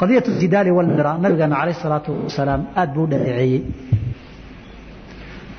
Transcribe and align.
qadiyat 0.00 0.26
jidaali 0.40 0.70
walmira 0.78 1.12
nabigeena 1.22 1.56
calayh 1.60 1.76
salaatu 1.84 2.10
wasalaam 2.26 2.62
aad 2.80 2.90
buu 2.94 3.06
dhaleeceeyey 3.12 3.60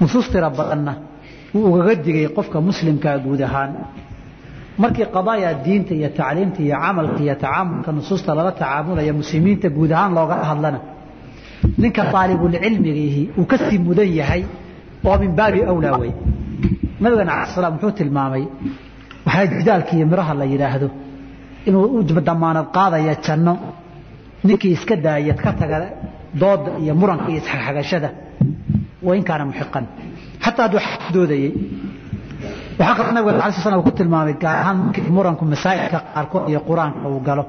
nusuus 0.02 0.28
tira 0.34 0.50
badanna 0.60 0.94
wuu 1.54 1.66
ugaga 1.72 1.96
digay 2.06 2.28
qofka 2.38 2.58
muslimkaa 2.70 3.18
guud 3.26 3.42
ahaan. 3.48 3.72
Markii 4.82 5.08
qadaaya 5.16 5.50
diinta 5.66 5.94
iyo 6.00 6.10
tacliimta 6.20 6.60
iyo 6.66 6.76
camalka 6.84 7.20
iyo 7.26 7.36
tacaamulka 7.44 7.90
nusuusta 7.98 8.30
lala 8.38 8.52
tacaamulaya 8.62 9.14
muslimiinta 9.22 9.68
guud 9.78 9.92
ahaan 9.96 10.12
looga 10.18 10.36
hadlana 10.52 10.80
ninka 11.82 12.02
aalibulcilmigiihi 12.20 13.24
uu 13.40 13.46
ka 13.52 13.58
sii 13.66 13.80
mudan 13.88 14.10
yahay 14.20 14.44
oo 15.08 15.16
min 15.22 15.32
baabi 15.40 15.60
awlaa 15.72 15.98
wey 16.02 16.12
nabigana 17.02 17.32
ala 17.36 17.46
slam 17.56 17.74
wuxuu 17.76 17.92
tilmaamay 18.00 18.44
waxaa 19.26 19.46
jidaalka 19.60 19.92
iyo 19.98 20.06
miraha 20.12 20.34
la 20.42 20.46
yidhaahdo 20.54 20.88
inuu 21.68 21.86
u 21.98 22.04
damaanad 22.30 22.68
qaadaya 22.78 23.14
janno 23.26 23.54
ninkii 24.48 24.72
iska 24.78 24.96
daayad 25.06 25.38
ka 25.46 25.52
taga 25.60 25.78
dooda 26.42 26.72
iyo 26.84 26.94
muranka 27.02 27.26
iyo 27.32 27.40
isxagxagashada 27.42 28.10
wain 29.08 29.24
kaana 29.30 29.44
muxiqan. 29.50 29.86
Xataa 30.44 30.64
hadduu 30.68 30.82
doodayey 31.16 31.52
waxaa 32.80 32.96
kaloo 32.98 33.14
nabiga 33.18 33.34
ala 33.44 33.52
sl 33.56 33.62
slam 33.66 33.84
ku 33.88 33.92
tilmaamay 34.00 34.36
gaar 34.44 34.56
ahaan 34.62 34.78
muranku 35.18 35.44
masaa'ilka 35.54 36.00
qaarkood 36.16 36.44
iyo 36.52 36.60
qur'aanka 36.70 37.06
uu 37.14 37.20
galo. 37.28 37.44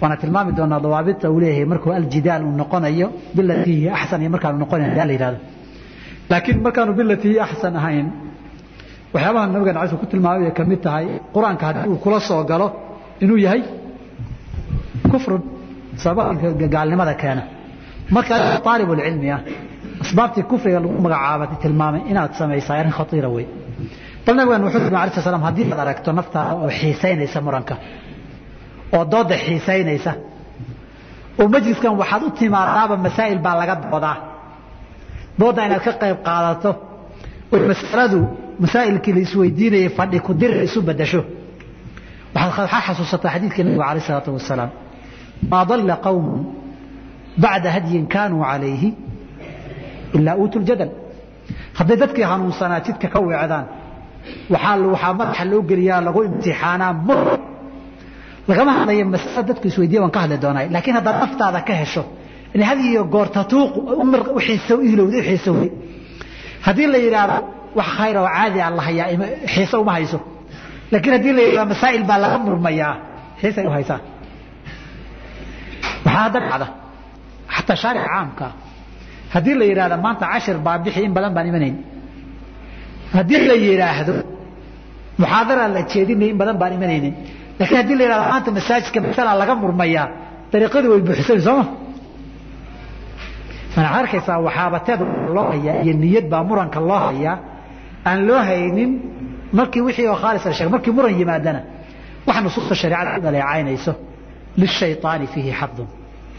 Waana 0.00 0.16
tilmaami 0.22 0.52
doonaa 0.58 0.80
dawaabita 0.84 1.26
uu 1.32 1.40
leeyahay 1.42 1.64
markuu 1.72 1.90
aljidaal 1.98 2.42
uu 2.48 2.54
noqonayo 2.62 3.06
bilatii 3.36 3.76
hiya 3.80 3.92
axsan 3.98 4.20
iyo 4.22 4.30
markaanu 4.34 4.56
noqonayn 4.64 4.92
la 5.08 5.12
yidhahdo 5.16 5.38
laakiin 6.30 6.58
markaanu 6.66 6.92
bilatii 6.98 7.30
hiya 7.32 7.42
axsan 7.48 7.74
ahayn 7.80 8.06
waxyaabaha 9.14 9.46
nabigan 9.54 9.76
ala 9.80 9.96
ku 10.02 10.06
tilmaamay 10.12 10.40
bay 10.46 10.52
ka 10.58 10.62
mid 10.70 10.80
tahay. 10.86 11.06
Qur'aanka 11.34 11.64
haddii 11.68 11.88
uu 11.92 11.98
kula 12.04 12.18
soo 12.28 12.42
galo 12.50 12.66
inuu 13.24 13.38
yahay 13.46 13.62
kufrun 15.12 15.42
sababka 16.02 16.66
gaalnimada 16.74 17.14
keena. 17.22 17.42
Marka 18.14 18.32
aalibulcilmi 18.70 19.28
ah 19.36 19.40
asbaabtii 20.04 20.44
kufriga 20.50 20.78
lagu 20.82 20.94
magacaaba 21.06 21.44
tilmaamay 21.62 22.00
inaad 22.10 22.32
samaysaa 22.40 22.74
arrin 22.80 22.94
khatiira 22.98 23.28
wey 23.36 23.46
bal 24.24 24.34
nabigan 24.38 24.62
wuxuu 24.66 24.80
tilmaamay 24.86 25.10
alai 25.12 25.22
slam 25.26 25.42
haddii 25.48 25.66
aad 25.72 25.80
aragto 25.84 26.10
naftaada 26.18 26.52
oo 26.62 26.68
xiisaynaysa 26.80 27.38
muranka 27.46 27.74
oo 28.96 29.04
dooda 29.12 29.34
xiisaynaysa 29.46 30.12
oo 31.40 31.46
majliskan 31.54 31.92
waxaad 32.00 32.22
u 32.28 32.30
timaadaaba 32.40 32.94
masaa'il 33.06 33.38
baa 33.46 33.54
laga 33.60 33.74
doodaa 33.84 34.16
dooda 35.40 35.60
inaad 35.68 35.82
ka 35.86 35.92
qayb 36.02 36.18
qaadato 36.28 36.70
oo 37.54 37.58
masaladu 37.70 38.18
masaa'ilkii 38.64 39.12
la 39.16 39.20
isweydiinayay 39.26 39.88
fadhi 39.98 40.18
ku 40.26 40.32
dir 40.40 40.52
isu 40.66 40.78
bedasho 40.88 41.20
waxaad 42.36 42.68
xasuusataa 42.86 43.30
xadiidkii 43.34 43.62
nabiga 43.66 43.84
alayh 43.90 44.02
isalaatu 44.04 44.30
wasalaam 44.38 44.70
maa 45.50 45.64
dalla 45.70 45.94
qawmun 46.06 46.40
bacda 47.42 47.68
hadyin 47.76 48.04
kaanuu 48.14 48.42
calayhi 48.50 48.90
ilaa 50.16 50.36
uutu 50.42 50.56
ljadal 50.66 50.90
hadday 51.78 51.96
dadkii 52.02 52.26
hanuunsanaa 52.32 52.80
jidka 52.86 53.06
ka 53.14 53.18
weecdaan 53.28 53.64
waxaa 54.52 55.12
madaxa 55.18 55.44
loo 55.50 55.62
geliyaa 55.70 56.00
lagu 56.06 56.20
imtixaanaa 56.28 56.92
mur. 57.08 57.20
Lagama 58.48 58.70
hadlayo 58.78 59.04
masale 59.14 59.42
dadku 59.48 59.66
isweydiya 59.70 60.00
waan 60.02 60.12
ka 60.16 60.20
hadli 60.24 60.36
doonaa 60.44 60.64
laakiin 60.74 60.94
haddaad 60.98 61.16
naftaada 61.22 61.60
ka 61.68 61.74
hesho 61.80 62.02
in 62.54 62.62
had 62.68 62.78
iyo 62.88 63.02
goor 63.14 63.28
tatuuqu 63.36 63.78
hilowda 64.90 65.18
u 65.18 65.22
xiisowday 65.28 65.70
haddii 66.66 66.86
la 66.94 66.98
yidhaahdo 67.04 67.36
wax 67.78 67.86
khayr 67.98 68.16
oo 68.22 68.28
caadi 68.36 68.58
ah 68.66 68.70
la 68.78 68.82
hayaa 68.88 69.06
xiise 69.54 69.76
uma 69.82 69.92
hayso. 69.96 70.18
Laakiin 70.92 71.12
haddii 71.16 71.32
la 71.38 71.42
yidhahdo 71.46 71.68
masaa'il 71.74 72.04
baa 72.10 72.18
laga 72.24 72.38
murmayaa 72.46 72.92
xiisay 73.40 73.64
u 73.66 73.70
haysaa 73.76 73.98
waxaa 76.04 76.22
hadda 76.24 76.38
dhacda 76.48 76.66
xataa 77.56 77.76
shaaric 77.82 78.04
caamka. 78.10 78.46
Haddii 79.34 79.54
la 79.60 79.64
yidhahdo 79.70 79.96
maanta 80.04 80.24
cashir 80.32 80.56
baa 80.66 80.78
bixi 80.84 81.00
in 81.06 81.12
badan 81.16 81.32
baan 81.36 81.46
imanayn. 81.50 81.76
Haddii 83.16 83.40
la 83.50 83.54
yidhaahdo 83.66 84.14
muxaadara 85.20 85.64
la 85.74 85.80
jeedinay 85.92 86.28
in 86.32 86.36
badan 86.40 86.56
baan 86.60 86.72
imanaynin. 86.78 87.14
Lakiin 87.60 87.76
haddii 87.80 87.96
la 88.00 88.04
yidhahdo 88.06 88.26
maanta 88.32 88.50
masaajidka 88.56 88.98
masala 89.06 89.30
laga 89.42 89.54
murmayaa 89.62 90.06
dariiqadii 90.52 90.88
way 90.92 91.00
buuxsani 91.06 91.42
sooma 91.48 91.64
waxaad 93.76 93.94
arkaysaa 94.02 94.38
waxaabateed 94.46 95.00
loo 95.34 95.46
hayaa 95.52 95.76
iyo 95.84 95.94
niyad 96.02 96.26
baa 96.32 96.42
muranka 96.48 96.78
loo 96.90 97.00
hayaa. 97.08 97.36
Aan 98.08 98.20
loo 98.28 98.40
haynin 98.48 98.90
markii 99.58 99.82
wixii 99.86 100.06
oo 100.12 100.16
khaalis 100.22 100.44
la 100.46 100.52
sheegay 100.56 100.72
markii 100.74 100.92
muran 100.96 101.12
yimaadana 101.20 101.60
waxa 102.26 102.40
nusuusta 102.44 102.74
shareecada 102.80 103.10
ku 103.16 103.20
dhaleecaynayso 103.26 103.92
lishayطaani 104.62 105.26
fiihi 105.32 105.52
xadun 105.60 105.88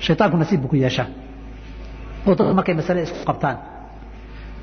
shayطaanku 0.05 0.37
nasiib 0.41 0.61
buu 0.61 0.69
ku 0.73 0.75
yeeshaa 0.85 1.07
oo 2.27 2.33
dadku 2.37 2.53
markay 2.59 2.75
masale 2.79 2.99
isku 3.07 3.19
qabtaan 3.29 3.57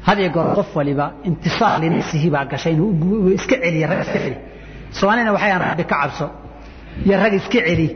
had 0.07 0.19
iyo 0.23 0.31
goor 0.37 0.49
qof 0.59 0.69
waliba 0.79 1.07
intisaar 1.29 1.81
linafsihi 1.83 2.29
baa 2.35 2.45
gashay 2.53 2.73
inuu 2.77 3.31
iska 3.39 3.57
celiya 3.65 3.87
rag 3.91 4.01
iska 4.05 4.19
celi 4.25 4.37
soomaalina 4.99 5.31
waxay 5.37 5.51
aan 5.55 5.63
rabbi 5.69 5.85
ka 5.91 5.97
cabso 6.03 6.27
iyo 7.07 7.17
rag 7.23 7.35
iska 7.41 7.59
celi 7.69 7.89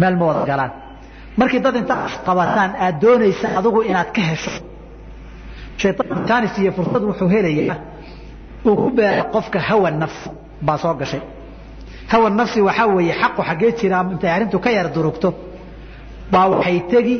meel 0.00 0.14
ma 0.20 0.24
wada 0.28 0.42
galaan 0.50 0.72
markii 1.40 1.60
dad 1.64 1.76
inta 1.80 1.94
qabataan 2.26 2.70
aad 2.84 2.94
doonaysa 3.02 3.46
adigu 3.58 3.80
inaad 3.90 4.10
ka 4.16 4.22
hesho 4.30 4.52
shaytaan 5.82 6.24
tanis 6.30 6.54
iyo 6.62 6.70
fursad 6.76 7.02
wuxuu 7.08 7.28
helayaa 7.34 7.76
uu 8.68 8.76
ku 8.82 8.88
beera 8.96 9.22
qofka 9.34 9.58
hawa 9.68 9.88
nafs 10.02 10.20
baa 10.66 10.78
soo 10.82 10.94
gashay 11.00 11.22
hawa 12.12 12.28
nafsi 12.38 12.60
waxaa 12.68 12.86
weeye 12.96 13.14
xaqu 13.22 13.40
xaggee 13.48 13.70
jiraa 13.78 14.02
intay 14.12 14.30
arrintu 14.36 14.58
ka 14.64 14.70
yar 14.76 14.86
durugto. 14.94 15.28
Baa 16.32 16.46
waxay 16.52 16.78
tegi 16.90 17.16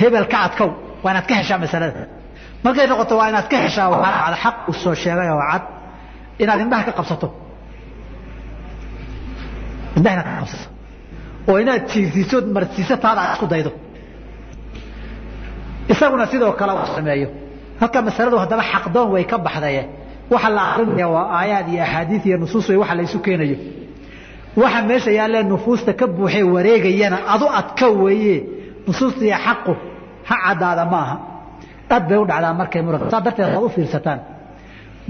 hebel 0.00 0.26
ka 0.32 0.38
adkow 0.46 0.70
waa 1.02 1.10
inaad 1.12 1.26
ka 1.30 1.34
heshaa 1.40 1.58
masalada. 1.64 2.02
Markay 2.64 2.86
noqoto 2.90 3.14
waa 3.20 3.28
inaad 3.32 3.48
ka 3.52 3.56
heshaa 3.64 3.88
waxaa 3.92 4.36
xaq 4.44 4.56
uu 4.68 4.74
soo 4.82 4.94
sheegay 5.02 5.28
oo 5.34 5.42
cad 5.52 5.62
inaad 6.42 6.60
indhaha 6.64 6.84
ka 6.88 6.92
qabsato. 6.98 7.28
Indhaha 9.96 10.14
inaad 10.16 10.26
ka 10.30 10.36
qabsato. 10.40 10.66
Oo 11.48 11.56
inaad 11.62 11.82
jiirsiiso 11.90 12.36
marsiiso 12.56 12.94
taada 13.02 13.20
aad 13.22 13.32
isku 13.34 13.46
daydo. 13.52 13.70
Isaguna 15.92 16.24
sidoo 16.32 16.52
kale 16.60 16.72
uu 16.80 16.86
sameeyo. 16.96 17.28
Halka 17.80 17.98
masaladu 18.06 18.36
haddaba 18.42 18.62
xaqdoon 18.72 19.08
way 19.14 19.24
ka 19.30 19.36
baxdaye 19.46 19.82
waxa 20.32 20.48
la 20.56 20.62
akrinaya 20.70 21.08
waa 21.14 21.24
aayaad 21.38 21.66
iyo 21.72 21.82
axaadiis 21.86 22.22
iyo 22.28 22.36
nusuus 22.42 22.66
way 22.70 22.76
waxa 22.82 22.94
la 22.98 23.02
isu 23.08 23.18
keenayo 23.24 23.56
waxa 24.62 24.80
meesha 24.88 25.10
yaallee 25.18 25.42
nufuusta 25.52 25.92
ka 26.00 26.06
buuxee 26.16 26.42
wareegayana 26.54 27.18
adu 27.34 27.46
adka 27.60 27.86
weeye. 28.02 28.36
Nusuusta 28.86 29.22
iyo 29.28 29.36
xaqu 29.46 29.72
ha 30.28 30.34
caddaada 30.44 30.84
ma 30.92 30.98
aha. 31.04 31.16
Aad 31.94 32.04
bay 32.08 32.18
u 32.18 32.24
dhacdaa 32.30 32.54
markay 32.60 32.82
muranka 32.86 33.06
saa 33.12 33.20
darteed 33.26 33.48
waad 33.54 33.64
u 33.64 33.68
fiirsataan. 33.76 34.20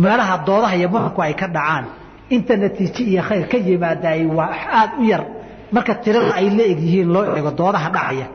Meelaha 0.03 0.35
doodaha 0.47 0.75
iyo 0.81 0.89
muranku 0.93 1.21
ay 1.27 1.35
ka 1.41 1.47
dhacaan. 1.57 1.85
Inta 2.35 2.53
natiijo 2.63 3.03
iyo 3.13 3.23
khayr 3.29 3.45
ka 3.51 3.57
yimaadaay 3.67 4.21
waa 4.39 4.51
aad 4.81 4.91
u 5.01 5.05
yar. 5.13 5.23
Marka 5.75 5.93
tirada 6.03 6.33
ay 6.41 6.47
la 6.57 6.65
eg 6.73 6.79
yihiin 6.85 7.09
loo 7.15 7.25
eego 7.37 7.51
doodaha 7.61 7.89
dhacaya. 7.97 8.27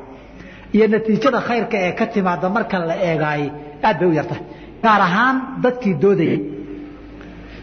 Iyo 0.76 0.86
natiijada 0.94 1.40
khayrka 1.48 1.78
ee 1.88 1.92
ka 2.00 2.06
timaada 2.14 2.48
marka 2.56 2.76
la 2.90 2.96
eegaayey 3.10 3.50
aad 3.88 3.98
bay 4.00 4.08
u 4.08 4.14
yartahay 4.20 4.44
gaar 4.84 5.02
ahaan 5.08 5.36
dadkii 5.64 5.94
doodayay. 6.04 6.40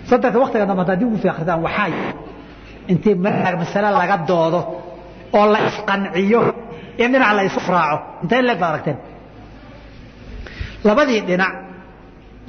Saddex 0.09 0.35
waktiga 0.43 0.65
dambe 0.71 0.85
dib 1.01 1.09
ugu 1.09 1.19
fiiqritaan 1.23 1.61
waxaa 1.67 1.89
intii 2.93 3.15
masale 3.61 3.89
laga 4.01 4.17
doodo 4.29 4.61
oo 5.39 5.47
la 5.53 5.59
isqanciyo 5.69 6.41
in 7.03 7.13
dhinac 7.13 7.33
la 7.37 7.43
isu 7.49 7.61
raaco. 7.75 7.97
Intee 8.23 8.43
leeg 8.47 8.59
baad 8.63 8.73
aragteen? 8.75 8.99
Labadii 10.85 11.21
dhinac 11.29 11.53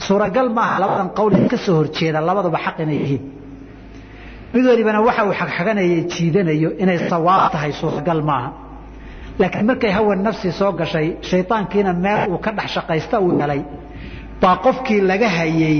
suuragal 0.05 0.47
maaha 0.57 0.75
labadan 0.83 1.09
qowl 1.17 1.33
ka 1.51 1.57
soo 1.65 1.75
horjeeda 1.79 2.19
labaduba 2.29 2.57
xaq 2.65 2.77
inay 2.83 2.97
yihiin. 3.03 3.23
Mid 4.53 4.65
walibana 4.69 4.99
waxa 5.07 5.21
uu 5.27 5.33
xagxaganaya 5.39 5.97
jiidanayo 6.13 6.69
inay 6.83 6.97
sawaab 7.09 7.51
tahay 7.53 7.71
suuragal 7.81 8.21
maaha. 8.29 8.49
Laakiin 9.39 9.65
markay 9.69 9.91
hawa 9.97 10.15
nafsi 10.25 10.49
soo 10.59 10.71
gashay 10.79 11.07
shaydaankiina 11.29 11.91
meel 12.03 12.21
uu 12.33 12.37
ka 12.45 12.51
dhex 12.57 12.69
shaqaysta 12.75 13.15
uu 13.25 13.31
helay 13.41 13.61
baa 14.41 14.55
qofkii 14.65 15.01
laga 15.09 15.29
hayay 15.37 15.79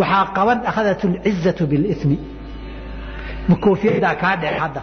waxaa 0.00 0.24
qaban 0.36 0.58
akhadat 0.70 1.00
اlcizatu 1.28 1.62
biاlimi 1.70 2.16
makoofiyadaa 3.50 4.14
kaa 4.22 4.36
dhec 4.42 4.56
hadda. 4.62 4.82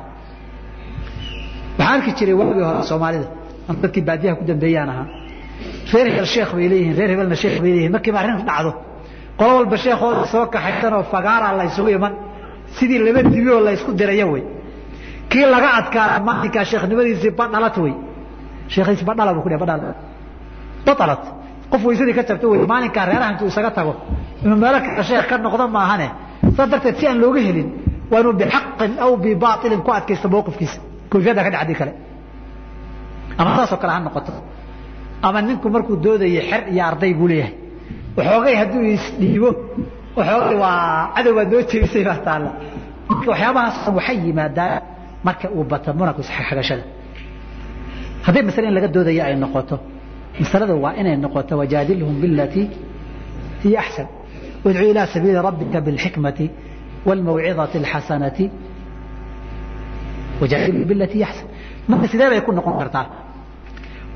Waxaa 1.77 1.93
arki 1.95 2.11
jiray 2.17 2.33
waagii 2.39 2.63
hore 2.69 2.83
soomaalida. 2.89 3.27
Dadkii 3.81 4.01
baadiyaha 4.09 4.35
ku 4.39 4.43
dambeeyaan 4.49 4.89
ahaa. 4.93 5.07
Reer 5.93 6.07
hebel 6.11 6.25
sheekh 6.33 6.51
bay 6.57 6.67
leeyihiin 6.71 6.95
reer 6.99 7.09
hebelna 7.13 7.35
sheekh 7.41 7.57
bay 7.61 7.69
leeyihiin 7.73 7.91
markiiba 7.95 8.19
arrin 8.21 8.37
dhacdo 8.49 8.71
qolo 9.39 9.51
walba 9.59 9.77
sheekooda 9.83 10.25
soo 10.33 10.45
kaxaysanoo 10.53 11.03
fagaaraa 11.13 11.53
la 11.59 11.63
ysugu 11.69 11.89
iman 11.97 12.13
sidii 12.77 12.99
laba 13.05 13.21
dibi 13.33 13.49
oo 13.55 13.59
la 13.65 13.71
ysku 13.77 13.91
dirayo 13.99 14.25
wey 14.33 14.43
kii 15.31 15.45
laga 15.53 15.69
adkaana 15.79 16.15
maalinkaa 16.27 16.65
sheekhnimadiisii 16.71 17.31
badhalat 17.39 17.75
wey 17.83 17.93
sheekhiisi 18.73 19.03
badhala 19.09 19.31
buu 19.35 19.41
ku 19.45 19.49
dhah 19.51 19.59
badhal 19.63 19.81
badhalat. 20.87 21.23
Qof 21.71 21.81
weysadii 21.87 22.13
ka 22.17 22.23
jabta 22.29 22.45
wey 22.51 22.59
maalinkaa 22.71 23.05
reeraha 23.09 23.31
intuu 23.33 23.47
isaga 23.51 23.71
tago. 23.77 23.93
Inuu 24.43 24.57
meelo 24.63 24.77
kale 24.85 25.03
sheekh 25.09 25.25
ka 25.29 25.35
noqdo 25.45 25.65
maahane. 25.77 26.07
Saa 26.55 26.67
darteed 26.71 26.95
si 26.99 27.05
aan 27.09 27.17
looga 27.23 27.39
helin 27.47 27.69
waa 28.11 28.19
inuu 28.21 28.33
bixaqin 28.41 28.91
aw 29.05 29.11
bibaailin 29.23 29.81
ku 29.85 29.91
adkaysta 29.97 30.27
mawqifkiisa 30.33 30.77
koofiyadda 31.11 31.41
ka 31.45 31.49
dhacdii 31.55 31.77
kale 31.81 31.93
ama 33.41 33.49
saasoo 33.57 33.77
kale 33.81 33.91
ha 33.95 33.99
noqoto 34.07 34.31
ama 35.27 35.39
ninku 35.47 35.67
markuu 35.75 35.95
doodayo 36.05 36.41
xer 36.49 36.61
iyo 36.73 36.83
arday 36.89 37.11
buu 37.19 37.27
leeyahay 37.31 37.53
waxoogay 38.17 38.55
hadduu 38.61 38.81
isdhiibo 38.95 39.49
waxoogay 40.17 40.57
waa 40.63 41.11
cadow 41.15 41.33
baad 41.37 41.49
noo 41.53 41.61
jeedisay 41.71 42.03
baa 42.09 42.17
taalla 42.27 42.51
waxyaabahaas 43.29 43.77
waxay 43.97 44.17
yimaadaan 44.25 44.81
marka 45.27 45.45
uu 45.57 45.63
bato 45.71 45.89
muranku 45.99 46.21
isxagashada 46.25 46.83
hadday 48.25 48.43
masale 48.47 48.65
in 48.69 48.73
laga 48.77 48.87
doodaya 48.95 49.23
ay 49.29 49.35
noqoto 49.43 49.75
masalada 50.41 50.73
waa 50.83 50.93
inay 51.01 51.15
noqoto 51.25 51.53
wajaadilhum 51.61 52.15
bilatii 52.23 52.65
hiya 53.63 53.79
axsan 53.83 54.07
wadcu 54.63 54.83
ilaa 54.91 55.07
sabiili 55.13 55.39
rabbika 55.47 55.77
bilxikmati 55.87 56.45
wاlmawcidati 57.08 57.76
اlxasanati 57.82 58.44
wajaadilhum 60.40 60.84
bilatii 60.90 61.18
hiya 61.18 61.26
axsan 61.30 61.46
marka 61.90 62.06
sidee 62.12 62.28
bay 62.32 62.40
ku 62.46 62.50
noqon 62.58 62.74
kartaa 62.80 63.04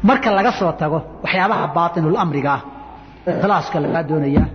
marka 0.09 0.29
laga 0.39 0.53
soo 0.61 0.73
tago 0.81 0.99
waxyaabaha 1.25 1.65
baaطinulamriga 1.77 2.51
ah 2.57 2.63
ikhlaaska 3.33 3.77
lagaa 3.85 4.03
doonayaa 4.11 4.47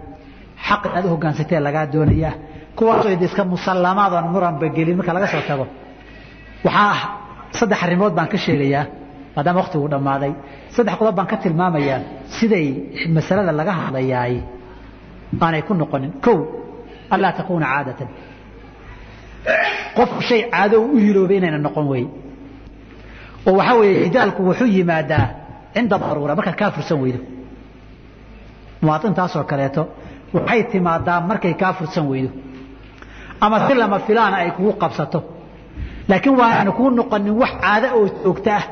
xaq 0.68 0.82
inaad 0.90 1.06
u 1.06 1.10
hogaansatee 1.14 1.60
lagaa 1.68 1.86
doonayaa 1.94 2.34
kuwaasoo 2.78 3.12
iska 3.28 3.44
musallamaad 3.54 4.14
oon 4.18 4.28
muranba 4.34 4.68
gelin 4.76 4.96
marka 5.00 5.12
laga 5.18 5.28
soo 5.34 5.44
tago 5.50 5.66
waxaa 6.66 6.90
ah 6.96 7.00
saddex 7.58 7.80
arrimood 7.86 8.14
baan 8.18 8.28
ka 8.34 8.38
sheegayaa 8.46 8.84
maadaama 9.36 9.60
waktigu 9.62 9.86
dhammaaday 9.94 10.32
saddex 10.76 10.96
qodob 11.00 11.16
baan 11.18 11.28
ka 11.32 11.38
tilmaamayaa 11.44 12.00
siday 12.38 12.66
masalada 13.16 13.52
laga 13.60 13.72
hadlayaay 13.80 14.36
aanay 15.44 15.62
ku 15.68 15.74
noqonin 15.82 16.12
kow 16.26 16.38
anlaa 17.15 17.33
takuuna 17.39 17.67
caadatan 17.73 18.09
qof 19.97 20.11
shay 20.29 20.41
caado 20.53 20.77
u 20.83 20.97
hiloobay 21.05 21.37
inayna 21.41 21.59
noqon 21.67 21.87
wey 21.93 22.05
oo 23.49 23.53
waxaa 23.59 23.77
weeye 23.81 23.97
xidaalku 24.05 24.41
wuxuu 24.49 24.69
yimaadaa 24.77 25.25
cinda 25.75 25.97
daruura 26.03 26.35
markaad 26.39 26.57
kaa 26.61 26.71
fursan 26.77 26.99
weydo 27.03 27.21
muwaadintaasoo 28.83 29.45
kaleeto 29.51 29.83
waxay 30.37 30.63
timaadaa 30.73 31.21
markay 31.31 31.55
kaa 31.63 31.73
fursan 31.79 32.05
weydo 32.11 32.31
ama 33.45 33.57
si 33.67 33.75
lama 33.81 33.99
filaana 34.07 34.37
ay 34.43 34.51
kugu 34.57 34.73
qabsato 34.83 35.19
laakiin 36.11 36.37
waa 36.41 36.51
aanu 36.59 36.73
kuu 36.79 36.91
noqonin 36.99 37.35
wax 37.43 37.53
caado 37.63 37.87
oo 37.99 38.07
joogto 38.25 38.51
ah 38.59 38.65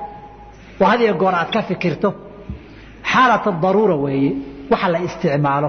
oo 0.81 0.87
had 0.91 1.01
iyo 1.05 1.15
goor 1.21 1.35
aad 1.41 1.51
ka 1.55 1.61
fikirto 1.69 2.09
xaalata 3.13 3.51
daruura 3.63 3.97
weeye 4.05 4.31
waxa 4.73 4.89
la 4.93 4.99
isticmaalo 5.07 5.69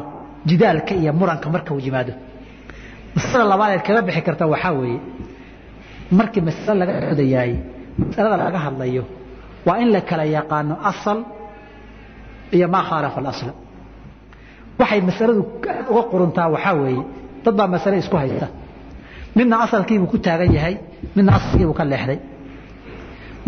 jidaalka 0.49 0.93
iyo 1.01 1.11
muranka 1.19 1.47
marka 1.53 1.71
uu 1.75 1.79
yimaado 1.85 2.13
masalada 3.17 3.49
labaad 3.53 3.71
eed 3.75 3.83
kaga 3.87 4.01
bixi 4.07 4.21
karta 4.27 4.43
waxaa 4.53 4.73
weeye 4.79 4.99
markii 6.19 6.41
masale 6.47 6.77
laga 6.81 6.93
odayaay 7.13 7.51
masalada 8.09 8.35
laga 8.43 8.59
hadlayo 8.65 9.03
waa 9.67 9.77
in 9.83 9.89
la 9.95 10.01
kala 10.09 10.23
yaqaano 10.37 10.73
asal 10.91 11.17
iyo 12.55 12.67
maa 12.73 12.83
khaalafa 12.89 13.17
alasla 13.23 13.51
waxay 14.79 14.99
masaladu 15.09 15.41
uga 15.91 16.03
quruntaa 16.11 16.47
waxaa 16.55 16.73
weeye 16.81 17.03
dad 17.43 17.55
baa 17.59 17.67
masale 17.75 17.95
isku 18.03 18.17
haysta. 18.21 18.47
Midna 19.37 19.55
asalkiibuu 19.65 20.07
ku 20.13 20.17
taagan 20.25 20.51
yahay 20.57 20.75
midna 21.15 21.31
asalkiibuu 21.37 21.75
ka 21.79 21.83
leexday. 21.91 22.19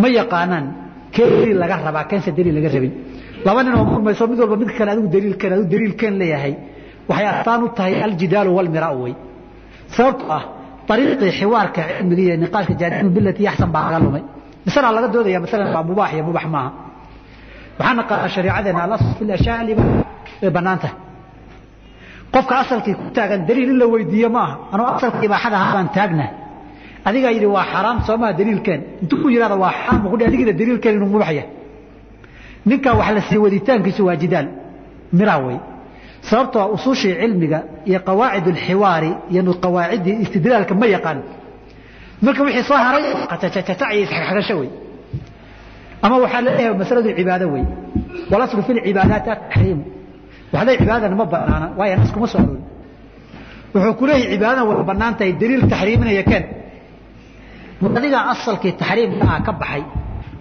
Ma 0.01 0.07
yaqaanaan 0.19 0.65
kee 1.13 1.25
daliil 1.33 1.57
laga 1.63 1.75
rabaa 1.87 2.03
keense 2.09 2.29
daliil 2.37 2.55
laga 2.57 2.69
rabin. 2.75 2.93
Laba 3.45 3.59
nin 3.65 3.73
oo 3.79 3.85
murmayso 3.91 4.23
mid 4.31 4.39
walba 4.43 4.55
mid 4.61 4.71
kale 4.77 4.89
adigu 4.93 5.07
daliilkeen 5.15 5.51
adigu 5.55 5.67
daliilkeen 5.73 6.13
leeyahay. 6.21 6.53
Waxay 7.09 7.27
astaan 7.33 7.61
u 7.63 7.69
tahay 7.77 7.93
aljidaalu 8.05 8.49
walmiraau 8.57 8.97
wey 9.03 9.13
sababtoo 9.95 10.31
ah 10.37 10.43
ariiqii 10.93 11.31
xiwaarka 11.39 11.81
cilmiga 11.97 12.21
iyo 12.25 12.35
niqaashka 12.43 12.73
jaadimu 12.81 13.09
bilati 13.15 13.41
yaxsan 13.47 13.69
baa 13.75 13.83
laga 13.93 13.99
lumay 14.05 14.23
masalaa 14.65 14.91
laga 14.97 15.07
doodaya 15.13 15.39
masalan 15.45 15.67
waa 15.75 15.83
mubaax 15.89 16.11
iyo 16.15 16.23
mubax 16.27 16.45
maaha. 16.55 16.69
Waxaa 17.79 17.95
naqaana 17.99 18.27
shariicadeena 18.35 18.81
alasl 18.85 19.07
fi 19.17 19.23
ashyaa 19.37 19.63
liba 19.69 19.83
way 20.41 20.51
bannaan 20.55 20.79
tahay 20.83 20.95
qofka 22.33 22.53
asalkii 22.63 22.95
ku 22.99 23.05
taagan 23.17 23.41
daliil 23.49 23.69
in 23.73 23.77
la 23.81 23.85
weydiiyo 23.93 24.29
maaha 24.37 24.53
anuu 24.73 24.87
asalka 24.95 25.17
ibaaxada 25.27 25.57
habaan 25.63 25.87
taagna 25.97 26.25
adigaa 27.07 27.31
yidhi 27.35 27.47
waa 27.55 27.65
xaraam 27.73 27.97
soomaa 28.07 28.31
daliilkeen. 28.39 28.81
Intuu 29.01 29.17
ku 29.21 29.27
yidhahda 29.33 29.55
waa 29.63 29.71
xaraam 29.79 30.01
ku 30.11 30.15
adigina 30.27 30.51
daliilkeen 30.59 30.95
inuu 30.97 31.09
mubax 31.13 31.29
yahay. 31.37 31.49
Ninkaa 32.69 32.93
wax 32.99 33.09
la 33.15 33.21
siiy 33.27 33.39
waditaankiisu 33.45 34.01
waa 34.07 34.15
jidaal 34.21 34.47
miraa 35.19 35.39
wey 35.45 35.57
sababtoo 36.27 36.65
usuushii 36.75 37.13
cilmiga 37.21 37.59
iyo 37.89 37.99
qawaacid 38.07 38.47
alxiwaari 38.53 39.11
iyo 39.31 39.41
qawaaciddii 39.63 40.15
istidlaalka 40.23 40.73
ma 40.81 40.85
yaqaan. 40.95 41.19
Marka 42.25 42.41
wixii 42.47 42.63
soo 42.69 42.77
haray 42.85 43.03
iyo 43.95 44.03
isxagasho 44.05 44.55
wey. 44.61 44.69
Ama 46.03 46.15
waxaa 46.23 46.41
la 46.45 46.51
leeyahay 46.55 46.77
masaladu 46.81 47.09
cibaado 47.19 47.45
wey. 47.53 47.63
Walaslu 48.31 48.61
fi 48.67 48.71
lcibaadaati 48.77 49.29
ataxriimu 49.35 49.83
waxday 50.53 50.75
cibaadana 50.81 51.15
ma 51.21 51.25
banaana 51.33 51.67
waayo 51.79 51.95
nas 52.01 52.11
kuma 52.15 52.27
soo 52.33 52.39
aroori 52.43 52.61
wuxuu 53.73 53.93
ku 53.99 54.03
leeyahay 54.09 54.31
cibaadana 54.33 54.63
way 54.69 54.77
bannaan 54.89 55.13
tahay 55.19 55.31
daliil 55.41 55.63
taxriiminaya 55.73 56.23
keen. 56.29 56.43
Adigaa 57.97 58.23
asalkii 58.33 58.73
taxriimka 58.81 59.25
ah 59.35 59.39
ka 59.47 59.51
baxay 59.61 59.83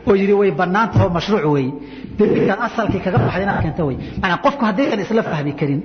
oo 0.08 0.14
yidhi 0.20 0.34
way 0.40 0.50
bannaan 0.60 0.86
tahay 0.92 1.06
oo 1.06 1.12
mashruuc 1.18 1.44
weeye 1.54 1.72
daliilkan 2.18 2.58
asalkii 2.68 3.00
kaga 3.04 3.18
baxday 3.24 3.42
inaad 3.46 3.60
keento 3.64 3.82
wey 3.88 3.96
maanaa 4.22 4.38
qofku 4.44 4.62
haddaydan 4.68 5.00
isla 5.04 5.22
fahmi 5.30 5.52
karin 5.60 5.80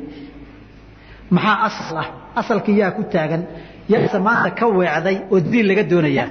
maxaa 1.35 1.57
asal 1.67 1.97
ah? 2.03 2.07
Asalkii 2.41 2.77
yaa 2.81 2.91
ku 2.97 3.01
taagan 3.13 3.41
yaase 3.91 4.17
maanta 4.27 4.49
ka 4.59 4.65
weecday 4.77 5.17
oo 5.31 5.37
daliil 5.45 5.65
laga 5.69 5.83
doonayaa. 5.91 6.27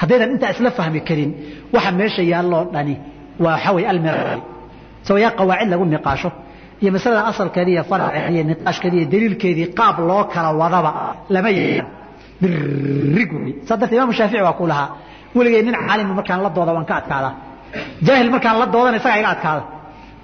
Haddaydan 0.00 0.30
intaa 0.34 0.50
isla 0.54 0.70
fahmi 0.78 1.00
karin 1.08 1.30
waxa 1.74 1.90
meesha 1.98 2.22
yaalloo 2.32 2.62
dhani 2.74 2.94
waa 3.44 3.52
waxaa 3.54 3.72
wey 3.76 3.84
almira. 3.92 4.22
Sawa 5.06 5.18
yaa 5.24 5.32
qawaacid 5.38 5.68
lagu 5.72 5.84
niqaasho 5.94 6.30
iyo 6.82 6.90
masalada 6.96 7.22
asalkeedi 7.32 7.70
iyo 7.74 7.84
farceedi 7.90 8.34
iyo 8.36 8.44
niqaashkeedi 8.50 8.96
iyo 9.00 9.06
daliilkeedii 9.12 9.66
qaab 9.78 9.96
loo 10.08 10.22
kala 10.32 10.48
wadaba 10.60 10.90
lama 11.34 11.50
yeelan 11.58 11.88
birig 12.40 13.30
wey 13.42 13.52
saa 13.66 13.76
darteed 13.80 13.96
imaamu 13.98 14.12
shaafici 14.18 14.42
waa 14.48 14.56
ku 14.60 14.64
lahaa 14.72 14.88
weligay 15.36 15.62
nin 15.66 15.74
caalima 15.86 16.12
markaan 16.18 16.40
la 16.46 16.50
dooda 16.56 16.72
waan 16.76 16.86
ka 16.90 16.94
adkaadaa 17.00 17.32
jaahil 18.06 18.28
markaan 18.34 18.56
la 18.62 18.66
doodana 18.74 18.96
isagaa 19.00 19.18
iga 19.22 19.30
adkaada. 19.36 19.62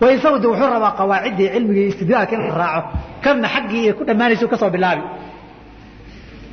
Way 0.01 0.13
isagu 0.19 0.37
de 0.43 0.47
wuxuu 0.51 0.69
rabaa 0.75 0.93
qawaaciddii 0.99 1.49
cilmigii 1.55 1.87
istidlaalka 1.93 2.35
in 2.37 2.43
la 2.49 2.55
raaco. 2.63 2.89
Kanna 3.25 3.49
xaggii 3.55 3.81
iyo 3.85 3.93
ku 3.99 4.03
dhammaanaysu 4.09 4.45
ka 4.53 4.57
soo 4.61 4.71
bilaabi. 4.75 5.03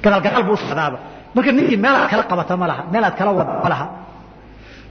Gadaalgadaal 0.04 0.44
buu 0.48 0.54
u 0.54 0.58
socdaaba. 0.64 0.98
Marka 1.36 1.52
ninkii 1.58 1.78
meelaad 1.84 2.08
kala 2.12 2.24
qabata 2.32 2.54
ma 2.62 2.66
laha 2.72 2.84
meelaad 2.94 3.16
kala 3.20 3.32
wada 3.38 3.54
ma 3.64 3.70
laha. 3.74 3.86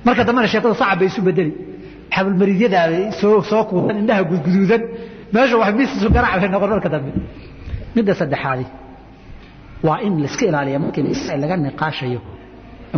Marka 0.06 0.22
dambena 0.26 0.48
sheekadu 0.52 0.74
sacab 0.80 0.98
bay 1.00 1.08
isu 1.10 1.20
bedeli. 1.26 1.52
Xabulmariidyada 2.14 2.78
soo 3.20 3.42
soo 3.50 3.62
kuudan 3.68 3.96
indhaha 4.02 4.23
gudguduudan. 4.30 4.82
Meesha 5.35 5.56
wax 5.62 5.70
miisu 5.78 6.08
garaac 6.16 6.40
bay 6.42 6.49
noqon 6.54 6.70
marka 6.75 6.88
dambe. 6.94 7.11
Midda 7.96 8.12
saddexaadi. 8.20 8.64
Waa 9.87 9.99
in 10.06 10.12
laiska 10.25 10.44
ilaaliya 10.50 10.78
markii 10.85 11.02
laga 11.42 11.54
niqaashayo 11.64 12.20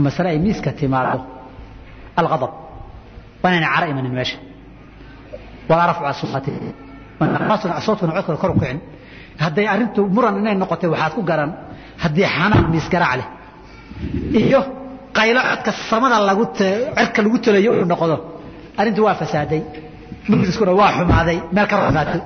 masale 0.07 0.29
ay 0.35 0.39
miiska 0.47 0.71
timaado 0.81 1.21
alghadab 2.21 2.53
waa 3.43 3.51
inayna 3.53 3.69
cara 3.75 3.87
imanin 3.93 4.13
meesha 4.19 4.39
walaa 5.71 5.87
rafcu 5.91 6.05
aswaati 6.13 6.53
asootkuna 7.81 8.13
codkooda 8.17 8.39
kor 8.43 8.51
u 8.51 8.61
kicin 8.63 8.79
hadday 9.45 9.67
arrintu 9.75 10.01
muran 10.15 10.35
inay 10.43 10.55
noqotay 10.63 10.89
waxaad 10.95 11.13
ku 11.17 11.23
garan 11.31 11.51
haddii 12.03 12.27
xanaan 12.37 12.67
miis 12.73 12.87
garaac 12.93 13.15
leh 13.21 13.27
iyo 14.43 14.61
qaylo 15.19 15.41
codka 15.51 15.71
samada 15.91 16.17
lagu 16.29 16.45
cerka 16.59 17.19
lagu 17.25 17.37
talayo 17.45 17.71
uu 17.81 17.87
noqdo 17.93 18.17
arrintu 18.81 19.01
waa 19.07 19.15
fasaaday 19.23 19.61
majliskuna 20.31 20.73
waa 20.81 20.91
xumaaday 20.97 21.39
meel 21.55 21.67
ka 21.71 21.75
roqaato 21.83 22.19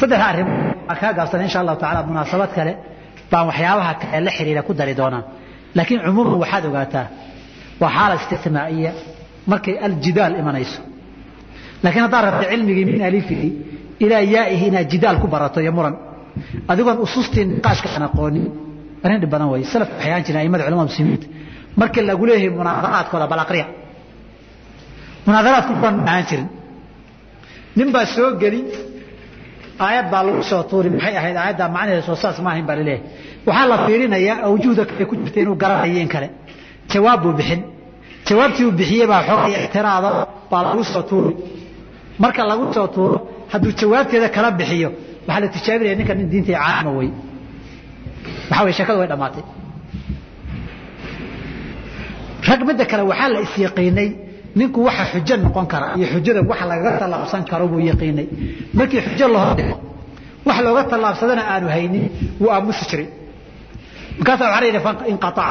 saddexda 0.00 0.26
arrimo 0.32 0.52
kaa 1.00 1.12
gaabsanay 1.18 1.44
insha 1.48 1.58
allahu 1.62 1.78
tacaala 1.82 2.00
munaasabad 2.10 2.50
kale 2.56 2.72
baan 3.30 3.44
waxyaabaha 3.50 3.92
kale 4.02 4.18
la 4.26 4.30
xiriira 4.36 4.62
ku 4.68 4.72
dari 4.80 4.94
doonaa 5.00 5.22
laakiin 5.76 6.00
cumuuman 6.06 6.38
waxaad 6.42 6.64
ogaataa 6.70 7.06
waa 7.82 7.90
xaala 7.96 8.14
isticmaa'iya 8.20 8.92
markay 9.50 9.74
aljidaal 9.86 10.32
imanayso. 10.42 10.80
Laakiin 11.82 12.02
haddaad 12.06 12.24
rabta 12.28 12.44
cilmigii 12.52 12.84
min 12.90 13.02
alifihi 13.08 13.48
ilaa 14.04 14.22
yaa'ihi 14.34 14.64
inaad 14.70 14.88
jidaal 14.92 15.16
ku 15.22 15.26
barato 15.34 15.58
iyo 15.64 15.72
muran 15.78 15.94
adigoon 16.70 16.98
usustii 17.06 17.44
niqaashka 17.50 17.88
aan 17.96 18.04
aqoonin 18.08 18.46
arrin 19.04 19.18
dhib 19.22 19.30
badan 19.34 19.48
weeye 19.52 19.66
salaf 19.72 19.88
waxay 19.94 20.10
ahaan 20.12 20.24
jireen 20.26 20.42
aimada 20.44 20.62
culamada 20.66 20.88
muslimiinta. 20.90 21.26
Markii 21.80 22.02
lagu 22.10 22.24
leeyahay 22.28 22.50
munaadaraadkooda 22.60 23.26
bal 23.32 23.40
aqriya. 23.44 23.66
Munaadaraadku 25.26 25.72
kuwan 25.80 25.96
ahaan 26.08 26.24
jirin. 26.30 26.48
Nin 27.76 27.88
baa 27.94 28.06
soo 28.14 28.28
geli 28.42 28.60
aayad 29.86 30.06
baa 30.12 30.22
lagu 30.28 30.42
soo 30.50 30.62
tuuri 30.70 30.88
maxay 30.94 31.14
ahayd 31.20 31.36
aayaddaa 31.42 31.68
macnaheeda 31.76 32.02
soo 32.08 32.16
saas 32.22 32.36
ma 32.44 32.48
ahayn 32.52 32.66
baa 32.68 32.76
la 32.80 32.84
leeyahay 32.88 33.02
waxaa 33.48 33.66
la 33.72 33.76
fiirinayaa 33.86 34.36
awjuhda 34.48 34.82
kale 34.90 35.04
ku 35.10 35.14
jirta 35.22 35.38
inuu 35.44 35.56
garanayo 35.62 35.98
in 36.04 36.08
kale. 36.14 36.28
Jawaab 36.92 37.20
buu 37.24 37.32
bixin. 37.38 37.60
Jawaabtii 38.28 38.64
uu 38.68 38.74
bixiyey 38.80 39.06
baa 39.12 39.22
xoogay 39.28 39.52
ictiraado 39.64 40.10
baa 40.50 40.62
lagu 40.66 40.82
soo 40.92 41.02
tuuri. 41.10 41.32
Marka 42.22 42.42
lagu 42.50 42.64
soo 42.76 42.86
tuuro 42.94 43.16
hadduu 43.52 43.72
jawaabteeda 43.80 44.28
kala 44.36 44.48
bixiyo 44.60 44.88
waxaa 45.26 45.40
la 45.44 45.48
tijaabinaya 45.54 45.96
ninkan 46.00 46.16
nin 46.20 46.28
diinta 46.32 46.52
caama 46.62 46.90
wey 46.98 47.10
waxaa 48.50 48.64
wey 48.66 48.72
sheekadu 48.78 48.98
way 49.02 49.08
dhammaatay. 49.12 49.44
Rag 52.48 52.60
midda 52.68 52.84
kale 52.90 53.02
waxaa 53.10 53.28
la 53.34 53.38
isyaqiinay 53.46 54.08
ninku 54.58 54.78
waxa 54.88 55.04
xujo 55.12 55.34
noqon 55.44 55.66
kara 55.72 55.86
iyo 55.98 56.06
xujada 56.12 56.40
wax 56.50 56.60
lagaga 56.70 56.90
tallaabsan 57.02 57.42
karo 57.50 57.64
buu 57.70 57.80
yaqiinay. 57.90 58.26
Markii 58.78 59.00
xujo 59.06 59.26
wax 60.46 60.58
looga 60.66 60.82
tallaabsadana 60.92 61.42
aanu 61.52 61.68
haynin 61.74 62.04
wuu 62.40 62.50
aamusi 62.54 62.84
jiray. 62.90 63.06
Markaasaa 64.18 64.46
waxaa 64.52 64.60
la 64.60 64.66
yidhi 64.66 65.10
inqaaca 65.12 65.44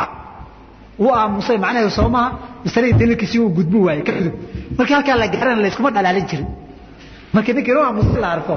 wuu 1.02 1.14
aamusay 1.20 1.58
macnaheedu 1.64 1.92
soo 1.98 2.10
maha 2.16 2.28
masaladii 2.66 2.94
daliilkiisii 3.00 3.40
uu 3.44 3.50
gudbu 3.58 3.78
waayey 3.86 4.04
ka 4.08 4.12
gudub 4.18 4.34
markii 4.78 4.94
halkaa 4.98 5.16
la 5.22 5.28
gaarana 5.34 5.62
layskuma 5.64 5.90
dhalaalin 5.96 6.26
jirin. 6.30 6.48
Markii 7.34 7.54
ninkii 7.56 7.72
inuu 7.74 7.84
aamusay 7.88 8.22
la 8.24 8.30
arko 8.36 8.54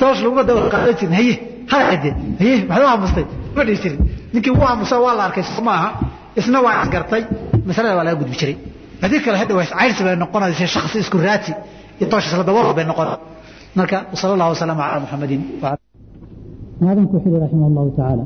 toosh 0.00 0.20
laguma 0.24 0.42
dawr 0.48 0.66
qaadan 0.74 0.94
jirin. 1.00 1.14
Haye 1.18 1.34
hala 1.70 1.84
cadde 1.90 2.10
haye 2.40 2.54
maxaad 2.68 2.84
u 2.84 2.88
aamustay. 2.92 3.24
Ma 3.56 3.62
dhihi 3.66 3.78
jirin. 3.84 4.00
Ninkii 4.34 4.52
wuu 4.56 4.66
aamusa 4.70 4.94
waa 5.04 5.14
la 5.18 5.22
arkay 5.28 5.44
soo 5.50 5.62
maaha 5.68 5.88
isna 6.38 6.58
waa 6.66 6.74
isgartay 6.84 7.22
masalada 7.68 7.94
waa 7.98 8.04
laga 8.08 8.16
gudbi 8.20 8.36
jiray 8.40 8.56
haddii 9.03 9.21
kale 9.25 9.37
hadda 9.41 9.53
waa 9.59 9.67
cayrsi 9.73 10.01
bay 10.07 10.15
noqonaysa 10.23 10.65
shakhsi 10.75 10.97
isku 11.03 11.17
raati 11.27 11.51
iyo 11.99 12.07
toosh 12.11 12.25
isla 12.27 12.43
dabool 12.49 12.73
bay 12.77 12.85
noqon 12.91 13.07
marka 13.79 13.97
sala 14.19 14.31
allahu 14.35 14.51
wasalama 14.55 14.81
calaa 14.83 15.01
muxamadin 15.05 15.41
هذا 16.89 17.03
كحل 17.13 17.33
رحمه 17.45 17.67
الله 17.67 17.85
تعالى 17.99 18.23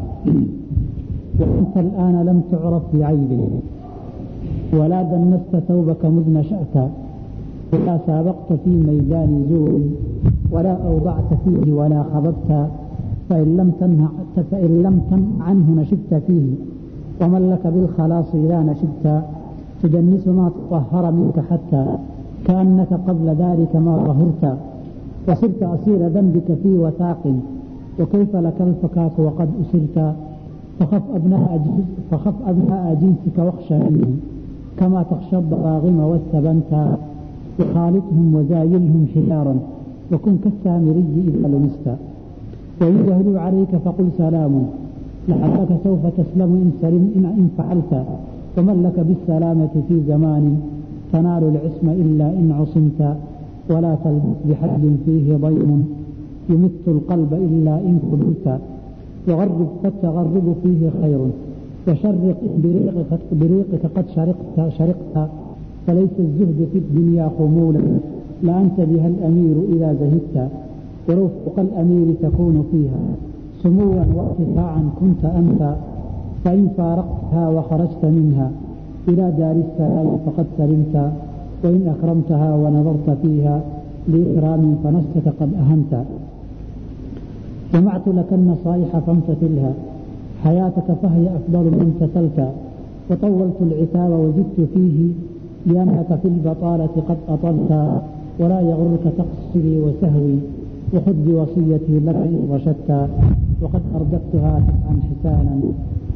وأنت 1.39 1.75
الآن 1.85 2.15
لم 2.29 2.39
تعرف 2.51 2.83
بعيب 2.93 3.31
ولا 4.79 4.99
دنست 5.11 5.53
ثوبك 5.67 6.01
مذ 6.15 6.25
نشأت 6.39 6.75
ولا 7.73 7.95
سابقت 8.07 8.49
في 8.63 8.69
ميدان 8.87 9.31
زور 9.49 9.73
ولا 10.53 10.73
أوضعت 10.89 11.29
فيه 11.43 11.73
ولا 11.79 11.99
خضبت 12.13 12.49
فإن 13.29 13.49
لم 13.59 13.69
تنه 13.79 14.09
فإن 14.51 14.71
لم 14.85 14.95
تنه 15.09 15.29
عنه 15.47 15.81
نشبت 15.81 16.11
فيه 16.27 16.47
ومن 17.21 17.41
لك 17.51 17.63
بالخلاص 17.73 18.25
إذا 18.45 18.59
نشبت 18.69 19.05
تدنس 19.83 20.27
ما 20.27 20.51
تطهر 20.55 21.11
منك 21.11 21.39
حتى 21.49 21.85
كأنك 22.45 22.93
قبل 23.07 23.27
ذلك 23.27 23.75
ما 23.75 23.97
طهرت 24.07 24.57
وصرت 25.27 25.63
أسير 25.63 26.07
ذنبك 26.07 26.57
في 26.63 26.77
وثاق 26.77 27.33
وكيف 27.99 28.35
لك 28.35 28.61
الفكاك 28.61 29.19
وقد 29.19 29.49
أسرت 29.61 30.15
فخف 30.79 31.01
أبناء 31.15 31.61
فخف 32.11 32.33
أبناء 32.47 32.97
جنسك 33.01 33.37
واخشى 33.37 33.77
منهم 33.77 34.19
كما 34.79 35.03
تخشى 35.11 35.37
الضراغم 35.37 35.99
والثبنت 35.99 36.97
وخالطهم 37.59 38.35
وزايلهم 38.35 39.07
حجارا 39.15 39.55
وكن 40.11 40.37
كالسامري 40.43 41.05
إذا 41.17 41.47
لمست 41.47 41.97
وإن 42.81 43.05
جهلوا 43.07 43.39
عليك 43.39 43.75
فقل 43.85 44.09
سلام 44.17 44.65
لعلك 45.27 45.69
سوف 45.83 45.99
تسلم 46.05 46.51
إن 46.63 46.71
سلم 46.81 47.11
إن, 47.15 47.25
إن 47.25 47.49
فعلت 47.57 48.05
فمن 48.58 48.82
لك 48.82 49.06
بالسلامة 49.08 49.74
في 49.88 50.00
زمان 50.08 50.60
تنال 51.12 51.42
العصم 51.52 51.88
إلا 51.88 52.26
إن 52.38 52.52
عصمت 52.60 53.16
ولا 53.70 53.94
تلبس 54.04 54.38
بحد 54.48 54.96
فيه 55.06 55.36
ضيم 55.36 55.84
يمت 56.50 56.84
القلب 56.88 57.32
إلا 57.34 57.74
إن 57.76 57.98
خبرت 58.10 58.60
وغرب 59.28 59.68
فالتغرب 59.82 60.54
فيه 60.62 60.90
خير 61.02 61.18
وشرق 61.88 62.40
بريقك, 62.62 63.20
بريقك 63.32 63.86
قد 63.96 64.04
شرقت 64.16 64.72
شرقت 64.78 65.30
فليس 65.86 66.14
الزهد 66.18 66.68
في 66.72 66.78
الدنيا 66.78 67.30
خمولا 67.38 67.80
لأنت 68.42 68.80
بها 68.80 69.08
الأمير 69.08 69.56
إذا 69.72 69.96
زهدت 70.00 70.48
ورفق 71.08 71.58
الأمير 71.58 72.14
تكون 72.22 72.64
فيها 72.72 73.00
سموا 73.62 74.04
وارتفاعا 74.16 74.82
كنت 75.00 75.24
أنت 75.24 75.76
فإن 76.44 76.68
فارقتها 76.76 77.48
وخرجت 77.48 78.02
منها 78.04 78.50
إلى 79.08 79.24
daari 79.38 79.62
الsarayi 79.66 80.14
faqad 80.24 80.46
salimta 80.60 81.04
wain 81.64 81.82
akramtaha 81.88 82.48
wanadarta 82.62 83.12
fiiha 83.22 83.56
liikraamin 84.12 84.74
fanafsaka 84.82 85.32
qad 85.38 85.50
ahanta 85.62 86.00
جمعت 87.74 88.06
لك 88.08 88.30
النصائح 88.32 88.90
فامتثلها 89.06 89.72
حياتك 90.44 90.88
فهي 91.02 91.24
أفضل 91.38 91.64
من 91.72 91.80
امتثلت 91.88 92.38
وطولت 93.10 93.58
العتاب 93.68 94.10
وزدت 94.10 94.58
فيه 94.74 94.98
لأنك 95.66 96.08
في 96.22 96.28
البطالة 96.28 96.94
قد 97.08 97.18
أطلت 97.28 97.72
ولا 98.40 98.60
يغرك 98.60 99.04
تقصري 99.18 99.74
وسهوي 99.84 100.38
وخذ 100.94 101.16
بوصيتي 101.26 101.94
لك 102.06 102.16
إن 102.16 102.48
رشدت 102.52 102.90
وقد 103.62 103.82
أردفتها 103.96 104.52
الآن 104.58 104.98
حسانا 105.08 105.54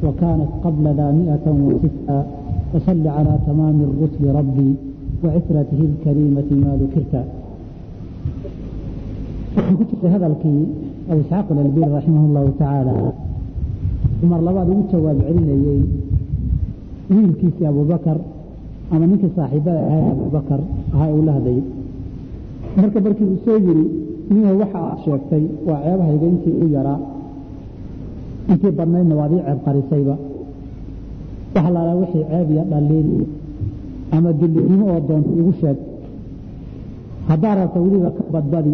وكانت 0.04 0.48
قبل 0.64 0.84
ذا 0.98 1.08
مئة 1.20 1.46
وستا 1.68 2.18
وصل 2.74 3.04
على 3.16 3.32
تمام 3.46 3.76
الرسل 3.88 4.24
ربي 4.38 4.70
وعترته 5.24 5.80
الكريمة 5.90 6.48
ما 6.62 6.70
ذكرت 6.82 7.14
كتب 9.80 10.06
هذا 10.14 10.26
الكي 10.26 10.58
أو 11.12 11.20
إسحاق 11.20 11.46
الألبير 11.50 11.88
رحمه 11.98 12.22
الله 12.28 12.46
تعالى 12.58 12.94
عمر 14.22 14.40
لبعض 14.50 14.68
وجواب 14.68 15.18
علينا 15.28 15.54
wiilkiisii 17.10 17.66
abubakar 17.66 18.16
ama 18.92 19.06
ninkii 19.06 19.30
saaxiibada 19.36 19.80
ahay 19.88 20.02
abubakar 20.12 20.60
ahaa 20.94 21.08
uu 21.14 21.22
la 21.26 21.32
hadlayay 21.36 21.62
marka 22.76 23.00
markii 23.00 23.24
uu 23.32 23.38
soo 23.44 23.56
yiri 23.66 23.84
ninka 24.30 24.52
waxa 24.60 24.78
aad 24.88 24.98
sheegtay 25.04 25.44
waa 25.68 25.80
ceebahayga 25.84 26.26
intii 26.32 26.56
u 26.64 26.66
yaraa 26.76 26.98
intii 28.51 28.71
badnaydna 28.79 29.15
waad 29.19 29.31
ii 29.37 29.41
ceeb 29.47 29.59
qarisayba. 29.65 30.15
Waxa 31.55 31.69
laalaa 31.75 31.95
wixii 32.01 32.25
ceeb 32.31 32.47
iyo 32.51 32.63
dhaliil 32.71 33.09
ama 34.15 34.29
dullinimo 34.39 34.85
oo 34.93 34.99
doonta 35.07 35.31
igu 35.39 35.53
sheeg. 35.61 35.77
Haddaa 37.29 37.55
rabta 37.59 37.79
weliba 37.83 38.09
ka 38.17 38.23
badbadi 38.33 38.73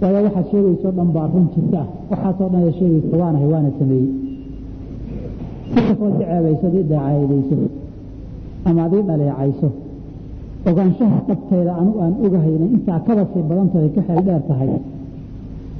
waayo 0.00 0.18
waxaad 0.26 0.46
sheegaysoo 0.50 0.92
dhan 0.96 1.08
baa 1.16 1.26
run 1.32 1.46
jirta. 1.54 1.80
Ah 1.82 1.88
waxaasoo 2.10 2.48
dhan 2.52 2.62
ee 2.68 2.72
sheegaysa 2.78 3.14
waanahay 3.20 3.48
waana 3.52 3.70
sameeyey. 3.78 4.08
Si 5.72 5.78
kastood 5.86 6.14
i 6.20 6.24
ceebayso 6.30 6.66
ad 6.66 6.74
ii 6.80 7.68
ama 8.64 8.82
ad 8.86 8.92
dhaleecayso 9.08 9.68
ogaanshaha 10.68 11.18
dhabteeda 11.28 11.72
anu 11.80 11.92
aan 12.02 12.14
ogahayna 12.24 12.66
intaa 12.76 13.00
kaba 13.06 13.22
sii 13.32 13.42
badantooda 13.48 13.88
ka 13.94 14.00
xeel 14.06 14.20
dheer 14.26 14.42
tahay 14.48 14.68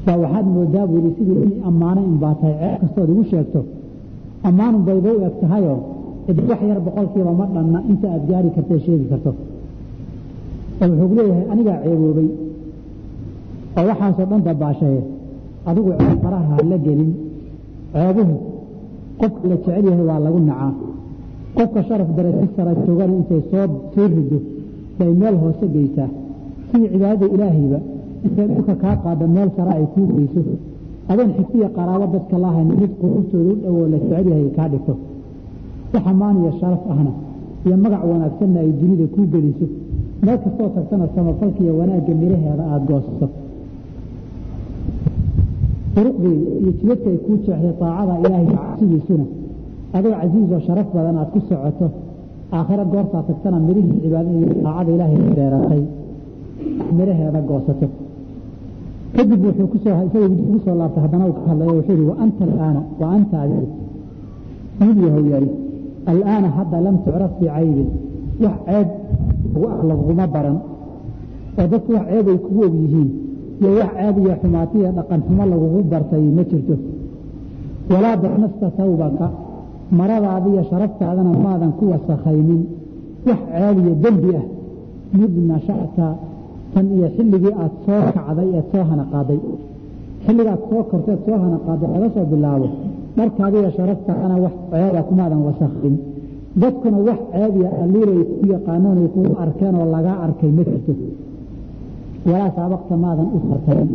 baa 0.06 0.16
waxaad 0.22 0.46
moodaa 0.54 0.86
buu 0.90 0.98
yidhi 1.04 1.12
sidii 1.18 1.52
ammaano 1.68 2.00
in 2.10 2.16
baa 2.22 2.34
tahay 2.40 2.54
ceeb 2.60 2.80
kastood 2.82 3.08
igu 3.12 3.24
sheegto 3.30 3.60
ammaanun 4.48 4.82
bayba 4.88 5.08
u 5.16 5.20
eg 5.28 5.34
tahayoo 5.42 5.78
wax 6.50 6.60
yar 6.70 6.80
boqolkiiba 6.86 7.32
ma 7.40 7.44
dhanna 7.54 7.78
inta 7.90 8.06
aad 8.14 8.22
gaari 8.30 8.50
kartae 8.56 8.78
sheegi 8.86 9.06
karto. 9.12 9.30
Oo 10.82 10.86
wuxuu 11.00 11.14
leeyahay 11.18 11.46
anigaa 11.52 11.78
ceeboobay 11.84 12.28
oo 13.78 13.84
waxaasoo 13.90 14.26
dhan 14.30 14.42
dabaashaye 14.48 15.00
adigu 15.68 15.90
ceeb 15.98 16.18
faraha 16.24 16.44
ha 16.58 16.62
la 16.70 16.76
gelin 16.84 17.10
ceebuhu 17.92 18.34
qofka 19.20 19.44
la 19.50 19.56
jecel 19.56 19.84
yahay 19.90 20.06
waa 20.10 20.20
lagu 20.26 20.38
nacaa. 20.48 20.72
Qofka 21.56 21.80
sharaf 21.88 22.08
darajo 22.16 22.46
sara 22.56 22.72
joogana 22.86 23.12
intay 23.20 23.42
soo 23.50 23.66
soo 23.94 24.06
rido 24.16 24.38
bay 24.98 25.10
meel 25.20 25.36
hoose 25.42 25.66
geysaa. 25.74 26.08
Sidii 26.70 26.88
cibaadada 26.92 27.26
ilaahayba 27.34 27.78
dhulka 28.24 28.74
kaa 28.82 28.96
qaada 29.04 29.26
meel 29.26 29.50
sare 29.56 29.70
ay 29.78 29.86
kuu 29.94 30.06
geyso 30.16 30.40
adoon 31.08 31.30
xigtiya 31.36 31.68
qaraabo 31.76 32.06
dadka 32.14 32.36
lahayn 32.44 32.68
mid 32.80 32.92
quruftooda 33.00 33.50
u 33.52 33.56
dhowoo 33.62 33.86
la 33.92 33.98
jecel 34.02 34.26
yahay 34.32 34.50
kaa 34.56 34.68
dhigto. 34.72 34.94
Wax 35.92 36.04
ammaan 36.10 36.36
iyo 36.42 36.52
sharaf 36.60 36.82
ahna 36.92 37.12
iyo 37.66 37.76
magac 37.84 38.02
wanaagsanna 38.10 38.58
ay 38.64 38.70
dunida 38.80 39.06
kuu 39.14 39.26
geliso. 39.32 39.66
Meel 40.24 40.38
kastoo 40.44 40.68
tagtana 40.74 41.06
samafalka 41.14 41.60
iyo 41.64 41.72
wanaagga 41.80 42.12
miraheeda 42.22 42.64
aada 42.72 42.84
goosato. 42.88 43.26
Duruqdii 45.94 46.36
iyo 46.62 46.70
jibadka 46.78 47.08
ay 47.10 47.18
kuu 47.26 47.36
jeexday 47.44 47.74
taacada 47.80 48.14
ilaahay 48.24 48.46
cabsidiisuna 48.54 49.24
adoo 49.96 50.12
casiizoo 50.20 50.60
sharaf 50.66 50.88
badan 50.94 51.16
aad 51.22 51.30
ku 51.34 51.40
socoto 51.48 51.86
aakhiro 52.56 52.84
goortaa 52.92 53.22
tagtana 53.28 53.58
mirihii 53.66 53.98
cibaadada 54.02 54.30
iyo 54.38 54.94
ilaahay 54.94 55.18
beeratay 55.36 55.82
miraheeda 56.96 57.40
goosato 57.50 57.86
kadib 59.16 59.40
wuxuu 59.46 59.66
ku 59.72 59.76
soo 59.84 59.94
isaga 60.06 60.26
ugu 60.26 60.58
soo 60.64 60.74
laabtay 60.80 61.02
haddana 61.04 61.24
uu 61.28 61.34
ka 61.38 61.42
hadlayo 61.50 61.72
wuxuu 61.78 61.94
yihi 61.98 62.06
wa 62.10 62.16
anta 62.24 62.42
alaana 62.52 62.80
wa 63.00 63.06
anta 63.16 63.36
adigu 63.44 63.66
mid 64.80 64.96
yahow 65.06 65.24
yari 65.32 65.50
alaana 66.10 66.48
hadda 66.58 66.76
lam 66.86 66.96
tucraf 67.04 67.32
bicaybin 67.40 67.88
wax 68.42 68.56
ceeb 68.66 68.88
ugu 69.56 69.68
laguma 69.88 70.26
baran. 70.34 70.56
Oo 71.58 71.66
dadku 71.72 71.90
wax 71.96 72.04
ceeb 72.10 72.26
ay 72.32 72.38
kugu 72.44 72.60
og 72.68 72.74
yihiin 72.82 73.08
iyo 73.60 73.70
wax 73.80 73.90
ceeb 73.98 74.16
iyo 74.22 74.32
xumaati 74.42 74.78
dhaqan 74.96 75.20
xumo 75.26 75.44
lagugu 75.52 75.80
bartay 75.92 76.22
ma 76.36 76.42
jirto. 76.50 76.74
Walaa 77.92 78.16
daknasta 78.22 78.66
tawbaka 78.78 79.26
maradaada 79.98 80.48
iyo 80.52 80.62
sharaftaadana 80.70 81.32
maadan 81.44 81.72
ku 81.78 81.84
wasakhaynin 81.92 82.62
wax 83.28 83.40
ceeb 83.52 83.76
iyo 83.84 83.92
dembi 84.04 84.30
ah 84.40 84.44
mid 85.20 85.32
nasha'ta 85.50 86.06
tan 86.72 86.86
iyo 86.96 87.08
xilligii 87.16 87.54
aad 87.62 87.72
soo 87.86 88.00
kacday 88.14 88.48
eed 88.58 88.66
soo 88.72 88.84
hana 88.90 89.04
xilligaad 90.24 90.60
soo 90.70 90.82
korteed 90.90 91.20
soo 91.26 91.36
hana 91.42 91.58
qaaday 91.66 91.88
laga 91.94 92.08
soo 92.14 92.26
bilaabo. 92.32 92.68
Dharkaada 93.16 93.56
iyo 93.60 93.70
sharaftaadana 93.76 94.36
wax 94.44 94.54
ceeba 94.70 95.00
kumaadan 95.08 95.40
wasakhin. 95.48 95.94
Dadkuna 96.60 96.98
wax 97.08 97.20
ceebiya 97.32 97.70
alliiray 97.82 98.22
ku 98.38 98.44
yaqaanaan 98.54 98.98
kugu 99.14 99.32
arkeen 99.44 99.74
oo 99.80 99.86
lagaa 99.94 100.16
arkay 100.24 100.50
ma 100.56 100.62
jirto. 100.68 100.92
Walaa 102.30 102.50
saabaqta 102.56 102.94
maadan 103.04 103.28
u 103.36 103.38
tartarin. 103.48 103.90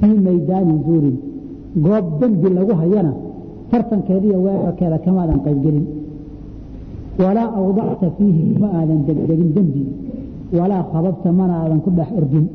Fii 0.00 0.18
maydaani 0.26 0.74
zuurin. 0.86 1.16
Goob 1.84 2.06
dembi 2.20 2.48
lagu 2.58 2.72
hayana 2.80 3.12
tartankeediiyo 3.70 4.38
weerarkeeda 4.46 4.98
kamaadan 5.04 5.40
qaybgelin. 5.44 5.86
Walaa 7.22 7.48
awdacta 7.58 8.06
fiihi 8.16 8.42
ma 8.62 8.68
aadan 8.78 9.00
degdegin 9.06 9.50
dembi 9.56 9.82
walaa 10.58 10.82
khababta 10.92 11.28
mana 11.38 11.54
aadan 11.62 11.80
ku 11.84 11.90
dhex 11.98 12.08
ordin 12.20 12.46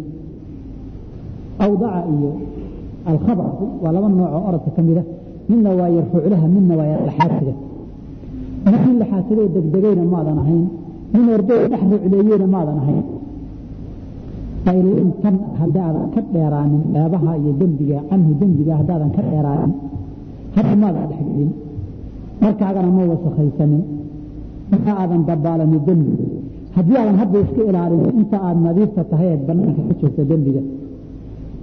awdaca 1.65 2.01
iyo 2.13 2.31
alkhabcu 3.11 3.65
waa 3.83 3.91
laba 3.95 4.07
noocoo 4.09 4.41
orodka 4.49 4.69
ka 4.75 4.81
mida 4.87 5.03
midna 5.49 5.69
waa 5.79 5.89
yarfuuclaha 5.97 6.45
midna 6.55 6.73
waa 6.79 6.87
yarlaxaadsiga 6.93 7.53
midkii 8.65 8.95
laxaasigay 9.01 9.47
degdegayna 9.55 10.03
maadan 10.13 10.37
ahayn. 10.43 10.65
Min 11.13 11.25
orday 11.35 11.61
dhex 11.71 11.81
rucleeyeyna 11.91 12.47
maadan 12.55 12.77
ahayn. 12.83 13.03
Tan 15.21 15.35
haddaadan 15.59 16.05
ka 16.13 16.19
dheeraanin 16.33 16.81
ceebaha 16.93 17.31
iyo 17.41 17.51
dembiga 17.61 17.99
canhu 18.09 18.31
dembiga 18.41 18.73
haddaadan 18.79 19.09
ka 19.15 19.21
dheeraanin 19.29 19.71
hadda 20.55 20.75
maadan 20.83 21.05
dhexgelin 21.11 21.51
markaagana 22.41 22.89
ma 22.97 23.03
wasakhaysanin 23.11 23.83
ma 24.85 24.91
aadan 25.01 25.21
dabaalanin 25.29 25.81
dembi 25.87 26.13
haddii 26.75 26.97
aadan 27.01 27.17
hadda 27.21 27.37
iska 27.45 27.61
ilaalin 27.69 28.03
inta 28.19 28.37
aad 28.47 28.57
nadiifta 28.67 29.01
tahay 29.11 29.27
eed 29.33 29.41
banaanka 29.47 29.81
ka 29.89 29.93
joogta 30.01 30.23
dembiga 30.31 30.61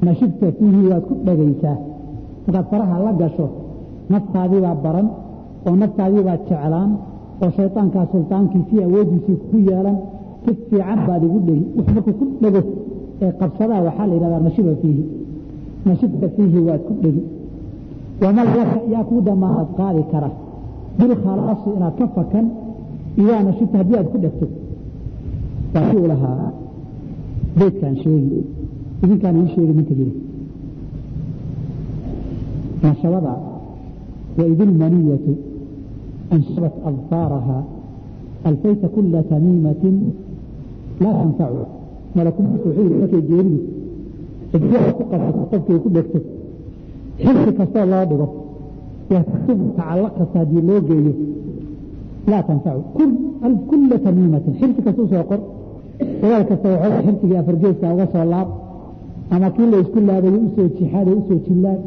nashibta 0.06 0.46
fiihi 0.58 0.82
waad 0.90 1.04
ku 1.08 1.14
dhegaysaa. 1.26 1.76
Markaad 2.46 2.66
faraha 2.70 2.96
la 3.04 3.12
gasho 3.20 3.46
naftaadiibaa 4.12 4.74
baran 4.84 5.08
oo 5.66 5.74
naftaadiibaa 5.82 6.36
jeclaan 6.48 6.90
oo 7.42 7.50
shaydaankaa 7.56 8.06
sultaankiisii 8.12 8.80
awooddiisii 8.86 9.36
ku 9.50 9.56
yeelan 9.68 9.96
si 10.44 10.50
fiican 10.68 10.98
baad 11.08 11.22
igu 11.28 11.38
dhegi 11.46 11.64
wux 11.76 11.86
markuu 11.94 12.14
ku 12.20 12.24
dhego 12.42 12.60
ee 13.24 13.32
qabsadaa 13.40 13.80
waxaa 13.86 14.06
la 14.08 14.14
yidhahdaa 14.16 14.42
nashiba 14.46 14.72
fiihi 14.82 15.02
nashibta 15.88 16.26
fiihi 16.36 16.58
waad 16.68 16.82
ku 16.88 16.92
dhegi 17.02 17.22
waman 18.22 18.46
laka 18.58 18.78
yaa 18.92 19.04
kuu 19.08 19.20
damaanad 19.28 19.68
qaadi 19.78 20.02
kara. 20.12 20.30
Bilkhalaasi 20.98 21.68
inaad 21.76 21.94
ka 22.00 22.06
fakan 22.16 22.46
idaa 23.22 23.40
nashibta 23.48 23.76
haddii 23.80 23.96
aad 24.00 24.08
ku 24.12 24.18
dhegto 24.24 24.46
waa 25.74 25.84
si 25.90 25.96
u 26.04 26.06
lahaa 26.12 26.52
beydkaan 27.58 27.96
sheegi 28.02 28.40
idinkaan 29.04 29.36
ii 29.42 29.48
sheegi 29.54 29.72
ninka 29.78 29.94
yiri 30.00 30.14
nashabada 32.82 33.34
waid 34.38 34.60
ilmaniyatu 34.66 35.32
anshabat 36.34 36.74
adfaaraha 36.90 37.58
alfayta 38.48 38.88
kula 38.94 39.20
tamiimatin 39.30 39.96
laa 41.02 41.14
tanfacu 41.22 41.64
yidhi 42.16 42.94
markay 43.00 43.22
geeridu 43.30 43.58
ciddiada 44.52 44.90
ku 44.98 45.02
qabsato 45.10 45.40
qofkay 45.50 45.78
ku 45.84 45.88
dhegto 45.96 46.18
xilsi 47.24 47.50
kastoo 47.58 47.86
loo 47.92 48.04
dhigo 48.10 48.26
waktub 49.14 49.58
tacallaq 49.76 50.12
kasta 50.18 50.36
haddii 50.42 50.62
loo 50.68 50.80
geeyo 50.88 51.12
laa 52.30 52.42
tanfacu 52.48 52.82
kula 53.70 53.96
tamiimatin 54.04 54.54
xilsi 54.60 54.80
kasta 54.86 55.00
u 55.04 55.08
soo 55.12 55.24
qor 55.30 55.40
wadaal 56.22 56.44
kasta 56.50 56.66
waxooga 56.74 57.00
xilsigii 57.06 57.36
afargeeska 57.42 57.86
uga 57.94 58.06
soo 58.12 58.24
laab 58.32 58.48
ama 59.34 59.48
kii 59.54 59.66
la 59.72 59.76
isku 59.84 59.98
u 60.46 60.48
soo 60.56 60.66
jixaaday 60.76 61.14
u 61.20 61.22
soo 61.28 61.38
jillaad 61.46 61.80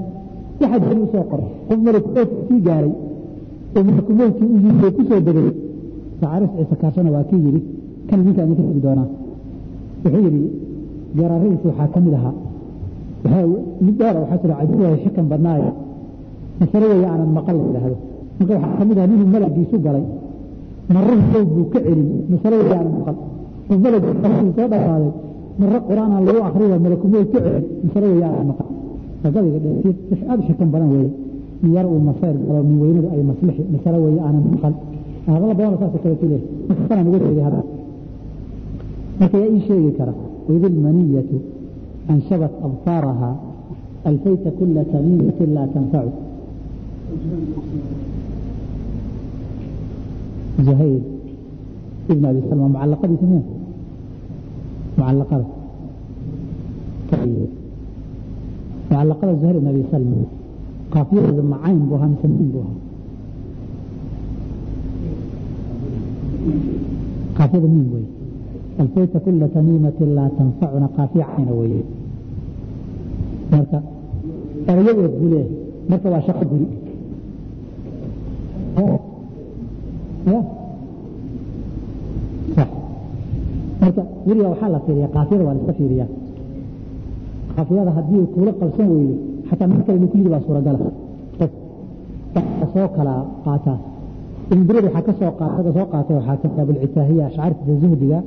waxaad 0.62 0.82
jiri 0.89 1.01
u 1.06 1.08
soo 1.13 1.24
qor 1.32 1.42
qof 1.68 1.80
malakmoodka 1.86 2.22
sii 2.48 2.60
gaaray 2.68 2.92
oo 3.77 3.84
malakumoodkii 3.88 4.48
u 4.54 4.58
yimid 4.63 4.75
oo 5.15 5.20
degay 5.27 5.50
sacaris 6.20 6.50
ciise 6.58 6.75
kaashana 6.82 7.10
waa 7.15 7.24
kii 7.30 7.42
yidhi 7.46 7.62
kan 8.10 8.20
idinka 8.22 8.42
idinka 8.44 8.63
tegi 8.70 8.82
doonaa? 8.86 9.08
Wuxuu 10.04 10.22
yidhi 10.25 10.42
garaaradiisi 11.18 11.68
waxaa 11.70 11.88
ka 11.94 12.00
mid 12.06 12.13
ahaa. 12.20 12.34
Mid 13.86 13.95
dheer 14.00 14.15
waxaa 14.21 14.38
jira 14.41 14.56
cajiibahay 14.60 14.98
xikan 15.04 15.26
badnaayo. 15.32 15.71
Masale 16.60 16.86
weeye 16.91 17.08
maqal 17.38 17.56
la 17.58 17.63
yidhaahdo. 17.67 17.98
Marka 18.39 18.54
waxaa 18.56 18.78
ka 18.78 18.84
mid 18.89 18.98
aha 19.00 19.08
ninuu 19.12 19.28
malaggiisu 19.36 19.78
galay. 19.86 20.06
Marruhu 20.95 21.24
sow 21.32 21.43
buu 21.54 21.65
ka 21.74 21.80
celin 21.86 22.10
masale 22.32 22.56
weeye 22.62 22.78
maqal 22.98 23.15
oo 23.70 23.77
malaggu 23.85 24.11
qalkuu 24.23 24.51
soo 24.57 24.68
dhaqaaday 24.73 25.11
marre 25.61 25.79
qur-aanaan 25.88 26.23
lagu 26.29 26.40
akriyo 26.49 26.77
malakumood 26.87 27.27
ka 27.33 27.38
celin 27.44 27.64
masale 27.85 28.07
weeye 28.12 28.25
aanan 28.29 28.46
maqal 28.51 28.68
gabayga 29.35 29.59
dheer 29.64 30.20
aada 30.31 30.40
u 30.42 30.46
xikan 30.49 30.68
badan 30.75 30.88
weeye 30.94 31.11
min 31.62 31.70
yar 31.77 31.87
uu 31.92 32.01
masayr 32.11 32.37
galo 32.46 32.61
min 32.68 32.77
weynadu 32.83 33.09
ay 33.14 33.23
maslixi 33.31 33.62
masale 33.75 33.99
weeye 34.05 34.20
aanan 34.27 34.42
maqal 34.55 34.75
hadalla 35.35 35.55
badan 35.59 35.75
saasoo 35.83 36.01
kale 36.05 36.14
ku 36.20 36.27
leeyahay 36.31 36.49
marka 36.68 36.83
sanaan 36.88 37.07
uga 37.11 37.18
jeeday 37.25 37.44
hadda 37.49 37.61
marka 39.20 39.37
yaa 39.42 39.51
ii 39.57 39.62
sheegi 39.66 39.90
kara 39.99 40.12
waid 40.49 40.64
ilmaniyatu 40.70 41.37
anshabat 42.12 42.53
adfaaraha 42.66 43.31
alfayta 44.11 44.51
kula 44.59 44.83
tamiimatin 44.92 45.51
laa 45.57 45.68
tanfacu 45.75 46.12
زهير 50.68 51.01
ابن 52.11 52.25
أبي 52.31 52.40
سلمى 52.51 52.68
معلقة 52.77 53.09
mucalaqada 54.97 55.45
mucalaqada 58.89 59.34
zuhayr 59.39 59.55
ibn 59.60 59.67
abi 59.73 59.84
salma 59.91 60.17
qaafiyadeeda 60.93 61.43
macayn 61.53 61.79
buu 61.88 61.95
ahaa 61.97 62.10
mise 62.13 62.27
mu'in 62.34 62.49
buu 62.53 62.62
ahaa 62.65 62.79
qaafiyada 67.38 67.67
mu'in 67.73 67.88
weye 67.93 68.08
alfayta 68.81 69.17
kula 69.23 69.47
tamiimati 69.55 70.03
laa 70.17 70.29
tanfacuna 70.38 70.88
qaafiya 70.97 71.25
cayna 71.36 71.53
weye 71.60 71.81
marka 73.51 73.77
erayo 74.69 74.91
oo 75.03 75.10
gule 75.19 75.41
marka 75.89 76.08
waa 76.13 76.23
shaqo 76.27 76.43
guri 76.51 76.67
marka 83.86 84.02
weliga 84.28 84.48
waxaa 84.54 84.69
la 84.76 84.80
fiiriya 84.86 85.08
qaafiyada 85.15 85.43
waa 85.48 85.54
la 85.56 85.60
iska 85.62 85.74
qaafiyada 87.56 87.91
haddii 87.98 88.19
uu 88.24 88.28
kuula 88.36 88.52
qabsan 88.60 88.88
weydo 88.93 89.15
xataa 89.50 89.67
mid 89.71 89.82
kale 89.86 89.98
inuu 90.00 90.10
ku 90.13 90.17
baa 90.34 90.41
suuragala 90.48 90.80
soo 92.74 92.88
kala 92.98 93.13
qaataa 93.45 93.78
imbirid 94.54 94.84
waxaa 94.88 95.04
ka 95.08 95.13
soo 95.19 95.32
soo 95.78 95.88
qaatay 95.93 96.15
waxaa 96.19 96.38
ka 96.56 96.62
abulcitaahiya 96.63 97.24
ashcaartiisa 97.30 97.76
zuhdiga 97.84 98.19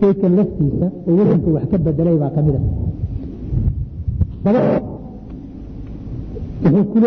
beydkan 0.00 0.32
laftiisa 0.38 0.86
oo 1.08 1.12
wasanka 1.18 1.48
wax 1.56 1.64
ka 1.72 1.76
bedelay 1.86 2.16
baa 2.22 2.32
ka 2.36 2.40
mid 2.46 2.56
wuxuu 6.74 6.84
ku 6.92 6.98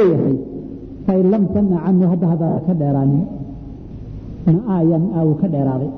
fain 1.05 1.25
lam 1.33 1.43
tanna 1.53 1.77
canhu 1.85 2.05
hadda 2.11 2.25
haddaada 2.31 2.59
ka 2.67 2.73
dheeraanin 2.81 3.23
na'aayan 4.55 5.03
aa 5.17 5.23
uu 5.29 5.35
ka 5.41 5.47
dheeraaday 5.53 5.91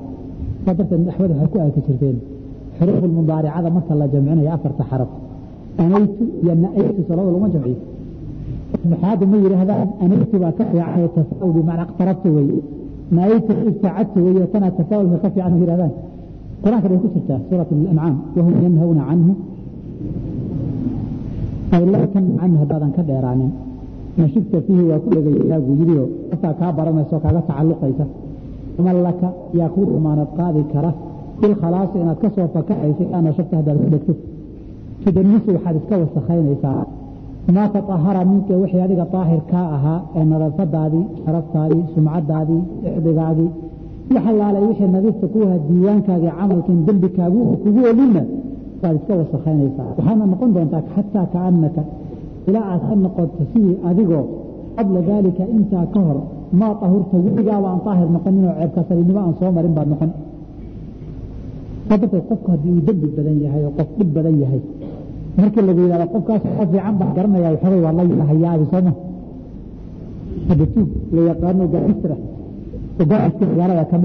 saa 0.70 0.78
darteed 0.78 1.08
axmed 1.10 1.30
waxay 1.30 1.48
ku 1.52 1.58
aaki 1.58 1.80
jirteen. 1.86 2.16
Xuruufu 2.78 3.06
mudaaricada 3.18 3.68
marka 3.76 3.94
la 4.00 4.06
jamcinayo 4.12 4.50
afarta 4.56 4.84
xaraf. 4.90 5.10
Anaytu 5.82 6.24
iyo 6.42 6.54
na'aytu 6.64 7.00
salada 7.08 7.28
laguma 7.28 7.48
jamciyo. 7.54 7.78
Maxaada 8.90 9.24
ma 9.32 9.36
yidhaahdaan 9.44 9.88
anaytu 10.04 10.36
baa 10.42 10.52
ka 10.58 10.64
fiican 10.70 11.08
tafaul 11.16 11.52
bimacnaa 11.56 11.86
iqtarabtu 11.90 12.28
weye 12.36 12.58
na'aytu 13.16 13.52
ibtacadtu 13.68 14.18
weye 14.26 14.42
tanaa 14.52 14.72
tafaulka 14.78 15.16
ka 15.22 15.28
fiican 15.34 15.54
yidhahdaan 15.62 15.92
qur'aanka 16.62 16.88
bay 16.90 16.98
ku 17.02 17.08
jirtaa 17.14 17.38
suurat 17.48 17.68
alancaam 17.72 18.14
wahum 18.36 18.54
yanhawna 18.64 19.02
canhu. 19.08 19.32
Ay 21.74 21.82
lam 21.92 22.02
tanna 22.12 22.32
canhu 22.40 22.56
haddaadan 22.62 22.90
ka 22.96 23.02
dheeraanin. 23.08 23.50
Nashibta 24.20 24.58
fiihi 24.66 24.84
waa 24.90 25.00
ku 25.02 25.08
dhegaysaa 25.14 25.60
buu 25.66 26.04
qofkaa 26.30 26.54
kaa 26.60 26.72
baranaysa 26.78 27.12
oo 27.16 27.22
kaaga 27.24 27.40
tacalluqaysa 27.48 28.04
man 28.86 28.96
laka 29.06 29.28
yaa 29.58 29.68
kuu 29.74 29.84
damaanad 29.94 30.30
qaadi 30.38 30.62
kara. 30.72 30.90
Bilkhalaasi 31.40 31.96
inaad 32.02 32.18
ka 32.22 32.28
soo 32.36 32.48
fakacaysa 32.54 33.04
aa 33.14 33.20
nashibta 33.26 33.54
haddaad 33.58 33.78
ku 33.82 33.88
dhegto. 33.92 34.12
Tudanisu 35.04 35.48
waxaad 35.56 35.76
iska 35.80 35.94
wasakhaynaysaa. 36.02 36.82
Maa 37.56 37.68
taahara 37.74 38.24
minka 38.30 38.54
wixii 38.62 38.80
adiga 38.86 39.06
daahir 39.12 39.40
kaa 39.52 39.66
ahaa 39.76 40.00
ee 40.16 40.24
nadaafadaadii 40.32 41.04
sharaftaadii 41.24 41.82
sumcadaadii 41.94 42.60
ixdigaagii 42.88 43.50
waxalaalay 44.14 44.62
wixii 44.70 44.88
nadiifta 44.96 45.26
ku 45.32 45.38
ahaa 45.46 45.58
diiwaankaagii 45.68 46.32
camalkan 46.38 46.78
dembikaagu 46.86 47.40
kugu 47.62 47.80
olinna 47.90 48.22
waad 48.82 48.96
iska 49.00 49.12
wasakhaynaysaa. 49.20 49.88
Waxaana 49.98 50.24
noqon 50.32 50.50
doontaa 50.54 50.82
xataa 50.94 51.26
kaanaka 51.34 51.82
ilaa 52.48 52.66
aad 52.72 52.82
ka 52.88 52.94
noqoto 53.04 53.42
sidii 53.52 53.76
adigoo 53.88 54.24
qabla 54.76 55.00
daalika 55.08 55.44
intaa 55.56 55.86
ka 55.94 56.00
hor 56.06 56.18
maa 56.58 56.74
ahurta 56.86 57.16
weligaaba 57.24 57.68
aan 57.72 57.80
daahir 57.86 58.08
noqoninoo 58.16 58.54
ceebka 58.58 58.80
saliinimo 58.88 59.20
aan 59.24 59.34
soo 59.38 59.50
marin 59.56 59.74
baad 59.76 59.88
noqon. 59.92 60.10
Darteed 61.88 62.24
qofku 62.28 62.48
haddii 62.52 62.72
uu 62.76 62.82
dembi 62.86 63.08
badan 63.16 63.36
yahay 63.44 63.62
oo 63.68 63.72
qof 63.78 63.88
dhib 63.98 64.10
badan 64.16 64.36
yahay 64.42 64.60
markii 65.36 65.62
lagu 65.68 65.80
yidhahdo 65.84 66.06
qofkaas 66.14 66.42
qof 66.58 66.68
fiican 66.72 66.94
baa 67.00 67.10
garanaya 67.16 67.48
waxoogay 67.54 67.80
waa 67.86 67.92
la 68.20 68.24
hayaabi 68.30 68.64
sooma 68.72 68.92
hadda 70.48 70.64
la 71.14 71.20
yaqaano 71.30 71.64
gaistra 71.74 72.16
oo 73.00 73.04
gaaiska 73.10 73.44
magaalada 73.50 73.84
ka 73.90 73.96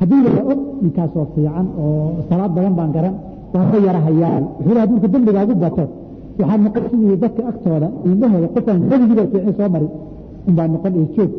haddii 0.00 0.20
la 0.24 0.30
og 0.52 0.60
ninkaasoo 0.82 1.26
fiican 1.34 1.66
oo 1.82 2.10
salaad 2.28 2.52
badan 2.56 2.74
baan 2.78 2.90
garan 2.96 3.14
waan 3.54 3.66
ka 3.72 3.76
yara 3.86 4.00
hayaan 4.06 4.44
wuxuu 4.58 4.78
haddii 4.80 4.94
marka 4.96 5.08
dembigaagu 5.14 5.54
bato 5.64 5.84
waxaa 6.38 6.58
noqon 6.64 6.82
sidii 6.90 7.16
dadka 7.22 7.42
agtooda 7.50 7.88
indhahooda 8.08 8.48
qofaan 8.54 8.80
dembigida 8.90 9.22
fiicin 9.32 9.54
soo 9.58 9.68
mari 9.74 9.88
unbaa 10.48 10.68
noqon 10.74 10.92
ee 11.00 11.06
joog 11.16 11.32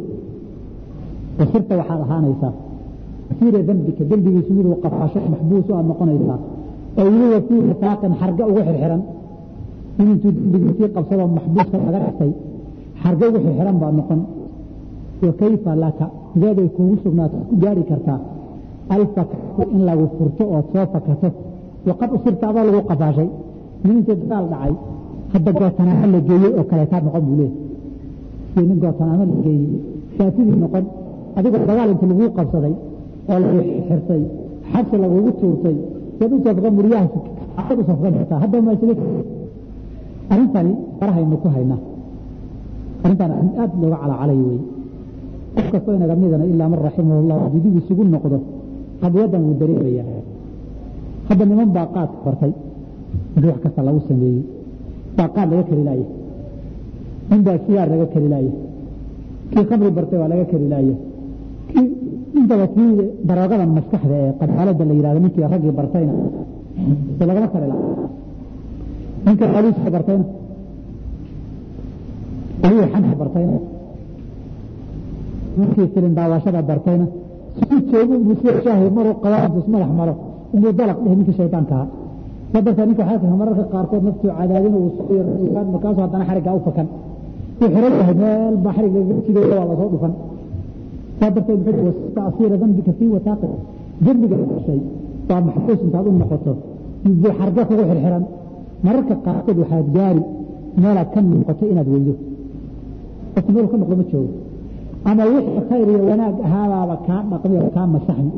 wasirta 1.40 1.74
waxaad 1.80 2.02
ahaanaysaa. 2.06 2.54
Wasiira 3.30 3.60
dembika 3.68 4.04
dembigiisu 4.12 4.52
miduu 4.58 4.76
qafaasho 4.84 5.20
maxbuus 5.34 5.68
aad 5.78 5.86
noqonaysaa. 5.92 6.40
Oo 7.00 7.04
weliba 7.14 7.40
fii 7.48 7.62
wifaaqin 7.70 8.14
xarga 8.20 8.44
ugu 8.50 8.62
xirxiran. 8.68 9.02
In 10.00 10.08
intuu 10.14 10.32
dembigiisii 10.52 10.90
qabsadoo 10.96 11.30
maxbuuska 11.38 11.78
laga 11.86 12.00
dhigtay 12.06 12.32
xarga 13.02 13.24
ugu 13.30 13.40
xirxiran 13.46 13.78
baad 13.82 13.96
noqon. 14.00 14.20
Wa 15.66 15.76
laka? 15.84 16.06
Sideeday 16.32 16.70
kuugu 16.76 16.96
sugnaato 17.04 17.38
gaari 17.62 17.84
kartaa. 17.90 18.20
Alfakatu 18.96 19.64
in 19.76 19.82
lagu 19.88 20.06
furto 20.18 20.44
ood 20.56 20.66
soo 20.74 20.86
fakato. 20.94 21.30
Waqad 21.88 22.10
usirta 22.16 22.46
adoo 22.50 22.64
lagu 22.68 22.82
qafaashay 22.90 23.30
intii 23.86 24.16
dagaal 24.22 24.46
dhacay 24.52 24.74
hadda 25.34 25.52
gootanaamo 25.60 26.08
la 26.14 26.20
geeyey 26.28 26.52
oo 26.60 26.64
kaleetaa 26.70 27.02
noqon 27.06 27.24
buu 27.28 27.36
leeyahy 27.40 27.56
si 28.54 28.60
nin 28.68 28.80
gootanaamo 28.84 29.24
la 29.32 29.36
geeyey 29.44 29.68
saafidii 30.18 30.58
noqon 30.64 30.86
adigoo 31.38 31.66
dagaal 31.70 31.90
inta 31.94 32.06
laguu 32.12 32.30
qabsaday 32.38 32.74
oo 33.32 33.38
lagu 33.44 33.60
xirtay 33.90 34.22
xabsi 34.72 34.96
lagugu 35.04 35.32
tuurtay 35.40 35.78
yaad 36.20 36.32
u 36.36 36.38
safqa 36.46 36.70
muryaha 36.78 37.08
aad 37.62 37.78
u 37.82 37.84
safqan 37.90 38.14
kartaa 38.20 38.40
hadda 38.44 38.58
ma 38.66 38.72
isaga 38.78 38.96
arrintani 40.34 40.72
farahaynu 41.00 41.36
ku 41.44 41.48
haynaa 41.56 41.80
arrintan 43.04 43.32
aad 43.62 43.72
looga 43.82 43.98
calacalay 44.04 44.40
wey 44.48 44.60
qof 45.56 45.68
kastoo 45.74 45.94
inaga 45.98 46.16
midana 46.22 46.46
ilaa 46.54 46.70
man 46.72 46.80
raximahu 46.88 47.22
llah 47.30 47.40
dib 47.64 47.76
isugu 47.82 48.04
noqdo 48.16 48.38
qadyadan 49.02 49.42
wuu 49.48 49.56
dareemayaa. 49.62 50.22
Hadda 51.30 51.44
niman 51.50 51.70
baa 51.76 51.88
qaadka 51.96 52.18
bartay 52.26 52.52
intii 53.36 53.50
wax 53.52 53.60
kasta 53.64 53.82
lagu 53.88 54.00
sameeyey 54.10 54.42
baa 55.18 55.30
qaad 55.36 55.48
laga 55.52 55.64
kari 55.70 55.84
laaya 55.90 56.08
nin 57.30 57.42
baa 57.48 57.58
sigaar 57.66 57.88
laga 57.94 58.06
kari 58.14 58.28
laaya 58.34 58.54
kii 59.52 59.66
khamri 59.70 59.92
bartay 59.98 60.18
waa 60.22 60.30
laga 60.34 60.46
kari 60.52 60.68
laaya 60.74 60.96
kii 61.02 61.07
intaba 62.40 62.66
kii 62.76 62.92
daroogada 63.30 63.66
maskaxda 63.78 64.16
ee 64.24 64.32
qadaalada 64.40 64.84
la 64.90 64.94
yidhahdo 64.98 65.20
ninkii 65.26 65.46
raggii 65.54 65.74
bartayna 65.80 66.14
se 67.18 67.24
lagama 67.30 67.48
kari 67.54 67.68
laha 67.72 67.82
ninka 69.26 69.46
qaliiska 69.56 69.90
bartayna 69.96 70.26
ayuu 72.68 72.86
xanta 72.94 73.16
bartayna. 73.22 73.58
Ninkii 75.60 75.88
filin 75.94 76.14
daawashada 76.18 76.62
bartayna 76.70 77.06
inuu 78.02 78.36
soo 78.42 78.56
shaahi 78.64 78.88
maruu 78.98 79.14
qabaantus 79.24 79.66
madax 79.74 79.92
maro 80.00 80.14
inuu 80.56 80.72
dalaq 80.80 80.98
dheh 81.04 81.14
ninkii 81.20 81.36
shaydaanka 81.40 81.74
ahaa 81.76 81.88
saa 82.52 82.62
darteed 82.66 82.88
ninka 82.90 83.04
waxaa 83.12 83.38
mararka 83.42 83.64
qaarkood 83.74 84.04
naftuu 84.08 84.30
cadaadin 84.40 84.74
uu 84.80 84.90
markaasuu 85.74 86.02
haddana 86.06 86.26
xariggaa 86.30 86.56
u 86.58 86.62
fakan. 86.68 86.88
Wuu 87.60 87.70
xiran 87.74 87.94
yahay 88.00 88.16
meel 88.22 88.56
baa 88.64 88.74
xarigga 88.78 89.00
sideeda 89.26 89.56
waa 89.60 89.68
la 89.70 89.76
soo 89.80 89.90
dhufan 89.94 90.14
saa 91.20 91.30
darteed 91.36 91.60
muxuu 91.66 91.92
tasiira 92.16 92.58
dambika 92.62 92.92
fii 93.00 93.10
wataaqi 93.16 93.48
dembiga 94.06 94.36
dhashay. 94.52 94.80
Waa 95.30 95.42
maxbuus 95.48 95.80
intaad 95.86 96.06
u 96.08 96.12
noqoto. 96.22 96.52
Buu 97.22 97.32
xarga 97.40 97.62
kugu 97.70 97.84
xirxiran. 97.90 98.24
Mararka 98.86 99.16
qaarkood 99.26 99.58
waxaad 99.64 99.88
gaari 99.96 100.22
meelaad 100.82 101.10
ka 101.14 101.20
noqoto 101.22 101.64
inaad 101.72 101.88
weydo. 101.94 102.14
Qofka 103.34 103.52
meel 103.56 103.68
ka 103.72 103.78
noqdo 103.82 103.96
ma 104.00 104.06
joogo. 104.12 104.32
Ama 105.10 105.24
wixii 105.34 105.62
khayr 105.70 105.88
iyo 105.92 106.00
wanaag 106.12 106.36
ahaabaaba 106.48 106.96
kaa 107.08 107.22
dhaqmi 107.32 107.56
oo 107.64 107.70
kaa 107.76 107.88
masaxmi. 107.96 108.32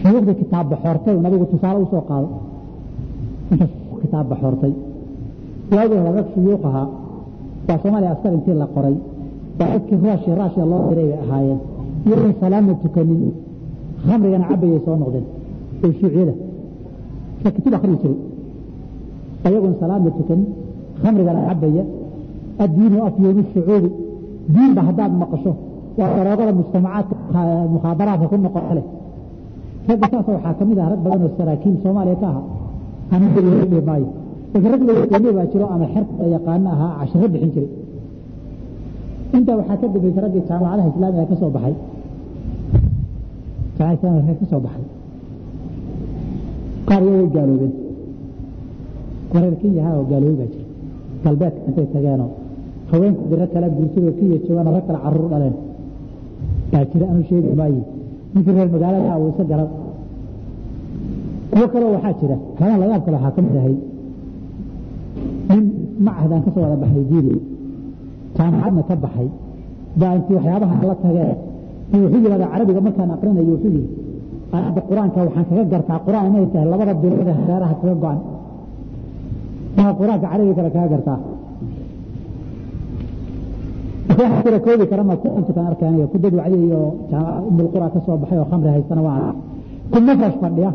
Shuyuukhda 0.00 0.32
kitaab 0.40 0.66
baxoortay 0.72 1.16
nabigu 1.24 1.44
tusaale 1.52 1.78
u 1.84 1.86
soo 1.92 2.02
qaado 2.10 2.28
inta 3.52 3.66
kitaab 4.02 4.26
baxoortay 4.30 4.72
waagii 5.74 6.00
hore 6.06 6.20
shuyuuq 6.32 6.64
ahaa. 6.68 6.86
Waa 7.68 7.78
soomaaliya 7.82 8.10
askar 8.14 8.32
intii 8.36 8.56
la 8.62 8.66
qoray 8.74 8.94
waa 9.58 9.68
dadkii 9.72 9.96
ruushia 10.02 10.34
raashiya 10.40 10.64
loo 10.72 10.80
diray 10.88 11.06
bay 11.10 11.18
ahaayeen 11.24 11.60
iyagoon 12.06 12.34
salaama 12.40 12.72
tukanin. 12.82 13.22
Khamrigana 14.06 14.44
cabayay 14.50 14.80
soo 14.84 14.96
noqdeen. 15.02 15.26
Oo 15.84 15.90
shuuciyada 15.98 16.34
ka 17.42 17.48
kutub 17.54 17.74
akhriyi 17.78 17.98
jiray. 18.02 18.18
Ayagoon 19.46 19.74
salaama 19.80 20.10
tukanin. 20.18 20.46
Khamrigana 21.02 21.40
cabaya 21.48 21.84
addiinu 22.64 22.98
afyoomu 23.08 23.42
shucuubi 23.52 23.90
diinba 24.54 24.80
haddaad 24.88 25.12
maqasho. 25.22 25.52
Waa 25.98 26.10
daroogada 26.16 26.52
mujtamacaadka 26.58 27.14
mukhaadaraadka 27.74 28.26
ku 28.30 28.36
noqota 28.46 28.74
leh 28.78 28.86
ragga 29.88 30.06
saasa 30.12 30.30
waxaa 30.36 30.54
ka 30.58 30.64
mid 30.68 30.78
ah 30.78 30.88
rag 30.92 31.00
badan 31.04 31.22
oo 31.26 31.32
soomaaliya 31.82 32.16
ka 32.22 32.26
aha 32.32 32.40
aanan 33.12 33.30
daliiladhihi 33.34 33.82
maayo 33.88 34.08
laakiin 34.52 34.72
rag 34.74 34.82
layaqiinay 34.88 35.32
baa 35.38 35.46
jiro 35.52 35.66
ama 35.74 35.86
xerta 35.94 36.24
yaqaano 36.34 36.68
ahaa 36.74 36.92
cashiro 37.00 37.26
bixin 37.32 37.50
jiray 37.54 37.70
intaa 39.36 39.56
waxaa 39.60 39.76
ka 39.80 39.86
dambeysay 39.94 40.22
raggii 40.24 40.42
jaamacadaha 40.48 40.88
islaamiga 40.92 41.24
ka 41.30 41.36
soo 41.40 41.50
baxay. 41.56 41.74
Jaamacada 43.78 44.08
islamiga 44.08 44.34
ka 44.40 44.46
soo 44.50 44.60
baxay. 44.66 44.84
Qaar 46.88 47.02
way 47.06 47.26
gaaloobeen. 47.34 47.72
Wareer 49.32 49.54
kenyaha 49.62 49.90
oo 49.98 50.04
gaaloobay 50.10 50.36
baa 50.40 50.48
jira. 50.52 50.64
Galbeedka 51.24 51.60
intay 51.68 51.86
tageenoo. 51.94 52.30
Haweenku 52.90 53.22
diro 53.30 53.46
kala 53.52 53.66
guursadoo 53.76 54.12
kenya 54.18 54.36
joogaan 54.46 54.68
rag 54.76 54.84
kale 54.88 54.98
carruur 55.04 55.28
dhaleen. 55.32 55.54
Baa 56.72 56.84
jira 56.90 57.06
anu 57.12 57.22
sheegi 57.28 57.50
maayo 57.60 57.82
ninkii 58.34 58.52
reer 58.56 58.68
magaalada 58.74 59.18
uu 59.22 59.28
isa 59.32 59.44
garan 59.50 59.68
kuwo 61.52 61.66
kaleo 61.72 61.90
waxaa 61.96 62.14
jira. 62.20 62.36
Kalaan 62.58 62.78
layaab 62.82 63.02
kale 63.06 63.16
waxaa 63.16 63.34
ka 63.36 63.40
mid 63.46 63.56
ahay. 63.60 63.74
Nin 65.48 65.62
macahdan 66.06 66.40
ka 66.44 66.50
wada 66.64 66.76
baxay 66.82 67.04
diini 67.10 67.34
jaamacadna 68.38 68.82
ka 68.88 68.94
baxay. 69.04 69.28
Baa 70.00 70.12
intii 70.18 70.34
waxyaabaha 70.38 70.74
la 70.90 70.94
tageen 71.02 71.36
in 71.94 72.00
wuxuu 72.04 72.20
yidhahda 72.24 72.46
carabiga 72.52 72.80
markaan 72.86 73.10
aqrinayo 73.14 73.50
wuxuu 73.54 73.70
yidhi 73.76 73.90
aayadda 74.54 74.80
qur'aanka 74.88 75.18
waxaan 75.26 75.44
kaga 75.50 75.64
gartaa. 75.72 75.98
Qur'aan 76.06 76.26
inay 76.30 76.46
tahay 76.52 76.66
labada 76.72 76.94
bilood 77.02 77.28
ee 77.32 77.36
kaga 77.48 77.94
go-an. 78.02 78.18
Maa 79.76 79.90
qur'aanka 79.98 80.26
carabiga 80.32 80.54
kale 80.58 80.70
kaga 80.76 80.88
gartaa. 80.94 81.18
Wax 84.18 84.60
koobi 84.64 84.84
kara 84.90 85.02
ma 85.08 85.14
ku 85.22 85.28
inta 85.38 85.52
kan 85.56 85.66
arkeenayo 85.70 86.06
ku 86.12 86.16
dad 86.22 86.34
wacdi 86.38 86.58
iyo 86.66 86.80
qura 87.72 87.86
ka 87.94 87.98
soo 88.06 88.16
baxay 88.22 88.38
oo 88.42 88.46
khamri 88.50 88.68
haystana 88.74 89.02
waa 89.08 89.32
ku 89.92 89.98
mafrash 90.06 90.36
fadhiya. 90.42 90.70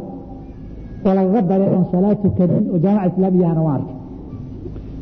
Oo 1.06 1.14
lagaga 1.18 1.42
daray 1.50 1.70
oon 1.76 1.86
salaad 1.92 2.18
tukanin 2.24 2.64
oo 2.74 2.78
jaamaca 2.84 3.08
islaamiyahana 3.12 3.62
waa 3.68 3.76
arkay. 3.78 3.96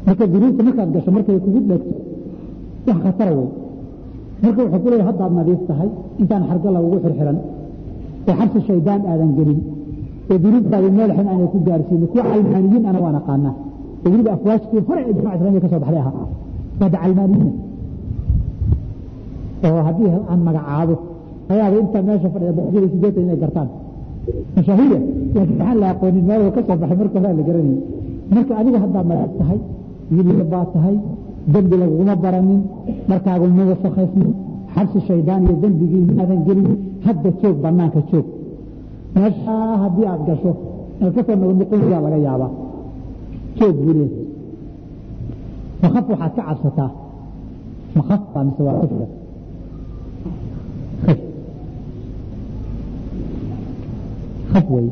Marka 0.05 0.23
duruubta 0.33 0.61
markaad 0.67 0.89
gasho 0.95 1.11
markay 1.15 1.37
kugu 1.45 1.59
dhegto 1.69 1.93
wax 2.87 2.97
khatara 3.05 3.31
wey 3.39 3.47
marka 4.43 4.61
wuxuu 4.63 4.79
ku 4.83 4.87
haddaad 5.09 5.31
nadiif 5.39 5.61
tahay 5.69 5.89
intaan 6.21 6.43
xarga 6.49 6.69
lagugu 6.75 6.97
xirxiran 7.05 7.37
oo 8.29 8.33
xabsi 8.39 8.59
shaydaan 8.67 9.01
aadan 9.11 9.31
gelin 9.37 9.59
oo 10.31 10.37
duruubtaadi 10.43 10.89
meel 10.97 11.11
xun 11.17 11.27
aanay 11.31 11.47
ku 11.53 11.57
gaarsiinin 11.67 12.07
kuwa 12.11 12.23
calmaaniyiin 12.31 12.83
ana 12.89 12.99
waan 13.05 13.17
aqaanaa. 13.21 13.53
Oo 14.05 14.09
weliba 14.13 14.31
afwaajtii 14.37 14.81
hore 14.87 15.01
ee 15.09 15.13
jamaca 15.17 15.35
islamiya 15.37 15.61
ka 15.63 15.67
baxday 15.83 16.01
ahaa. 16.03 16.25
Waada 16.81 16.97
calmaaniyiina 17.03 17.51
oo 19.67 19.81
haddii 19.87 20.09
aan 20.31 20.39
magacaabo 20.47 20.95
ayaaba 21.51 21.75
inta 21.83 21.99
meesha 22.07 22.29
fadhida 22.33 22.51
boqolkiiba 22.57 22.87
sideetan 22.93 23.23
inay 23.25 23.37
gartaan. 23.43 23.69
Mashaahiya 24.55 24.99
laakiin 25.35 25.57
waxaan 25.59 25.77
la 25.81 25.87
aqoonin 25.93 26.23
meel 26.29 26.41
ka 26.55 26.61
baxay 26.81 26.97
marka 27.01 27.17
horaa 27.19 27.33
la 27.39 27.43
garanayay 27.47 27.79
marka 28.35 28.53
adiga 28.61 28.77
haddaad 28.83 29.05
nadiif 29.11 29.33
tahay 29.39 29.59
wiilya 30.15 30.45
baa 30.53 30.65
tahay 30.75 30.95
dembi 31.52 31.76
laguma 31.82 32.14
baranin 32.24 32.60
markaagu 33.10 33.46
ma 33.58 33.62
wasakhaysnin 33.70 34.30
xabsi 34.74 34.98
shaydaan 35.08 35.42
iyo 35.46 35.54
dembigii 35.62 36.04
maadan 36.18 36.40
gelin 36.46 36.68
hadda 37.06 37.28
joog 37.40 37.56
banaanka 37.64 38.00
joog 38.10 38.26
meeshaa 39.14 39.72
haddii 39.82 40.06
aad 40.12 40.22
gasho 40.28 40.52
inaad 40.98 41.12
kasoo 41.16 41.36
noqnoqonsiyaa 41.42 42.02
laga 42.06 42.18
yaabaa 42.26 42.50
joog 43.58 43.76
buu 43.84 43.94
leeyahay 43.98 44.24
makaf 45.82 46.04
waxaad 46.12 46.32
ka 46.36 46.42
cabsataa 46.48 46.90
makaf 47.98 48.20
baa 48.32 48.44
mise 48.46 48.62
waa 48.66 48.76
kufka 48.80 49.06
خف 54.54 54.70
وي 54.70 54.88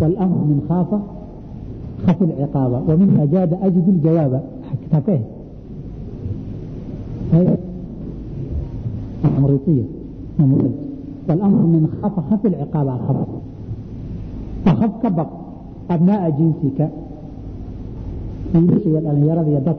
والأمر 0.00 0.36
من 0.36 0.60
خاف 0.68 0.86
خف 2.06 2.18
العقاب 2.22 2.72
ومن 2.88 3.08
أجاد 3.24 3.50
أجد 3.62 3.86
الجواب 3.88 4.32
كتابه 4.82 5.20
هي 7.32 7.46
أمريطية 9.38 9.82
والأمر 11.28 11.58
من 11.74 11.88
خاف 12.02 12.14
خف 12.30 12.46
العقاب 12.46 12.88
خف 13.08 13.16
فخف 14.64 14.90
كبق 15.02 15.26
أبناء 15.90 16.30
جنسك 16.38 16.88
يمشي 18.54 18.98
الأن 18.98 19.18
يرى 19.28 19.54
يدك 19.54 19.76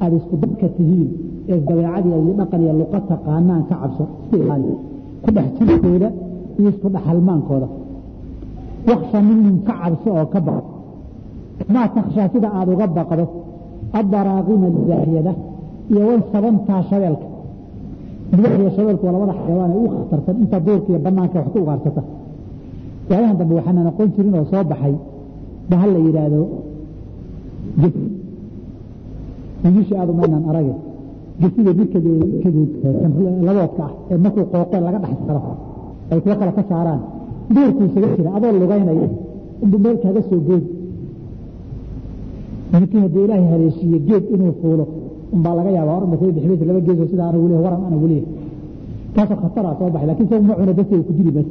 aada 0.00 0.14
isku 0.16 0.36
dadka 0.42 0.68
tihiin 0.78 1.08
ee 1.50 1.58
dabeecadii 1.68 2.12
iyo 2.22 2.32
dhaqan 2.38 2.60
iyo 2.64 2.72
luqa 2.80 2.98
taqaanaan 3.10 3.62
ka 3.68 3.74
cabso 3.82 4.04
iska 4.22 4.36
ilaali 4.42 4.70
ku 5.24 5.28
dhex 5.36 5.48
jirkooda 5.58 6.08
iyo 6.58 6.68
isku 6.72 6.86
dhexhalmaankooda 6.94 7.68
waksha 8.88 9.18
minhum 9.28 9.56
ka 9.66 9.74
cabso 9.82 10.08
oo 10.20 10.26
ka 10.34 10.40
baqo 10.46 10.70
maa 11.73 11.87
takhshaa 11.95 12.27
sida 12.33 12.47
aada 12.57 12.71
uga 12.75 12.87
baqdo 12.97 13.25
addaraaqima 13.99 14.67
zaahiyada 14.89 15.33
iyo 15.91 16.01
wan 16.09 16.21
sabantaa 16.31 16.81
shabeelka. 16.89 17.25
Biyax 18.37 18.53
iyo 18.61 18.69
shabeelku 18.77 19.03
waa 19.05 19.13
labada 19.15 19.33
xayawaan 19.41 19.71
ee 19.75 19.81
u 19.85 19.87
khatarsan 19.93 20.35
inta 20.43 20.57
duurka 20.65 20.93
banaanka 21.05 21.37
wax 21.39 21.47
ku 21.53 21.57
ugaarsata 21.63 22.01
waayahan 23.09 23.37
dambe 23.39 23.53
waxaanan 23.59 23.87
aqoon 23.91 24.09
jirin 24.15 24.33
oo 24.39 24.45
soo 24.51 24.63
baxay 24.71 24.93
bahal 25.71 25.89
la 25.95 25.99
yidhaahdo 26.05 26.39
gesi 27.81 28.01
wiilisha 29.63 29.95
aada 30.01 30.11
umaynaan 30.15 30.43
arage 30.51 30.73
gesiga 31.41 31.71
midkalaboodka 31.79 33.83
ah 33.87 33.91
ee 34.11 34.17
markuu 34.23 34.45
qooqe 34.53 34.77
laga 34.87 34.99
dhex 35.03 35.17
saro 35.27 35.41
ay 36.11 36.19
kuwa 36.23 36.35
kale 36.39 36.51
ka 36.57 36.63
saaraan. 36.71 37.01
Duurkuu 37.55 37.85
isaga 37.89 38.07
jira 38.17 38.29
adoo 38.37 38.51
lugaynaya 38.63 39.07
meel 39.83 39.97
kaaga 40.03 40.21
soo 40.29 40.39
goodi 40.47 40.67
ninkii 42.79 42.99
haddii 43.05 43.23
ilaahay 43.25 43.47
haleeshiiye 43.53 43.99
geed 44.07 44.23
inuu 44.35 44.53
fuulo 44.61 44.85
umbaa 45.35 45.53
laga 45.57 45.71
yaabaa 45.77 45.97
or 45.99 46.05
masay 46.11 46.31
dhexmaysa 46.35 46.65
laba 46.69 46.79
geesoo 46.87 47.07
sida 47.11 47.23
anagu 47.29 47.45
leeyahay 47.49 47.65
waran 47.67 47.81
anagu 47.89 48.05
leeyahay 48.11 48.31
kaasoo 49.15 49.37
khataraa 49.43 49.75
soo 49.79 49.89
baxay 49.93 50.07
laakiin 50.09 50.27
isagu 50.27 50.43
ma 50.49 50.53
cuna 50.59 50.73
dadka 50.79 50.95
ku 51.07 51.13
dili 51.17 51.31
bas 51.37 51.47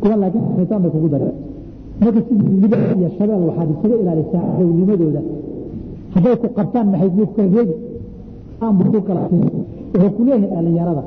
kuwa 0.00 0.16
laakiin 0.22 0.44
shaytaan 0.56 0.80
bay 0.82 0.90
kugu 0.94 1.08
daray 1.14 1.32
marka 2.00 2.20
sidii 2.28 2.56
libax 2.62 2.82
iyo 2.98 3.08
shabeel 3.18 3.42
waxaad 3.48 3.68
isaga 3.76 3.96
ilaalisaa 4.02 4.44
downimadooda 4.58 5.22
hadday 6.14 6.34
ku 6.42 6.46
qabtaan 6.58 6.86
maxay 6.92 7.10
kala 7.36 7.48
reegi 7.56 7.74
aanbu 8.64 8.82
ku 8.92 9.00
kala 9.08 9.20
wuxuu 9.32 10.10
ku 10.16 10.22
dhallinyarada 10.28 11.02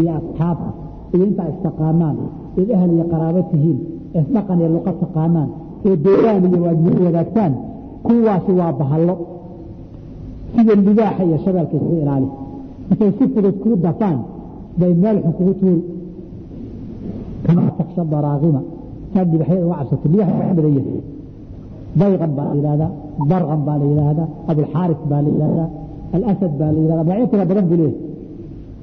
iyo 0.00 0.10
asxaabta 0.20 0.70
iyo 1.14 1.24
intaa 1.30 1.48
istaqaanaan 1.54 2.16
eed 2.60 2.68
ahal 2.76 2.90
iyo 2.96 3.04
qaraabo 3.12 3.40
tihiin 3.50 3.78
ee 4.16 4.20
isdhaqan 4.24 4.58
iyo 4.62 4.68
luqad 4.76 4.96
taqaanaan 5.04 5.48
ee 5.88 5.94
deegaan 6.04 6.42
iyo 6.48 6.58
wadaagtaan 7.06 7.52
kuwaasi 8.06 8.52
waa 8.60 8.72
bahallo. 8.80 9.14
Sida 10.54 10.72
libaaxa 10.86 11.22
iyo 11.28 11.36
shabeelka 11.44 11.74
iska 11.78 11.94
ilaali. 12.02 12.28
Intay 12.90 13.10
si 13.18 13.24
fudud 13.34 13.56
kuu 13.62 13.76
dafaan 13.84 14.18
bay 14.80 14.92
meel 15.02 15.16
xun 15.22 15.32
kugu 15.38 15.52
tuuri 15.60 15.80
kama 17.44 17.62
taksha 17.78 18.02
daraaqima. 18.12 18.60
Saad 19.12 19.26
dibaxyada 19.32 19.64
uga 19.66 19.76
cabsato 19.80 20.06
libaaxa 20.12 20.34
waa 20.40 20.54
badan 20.58 20.72
yahay 20.78 21.00
dayqan 22.00 22.32
baa 22.38 22.46
la 22.48 22.54
yidhahdaa 22.58 22.90
darqan 23.30 23.60
baa 23.66 23.76
la 23.80 23.84
yidhaahdaa 23.90 24.26
abulxaaris 24.50 25.00
baa 25.10 25.20
la 25.24 25.28
yidhahdaa 25.34 25.68
alasad 26.16 26.52
baa 26.60 26.70
la 26.74 26.78
yidhahdaa 26.82 27.04
magacyo 27.08 27.26
kala 27.32 27.44
badan 27.50 27.64
buu 27.70 27.76
leeyahay. 27.80 27.96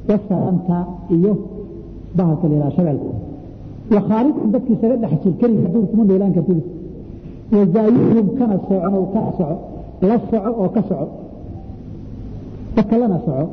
Wasaranta 0.10 0.78
iyo 1.16 1.32
bahalka 2.18 2.46
la 2.50 2.54
yidhahda 2.56 2.76
shabeelka 2.78 3.08
wakhaalidkan 3.96 4.48
dadkii 4.54 4.76
isaga 4.78 4.96
dhex 5.04 5.12
jir 5.24 5.34
keliga 5.42 5.68
duur 5.74 5.86
kuma 5.92 6.04
noolaan 6.10 6.34
kartid 6.38 6.60
wazaayihum 7.52 8.28
kana 8.38 8.58
socno 8.68 9.00
ka 9.14 9.22
soco 9.38 9.58
la 10.02 10.16
soco 10.30 10.50
oo 10.62 10.70
ka 10.76 10.82
soco. 10.90 11.08
Dadka 12.76 12.96
lana 12.98 13.20
soco 13.26 13.46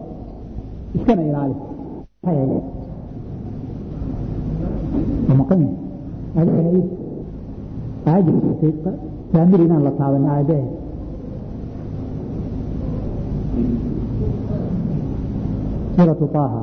iskana 0.96 1.22
ilaali. 1.28 1.54
Taamir 9.32 9.60
inaan 9.64 9.84
la 9.84 9.90
taaban 9.98 10.24
aadee. 10.34 10.64
Suuratu 15.96 16.26
طaaha 16.34 16.62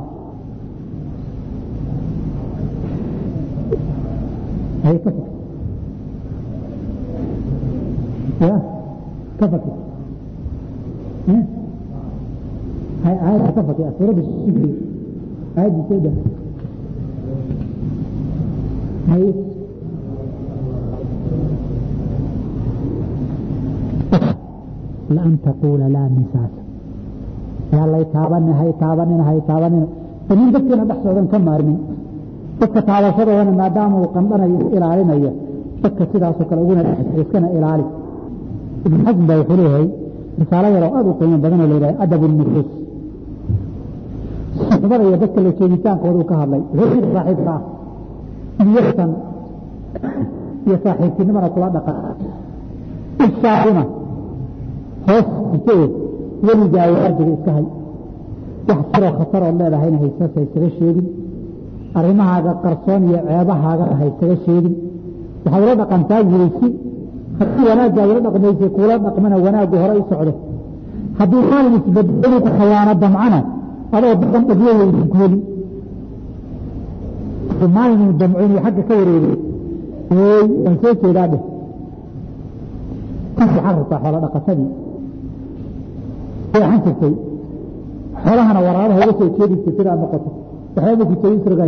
ay 4.89 4.97
ka 5.03 5.09
fikir 5.15 5.33
ya 8.46 8.54
ka 9.38 9.46
fakir 9.52 9.76
hay 13.04 13.16
aayadda 13.26 13.50
ka 13.56 13.62
fakir 13.68 13.86
suuradda 13.98 14.22
shikri 14.28 14.70
aayadda 15.58 15.80
soo 15.88 15.98
dah 16.06 16.14
hay 19.10 19.24
لأن 25.10 25.36
تقول 25.44 25.80
لا 25.80 26.08
مساس 26.16 26.52
يا 27.72 27.84
الله 27.84 28.02
تابني 28.14 28.52
هاي 28.60 28.72
تابني 28.80 29.22
هاي 29.28 29.40
تابني 29.48 29.84
فمن 30.28 30.48
dadkeena 30.54 30.84
dhexdoodan 30.90 31.26
ka 31.32 31.38
maarmin 31.46 31.78
dadka 32.60 32.80
taabashadoodana 32.88 33.52
maadaama 33.60 33.96
uu 34.02 34.08
qandhanayo 34.16 34.58
ilaalinaya 34.76 35.32
dadka 35.82 36.02
sidaasoo 36.12 36.46
kale 36.50 36.60
uguna 36.64 36.82
iskana 37.22 37.48
ilaali 37.56 37.84
ibn 38.85 38.97
xasm 39.05 39.23
baa 39.29 39.37
wuxuu 39.41 39.57
leeyahay 39.61 39.87
risaalo 40.39 40.67
yaroo 40.75 40.91
aad 40.97 41.07
u 41.11 41.13
qiimo 41.19 41.37
badan 41.43 41.59
oo 41.63 41.67
la 41.71 41.75
yidhaha 41.75 41.95
adab 42.03 42.21
nufuus 42.39 42.69
suxbada 44.69 45.03
iyo 45.07 45.17
dadka 45.23 45.39
la 45.45 45.51
joogitaankooda 45.59 46.23
ka 46.29 46.35
hadlay 46.41 46.61
yidhi 46.79 46.99
saaxiibka 47.15 47.53
ah 48.59 48.63
niyadsan 48.69 49.11
iyo 50.67 50.77
saaxiibtinimana 50.83 51.47
kula 51.53 51.67
dhaqan 51.75 51.95
ishaaquna 53.27 53.83
hoos 55.07 55.27
isagoo 55.57 55.87
weligaa 56.47 56.87
waardiga 56.95 57.31
iska 57.37 57.51
hay. 57.57 57.65
Wax 58.69 58.79
jiroo 58.93 59.11
khataroo 59.19 59.51
leedahayna 59.59 59.97
haysas 60.03 60.31
haysaga 60.37 60.69
sheegin. 60.77 61.07
Arrimahaaga 61.99 62.51
qarsoon 62.63 63.01
iyo 63.09 63.19
ceebahaagana 63.27 63.95
haysaga 64.01 64.35
sheegin. 64.45 64.73
Waxaad 65.43 65.61
ula 65.65 65.75
dhaqantaa 65.81 66.21
weysi 66.33 66.67
haddii 67.39 67.65
wanaaggaa 67.69 68.05
ula 68.11 68.19
dhaqmaysa 68.25 68.67
kuula 68.75 68.95
dhaqmana 69.03 69.35
wanaaggu 69.45 69.75
hore 69.81 69.93
u 70.01 70.03
socdo. 70.09 70.33
Haddii 71.19 71.43
maalin 71.51 71.73
isbadbadu 71.79 72.37
ku 72.45 72.49
khayaano 72.57 72.93
damcana 73.03 73.39
adoo 73.95 74.13
daqan 74.21 74.43
dhagyo 74.49 74.71
heli. 75.19 75.39
Maalin 77.75 78.01
damco 78.19 78.39
xagga 78.63 78.81
ka 78.87 78.93
wareegay 78.99 79.35
waan 80.63 80.75
soo 80.81 80.93
jeedaa 81.01 81.27
dheh. 81.31 81.41
Kas 83.37 83.49
waxaad 83.55 83.75
rabtaa 83.79 83.99
xoola 84.03 84.19
dhaqatadii. 84.25 84.69
Waxaan 86.53 86.79
jirtay. 86.85 87.13
Xoolahana 88.23 88.59
waraabaha 88.67 88.99
uga 89.03 89.13
soo 89.19 89.29
jeedisa 89.37 89.69
sidaa 89.77 89.95
noqoto. 90.01 90.29
Waxyaaba 90.75 91.03
ku 91.09 91.13
jeedin 91.21 91.39
sirga 91.43 91.65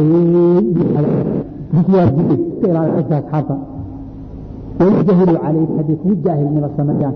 iska 2.62 2.68
ilaali 2.72 2.92
dadka 2.98 3.16
asxaabta 3.22 3.56
wayjahilu 4.82 5.34
calayk 5.44 5.70
haddii 5.78 5.98
kugu 6.02 6.16
jaahilnimo 6.26 6.70
sameeyaan 6.78 7.16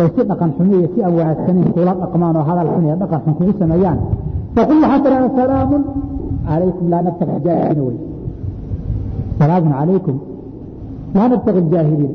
oo 0.00 0.06
si 0.14 0.20
dhaqan 0.28 0.50
xumi 0.56 0.74
iyo 0.78 0.88
si 0.94 0.98
aan 1.04 1.14
wanaagsaneyn 1.18 1.68
kula 1.76 1.92
dhaqmaan 2.02 2.34
oo 2.40 2.44
hadal 2.50 2.68
xun 2.74 2.84
iyo 2.88 2.96
dhaqan 3.02 3.20
xun 3.24 3.34
kugu 3.38 3.52
sameeyaan 3.62 3.98
faqul 4.54 4.78
waxaa 4.84 5.00
tiraa 5.04 5.28
salaamun 5.38 5.82
calaykum 6.48 6.86
laa 6.92 7.02
nabtaqi 7.06 7.36
jaahiliina 7.46 7.82
wey 7.88 7.96
salaamun 9.38 9.72
calaykum 9.78 10.16
laa 11.16 11.28
nabtaqi 11.32 11.60
jaahiliina 11.72 12.14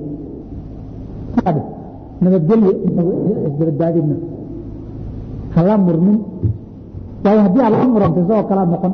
nabadgelyo 2.24 2.72
isbadbaadino 3.48 4.16
hala 5.56 5.74
murmin 5.88 6.18
waayo 7.24 7.40
haddii 7.46 7.64
aad 7.66 7.74
la 7.82 7.86
murantay 7.94 8.24
isagoo 8.24 8.48
kalaa 8.50 8.68
noqon 8.74 8.94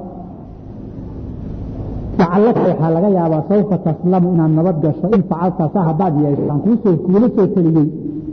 lacallaka 2.32 2.62
waxaa 2.70 2.90
laga 2.96 3.10
yaabaa 3.18 3.44
sawfa 3.50 3.76
taslamu 3.86 4.28
inaad 4.34 4.52
nabad 4.58 4.78
gasho 4.84 5.08
in 5.16 5.24
facalta 5.30 5.64
saa 5.74 5.84
haddaad 5.90 6.14
yeesho 6.24 6.44
aan 6.52 6.60
kuusoo 6.66 6.96
kuula 7.06 7.28
soo 7.36 7.48
teliyey 7.56 7.88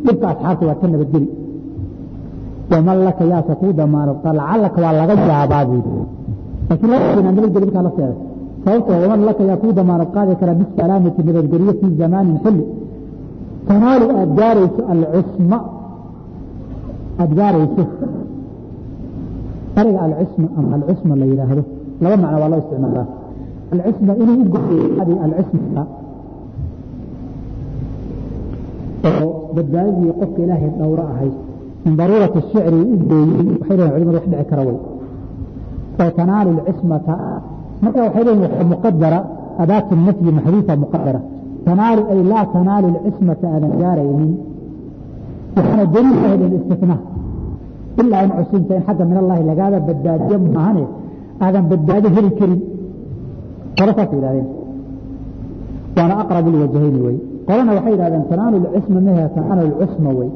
dhibka 0.04 0.26
asxaabta 0.32 0.64
waad 0.68 0.78
ka 0.82 0.86
nabadgeli 0.94 1.28
waman 2.72 2.98
laka 3.06 3.24
yaase 3.32 3.52
kuu 3.60 3.72
damaanata 3.80 4.30
lacallaka 4.38 4.78
waa 4.84 4.92
laga 5.00 5.14
yaabaa 5.32 5.64
buudi 5.68 5.90
laakiin 6.68 6.90
laa 6.92 7.00
inaad 7.20 7.34
nabadgeli 7.38 7.66
markaa 7.66 7.82
la 7.86 7.90
seeday 7.96 8.16
sababtoo 8.64 8.98
waman 9.02 9.20
laka 9.28 9.42
yaa 9.50 9.58
kuu 9.62 9.72
damaanad 9.78 10.10
qaadi 10.16 10.32
kara 10.40 10.52
bisalaamati 10.60 11.20
nabadgelyo 11.28 11.72
fii 11.80 11.92
zamaanin 12.00 12.38
xilli. 12.44 12.64
Tanaalu 13.68 14.04
aad 14.20 14.30
gaarayso 14.40 14.82
alcisma 14.92 15.58
aada 17.20 17.34
gaarayso. 17.38 17.82
Ariga 19.80 20.00
alcisma 20.06 20.46
ama 20.58 20.74
alcisma 20.78 21.14
la 21.20 21.24
yidhaahdo. 21.30 21.62
Laba 22.02 22.16
macno 22.22 22.36
waa 22.42 22.50
loo 22.52 22.60
isticmaalaa 22.62 23.06
alcisma 23.72 24.12
inuu 24.22 24.40
u 24.42 24.46
goyo 24.54 24.84
alcisma 25.26 25.82
oo 29.08 29.28
badbaadadii 29.56 30.12
qofka 30.20 30.40
ilaahay 30.44 30.70
dhowro 30.80 31.04
ahayd 31.12 31.34
min 31.84 31.92
daruurati 32.00 32.38
shicri 32.50 32.80
u 32.94 32.96
gooyey 33.10 33.46
waxay 33.60 33.76
leeyihiin 33.78 33.94
culimadu 33.94 34.16
wax 34.18 34.26
dhici 34.32 34.44
kara 34.50 34.62
way 34.68 34.78
oo 36.02 36.10
tanaalu 36.18 36.50
alcismata 36.60 37.14
marka 37.82 37.98
waxay 38.06 38.24
leeyihiin 38.26 38.44
waxa 38.50 38.64
muqadara 38.72 39.18
adaatu 39.62 39.92
nafyi 40.06 40.30
maxduufa 40.38 40.74
muqadara 40.84 41.20
tanaalu 41.66 42.02
ay 42.12 42.20
laa 42.32 42.44
tanaalu 42.54 42.86
alcismata 43.06 43.46
aadan 43.54 43.72
gaaraynin 43.82 44.32
waxaana 45.56 45.84
daliil 45.94 46.18
ahayd 46.26 46.42
istifnaa 46.60 47.00
ilaa 48.00 48.22
in 48.26 48.30
cusunta 48.38 48.72
in 48.78 48.82
xagga 48.88 49.04
min 49.10 49.16
allahi 49.22 49.42
lagaaba 49.50 49.78
badbaadiyo 49.88 50.36
maahane 50.56 50.84
aadan 51.44 51.64
badbaado 51.70 52.08
heli 52.16 52.30
karin 52.38 52.60
qolo 53.78 53.92
saas 53.98 54.10
yidhahdeen. 54.16 54.46
Waana 55.96 56.14
aqrabu 56.22 56.48
lwajhayni 56.54 57.00
wey 57.06 57.16
qolana 57.48 57.70
waxay 57.76 57.92
yidhahdeen 57.94 58.24
tanaalu 58.30 58.56
lcisma 58.64 59.00
mehe 59.06 59.24
tanaalu 59.36 59.62
lcusma 59.72 60.10
wey 60.18 60.30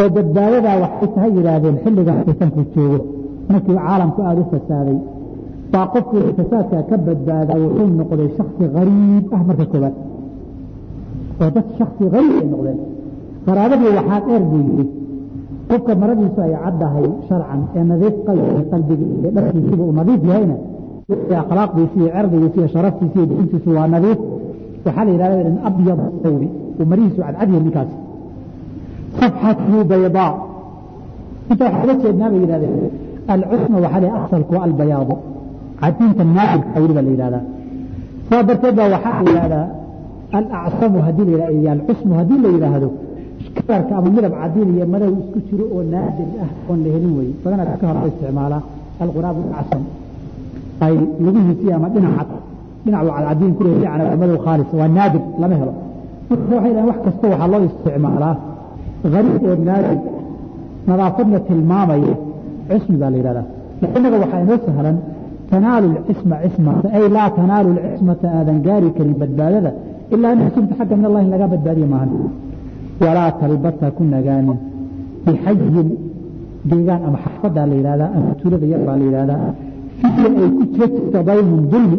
oo 0.00 0.08
badbaadadaa 0.16 0.76
waxay 0.84 1.08
tahay 1.14 1.30
yidhaahdeen 1.38 1.76
xilligan 1.84 2.18
fitanku 2.26 2.60
joogo. 2.74 2.98
Markii 3.52 3.76
caalamku 3.86 4.20
aada 4.28 4.40
u 4.44 4.46
fasaaday 4.52 4.98
baa 5.72 5.86
qofkii 5.94 6.22
fasaadkaa 6.38 6.82
ka 6.90 6.96
badbaada 7.06 7.54
wuxuu 7.62 7.88
noqday 8.00 8.28
shaksi 8.38 8.64
hariib 8.76 9.24
ah 9.36 9.42
marka 9.48 9.64
koobaad 9.72 9.94
oo 11.42 11.50
dad 11.56 11.66
shaksi 11.78 12.04
hariib 12.14 12.34
ay 12.42 12.46
noqdeen. 12.54 12.78
Qaraabadii 13.46 13.92
waxaa 13.98 14.20
dheer 14.26 14.42
buu 14.50 14.60
yidhi. 14.68 14.84
Qofka 15.70 15.92
maradiisu 16.02 16.40
ay 16.46 16.52
caddahay 16.64 17.06
sharcan 17.28 17.60
ee 17.78 17.84
nadiif 17.90 18.14
qalbiga 18.26 18.62
qalbiga 18.72 19.04
iyo 19.20 19.30
dharkiisiba 19.36 19.82
uu 19.88 19.94
nadiif 20.00 20.22
yahayna 20.30 20.56
akhlaaqdiisi 21.42 21.96
iyo 22.02 22.08
cerdigiisi 22.16 22.56
iyo 22.60 22.68
sharaftiisi 22.74 23.16
iyo 23.18 23.26
bixintiisu 23.30 23.68
waa 23.78 23.88
nadiif 23.94 24.18
waxaa 24.86 25.04
la 25.06 25.10
yidhahda 25.14 25.36
in 25.50 25.56
abyad 25.68 26.00
sawbi 26.22 26.46
uu 26.80 26.84
marihiisu 26.90 27.18
cadcadyahay 27.26 27.62
ninkaasi 27.66 27.94
safxatu 29.20 29.76
baydaa 29.90 30.30
inta 31.50 31.64
waxaa 31.66 31.82
uga 31.84 31.94
jeednaa 32.02 32.28
bay 32.32 32.40
yidhahdeen 32.44 32.74
alcusma 33.34 33.76
waxaa 33.84 34.00
la 34.04 34.08
asalku 34.24 34.52
waa 34.56 34.64
albayaadu 34.68 35.14
cadinta 35.82 36.22
naadirka 36.36 36.76
weliba 36.82 37.02
la 37.06 37.10
yidhahdaa 37.14 37.42
saa 38.28 38.42
darteed 38.48 38.74
baa 38.78 38.88
waxaa 38.94 39.22
la 39.26 39.30
yidhahdaa 39.30 39.66
alacsamu 40.38 40.98
haddii 41.06 41.26
la 41.40 41.46
yidhahdo 41.56 41.70
alcusmu 41.78 42.12
haddii 42.20 42.38
la 42.44 42.48
yidhaahdo 42.56 42.88
kalarka 43.66 43.92
ama 43.98 44.08
midab 44.16 44.32
cadiin 44.40 44.68
iyo 44.76 44.86
madow 44.94 45.10
isku 45.22 45.38
jiro 45.48 45.64
oo 45.74 45.82
naadir 45.92 46.28
ah 46.44 46.50
oon 46.70 46.78
la 46.84 46.88
helin 46.94 47.12
weye 47.18 47.32
badanaa 47.44 47.66
dadka 47.70 47.84
hore 47.88 48.00
isticmaalaa 48.12 48.62
alquraab 49.04 49.36
acsam 49.60 49.82
ay 50.84 50.94
lugihiisii 51.24 51.72
ama 51.76 51.88
dhinaca 51.94 52.24
dhinac 52.84 53.02
cadcadiin 53.16 53.52
ku 53.58 53.62
leeyahay 53.66 53.98
dhinaca 54.00 54.16
madow 54.22 54.38
khaalis 54.44 54.70
waa 54.80 54.88
naadir 54.96 55.22
lama 55.42 55.54
helo. 55.60 55.72
Waxay 56.30 56.72
dhahaan 56.74 56.86
wax 56.90 56.98
kasta 57.06 57.24
waxaa 57.32 57.48
loo 57.52 57.60
isticmaalaa. 57.68 58.34
Gariib 59.14 59.42
oo 59.48 59.56
naadir 59.68 59.98
nadaafadna 60.88 61.38
tilmaamaya 61.48 62.14
cismi 62.70 62.96
baa 63.02 63.10
la 63.12 63.16
yidhahdaa. 63.20 63.46
Innaga 63.96 64.16
waxaa 64.22 64.40
inoo 64.44 64.58
sahlan 64.66 64.96
tanaalu 65.50 65.86
lcisma 65.96 66.36
cismata 66.44 66.86
ay 66.96 67.04
laa 67.16 67.28
tanaalu 67.38 67.68
lcismata 67.76 68.26
aadan 68.38 68.58
gaari 68.66 68.88
karin 68.96 69.16
badbaadada 69.22 69.70
ilaa 70.14 70.32
in 70.34 70.40
xusunta 70.46 70.72
xagga 70.78 70.94
min 70.98 71.04
allahi 71.10 71.26
laga 71.34 71.46
badbaadiye 71.52 71.88
maahan. 71.92 72.10
Walaa 73.04 73.30
talbasa 73.40 73.86
ku 73.96 74.02
nagaanin 74.14 74.58
bixayin 75.24 75.88
deegaan 76.70 77.02
ama 77.08 77.18
xafadaa 77.24 77.66
la 77.70 77.74
yidhahdaa 77.80 78.08
ama 78.16 78.30
tuulada 78.40 78.66
yar 78.72 78.82
baa 78.88 78.96
la 79.00 79.04
yidhahdaa 79.08 79.38
fiya 80.00 80.28
ay 80.42 80.50
ku 80.56 80.62
jira 80.72 80.86
jirta 80.94 81.18
daymun 81.28 81.62
dulmi 81.72 81.98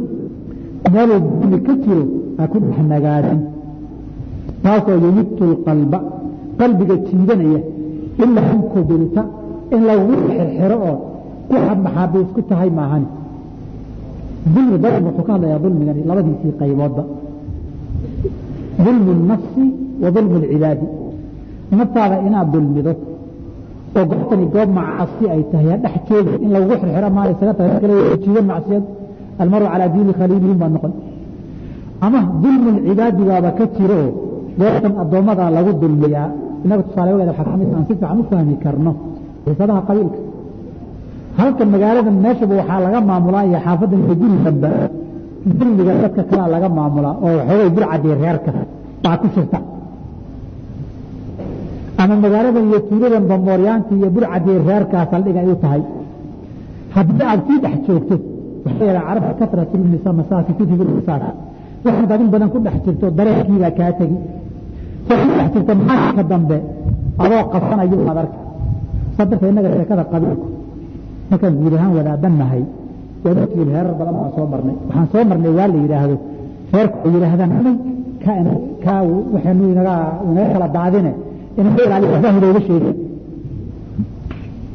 meeluu 0.93 1.19
dulmi 1.39 1.57
ka 1.67 1.73
jiro 1.83 2.03
ha 2.37 2.43
ku 2.51 2.57
dhex 2.59 2.77
nagaanin 2.91 3.39
taasoo 4.63 4.97
yumitu 5.03 5.43
lqalba 5.51 5.99
qalbiga 6.59 6.95
jiidanaya 7.07 7.59
in 8.23 8.31
kubilta 8.73 9.21
in 9.73 9.81
lagu 9.89 10.13
xirxiro 10.27 10.77
oo 10.89 10.97
waxaad 11.51 11.79
maxaabiis 11.85 12.29
ku 12.35 12.41
tahay 12.49 12.69
maahan 12.77 13.03
dulmi 14.53 14.75
dadku 14.83 15.03
wuxuu 15.07 15.23
ka 15.27 15.31
hadlayaa 15.35 15.59
dulmigani 15.63 16.01
labadiisii 16.09 16.53
qayboodba. 16.59 17.03
Dulmu 18.85 19.11
nafsi 19.29 19.63
wa 20.03 20.09
dulmu 20.15 20.35
lcibaadi 20.43 20.87
naftaada 21.79 22.15
inaad 22.27 22.47
dulmido 22.53 22.93
oo 23.97 24.03
goobtani 24.11 24.45
goob 24.53 24.69
macasi 24.77 25.23
ay 25.33 25.41
tahay 25.51 25.77
dhex 25.83 25.95
joogi. 26.07 26.33
In 26.45 26.49
lagugu 26.55 26.75
xirxiro 26.81 27.09
maa 27.17 27.25
isaga 27.33 27.53
tahay 27.59 27.71
kale 27.83 27.95
jiidan 28.23 28.45
macsiyad 28.51 28.83
almaru 29.41 29.65
calaa 29.73 29.89
diini 29.93 30.13
khaliilihim 30.19 30.57
baa 30.61 30.69
noqon. 30.75 30.93
Ama 32.05 32.19
dulmu 32.43 32.69
lcibaadi 32.75 33.23
baaba 33.29 33.49
ka 33.57 33.63
jiro 33.75 33.97
oo 34.05 34.09
goobtan 34.59 34.93
addoommadaa 35.03 35.49
lagu 35.57 35.71
dulmiyaa. 35.81 36.27
Inaga 36.65 36.81
tusaale 36.87 37.09
wageeda 37.13 37.31
waxaa 37.33 37.47
ka 37.51 37.57
mid 37.61 37.69
aan 37.75 37.83
si 37.87 37.93
fiican 37.99 38.17
u 38.21 38.23
fahmi 38.29 38.55
karno 38.63 38.91
xiisadaha 39.45 39.81
qabiilka. 39.87 40.19
Halka 41.39 41.63
magaalada 41.73 42.11
meeshaba 42.23 42.53
waxaa 42.61 42.79
laga 42.85 42.99
maamulaa 43.09 43.43
iyo 43.49 43.59
xaafadan 43.65 43.99
iyo 44.05 44.13
guri 44.21 44.37
damba 44.45 44.69
dulmiga 45.59 45.93
dadka 46.03 46.21
kalea 46.29 46.47
laga 46.55 46.67
maamulaa 46.77 47.13
oo 47.25 47.31
waxoogay 47.39 47.69
burcadii 47.75 48.13
reerka. 48.23 48.51
Baa 49.03 49.15
ku 49.21 49.27
jirta 49.35 49.59
ama 52.01 52.15
magaaladan 52.23 52.63
iyo 52.69 52.79
tuuladan 52.89 53.23
bamooryaantii 53.31 53.97
iyo 54.01 54.09
burcadii 54.15 54.57
reerkaa 54.67 55.03
saldhig 55.11 55.37
ay 55.41 55.47
u 55.53 55.55
tahay. 55.63 55.81
Haddii 56.95 57.25
aad 57.31 57.39
sii 57.47 57.57
dhex 57.63 57.75
joogto 57.87 58.15
carabta 58.79 59.33
kasratilmisa 59.39 60.09
masaaki 60.19 60.51
kutibu 60.57 60.83
misaak 60.97 61.23
waxaad 61.85 62.11
adin 62.15 62.29
badan 62.33 62.49
ku 62.53 62.57
dhex 62.65 62.75
jirto 62.85 63.05
dareenkiibaa 63.17 63.73
kaa 63.79 63.91
tegi 63.99 64.17
ku 65.07 65.13
dhex 65.37 65.47
jirto 65.53 65.73
maalinka 65.87 66.23
dambe 66.31 66.57
adoo 67.23 67.41
qabsanayo 67.53 67.97
aad 68.09 68.17
arka 68.23 68.37
saa 69.15 69.25
darteed 69.29 69.49
innaga 69.51 69.69
sheekada 69.75 70.03
qabiilku. 70.11 70.47
Markaan 71.29 71.53
guud 71.61 71.73
ahaan 71.77 71.91
wadaadan 71.97 72.33
nahay. 72.41 72.63
Waa 73.23 73.33
dadkii 73.37 73.63
reerar 73.69 73.93
badan 73.99 74.13
baan 74.19 74.31
soo 74.35 74.45
marnay. 74.53 74.75
Waxaan 74.87 75.07
soo 75.11 75.23
marnay 75.29 75.51
waa 75.57 75.67
la 75.73 75.77
yidhaahdo 75.83 76.15
reerku 76.73 76.97
ay 77.05 77.11
yidhaahdaan 77.15 77.51
kaa 78.85 79.01
waxaynu 79.33 79.63
inaga 79.73 79.95
inaga 80.29 80.49
kala 80.53 80.67
daadine 80.77 81.11
inaga 81.59 81.81
ilaaliyo 81.87 82.11
waxbaa 82.13 82.33
hinooga 82.37 82.61
sheegi 82.67 82.91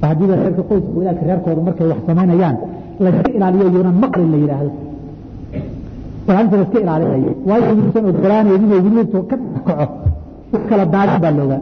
haddii 0.08 0.26
reerka 0.40 0.62
qoyska 0.68 0.90
wadaadka 0.98 1.24
reerkooda 1.28 1.60
markay 1.68 1.86
wax 1.92 2.00
samaynayaan 2.08 2.56
layska 3.04 3.28
ilaaliyo 3.36 3.66
yuunan 3.74 3.96
maqlin 4.04 4.28
la 4.34 4.38
yidhaahdo 4.42 4.70
ilaalinta 6.28 6.56
layska 6.60 6.78
ilaalinayo. 6.84 7.32
Waayo 7.48 7.64
uusan 7.80 8.04
ogolaanaynin 8.10 8.72
oo 8.74 8.80
weli 8.86 9.02
ka 9.12 9.36
kaco. 9.66 9.86
Wax 10.52 10.62
kala 10.70 10.84
daadin 10.94 11.18
baa 11.24 11.32
loogaa 11.38 11.60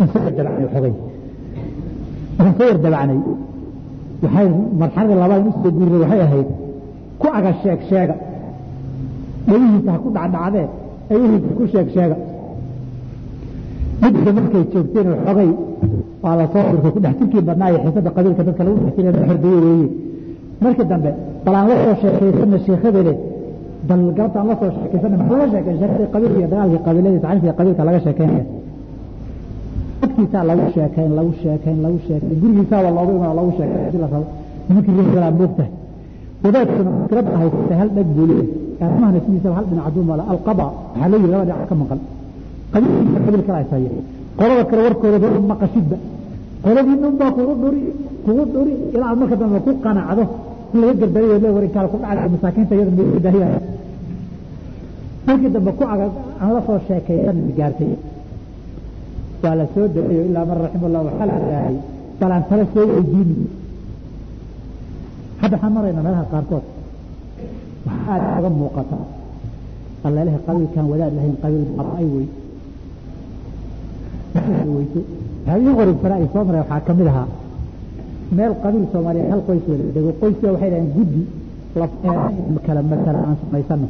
insoo 0.00 0.20
dabacnay 0.36 0.68
xogay 0.74 0.94
soo 2.58 2.66
yar 2.70 2.78
dabacnay. 2.84 3.18
Waxay 4.22 4.46
marxaladii 4.80 5.18
labaad 5.22 5.42
u 5.48 5.52
soo 5.62 5.70
guuray 5.76 6.00
waxay 6.04 6.20
ahayd 6.26 6.48
ku 7.20 7.26
aga 7.38 7.50
sheeg 7.62 7.80
sheega. 7.90 8.14
Dhagihiisa 9.48 9.90
ha 9.94 9.98
ku 10.04 10.08
dhacdhacdee 10.16 10.66
ay 11.10 11.16
uhiisa 11.24 11.50
ku 11.58 11.64
sheeg 11.72 11.88
sheega 11.94 12.16
midka 14.02 14.30
markay 14.36 14.62
joogteen 14.72 15.08
xogay 15.26 15.50
waa 16.22 16.34
la 16.40 16.44
soo 16.52 16.64
urkay 16.74 16.90
ku 16.94 17.00
dhex 17.04 17.14
jirkii 17.20 17.42
badnaa 17.48 17.70
iyo 17.70 17.78
qabiilka 18.16 18.42
dadka 18.48 18.62
lagu 18.66 18.76
dhex 18.84 18.94
jiray 18.96 19.12
xordaye 19.28 19.58
weeye. 19.64 19.88
Markii 20.62 20.86
dambe 20.90 21.10
bal 21.44 21.54
aan 21.58 21.68
la 21.68 21.94
sheekaysana 22.00 22.58
sheekhadeede 22.66 23.12
bal 23.88 24.00
galabta 24.16 24.38
aan 24.40 24.48
la 24.50 24.54
sheekaysana 24.60 25.16
maxaa 25.20 25.36
laga 25.40 25.50
sheekay? 25.54 25.74
Sheekadii 25.80 26.08
qabiilka 26.14 26.46
dagaalkii 26.52 26.80
qabiiladii 26.86 27.20
taxriifkii 27.24 27.56
qabiilka 27.58 27.82
laga 27.88 28.00
sheekeynaya 28.06 28.44
dadkiisaa 30.00 30.44
lagu 30.50 30.64
sheekayn 30.74 31.10
lagu 31.18 31.32
sheekayn 31.42 31.78
lagu 31.84 31.98
sheekayn 32.06 32.34
gurigiisaaba 32.40 32.88
looga 32.96 33.12
imaa 33.18 33.34
lagu 33.38 33.50
sheekayn 33.58 33.80
haddii 33.84 34.00
la 34.04 34.08
rabo 34.14 34.26
nimankii 34.68 34.92
moogtahay 34.96 35.70
wadaadkuna 36.44 36.90
muskilada 36.96 37.30
haysatay 37.40 37.76
hal 37.80 37.88
dhag 37.96 38.08
buu 38.16 38.26
leeyahay 38.30 38.86
arrimahana 38.86 39.18
sidiisaba 39.24 39.54
hal 39.58 39.64
dhinac 39.70 39.86
aduu 39.90 40.02
mala 40.10 40.22
alqada 40.32 40.64
waxaa 40.66 41.08
leeyihi 41.12 41.30
laba 41.32 41.44
dhinac 41.48 41.62
ka 41.70 41.74
maqan 41.82 42.00
qolada 44.38 44.64
kale 44.70 44.82
warkooda 44.86 45.28
maqashidba. 45.52 45.96
Qoladii 46.64 46.96
dhan 47.02 47.14
baa 47.20 47.30
kugu 47.36 47.54
dhuri 47.62 47.80
kugu 48.24 48.42
dhuri 48.52 48.74
ilaa 48.94 49.14
marka 49.20 49.36
dambe 49.40 49.58
ku 49.66 49.70
qanacdo. 49.84 50.24
In 50.74 50.80
laga 50.80 50.94
garbariyo 51.00 51.36
le 51.44 51.48
warinkaala 51.56 51.88
ku 51.92 51.96
dhacay 52.02 52.28
masaakiinta 52.34 52.74
iyada 52.76 52.92
meedahiyaya 52.98 53.60
markii 55.26 55.50
dambe 55.54 55.70
ku 55.78 55.84
aga 55.92 56.06
aan 56.42 56.50
la 56.54 56.60
soo 56.66 56.78
sheekaysan 56.86 57.38
gaartay. 57.58 57.92
Waa 59.42 59.54
la 59.60 59.64
soo 59.74 59.86
daeeyo 59.94 60.22
ilaa 60.30 60.44
man 60.48 60.58
raxima 60.64 60.86
allah 60.88 61.02
waxaa 61.08 61.26
la 61.30 61.34
ilaahay 61.44 61.76
balaan 62.20 62.42
tala 62.48 62.64
soo 62.74 62.84
weydiini 62.92 63.36
hadda 65.40 65.54
waxaan 65.56 65.72
maraynaa 65.76 66.02
meelaha 66.06 66.24
qaarkood. 66.32 66.64
Waxaa 67.86 68.14
aada 68.14 68.38
oga 68.38 68.50
muuqata 68.60 68.96
allalehe 70.06 70.38
qabiilkan 70.46 70.84
wadaad 70.92 71.12
lahayn 71.18 71.36
qabiil 71.42 71.64
ay 72.00 72.06
wey 72.14 72.26
weyso 74.76 75.00
waxaa 75.46 75.58
ii 75.66 75.74
qoribsanaa 75.78 76.18
ay 76.22 76.26
soo 76.32 76.42
maray 76.48 76.60
waxaa 76.64 76.80
ka 76.86 76.92
mid 76.98 77.08
ahaa 77.12 77.26
meel 78.36 78.52
qabiil 78.62 78.84
soomaaliyeed 78.92 79.30
hal 79.32 79.42
qoys 79.48 79.64
wada 79.70 79.84
dego 79.96 80.10
qoyska 80.20 80.46
waxay 80.54 80.70
dhaheen 80.72 80.88
guddi 80.96 81.22
laf 81.80 81.92
kala 82.66 82.80
matala 82.90 83.18
aan 83.28 83.36
samaysano 83.42 83.88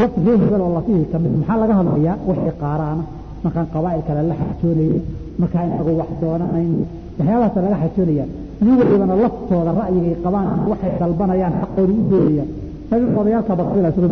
laf 0.00 0.12
reer 0.24 0.38
hebel 0.42 0.60
oo 0.66 0.70
lafihii 0.78 1.06
ka 1.12 1.18
mid 1.22 1.32
maxaa 1.40 1.56
laga 1.62 1.74
hadlayaa? 1.80 2.16
Wixii 2.28 2.54
qaaraana. 2.62 3.04
Markaan 3.44 3.66
qabaa'il 3.74 4.02
kale 4.08 4.22
la 4.30 4.34
xajoonayno 4.40 4.98
markaa 5.40 5.62
inagu 5.68 5.92
wax 6.00 6.10
doonanayno 6.22 6.76
waxyaabahaasa 7.18 7.58
laga 7.66 7.76
xajoonayaa 7.82 8.28
nin 8.64 8.74
walibana 8.80 9.14
laftooda 9.24 9.70
ra'yigay 9.80 10.14
qabaan 10.24 10.46
waxay 10.70 10.92
dalbanayaan 11.00 11.54
xaqooda 11.60 11.92
u 12.00 12.02
doonayaan 12.12 12.48
sabi 12.90 13.04
odayaalka 13.20 13.52
basila 13.58 13.88
isugu 13.92 14.08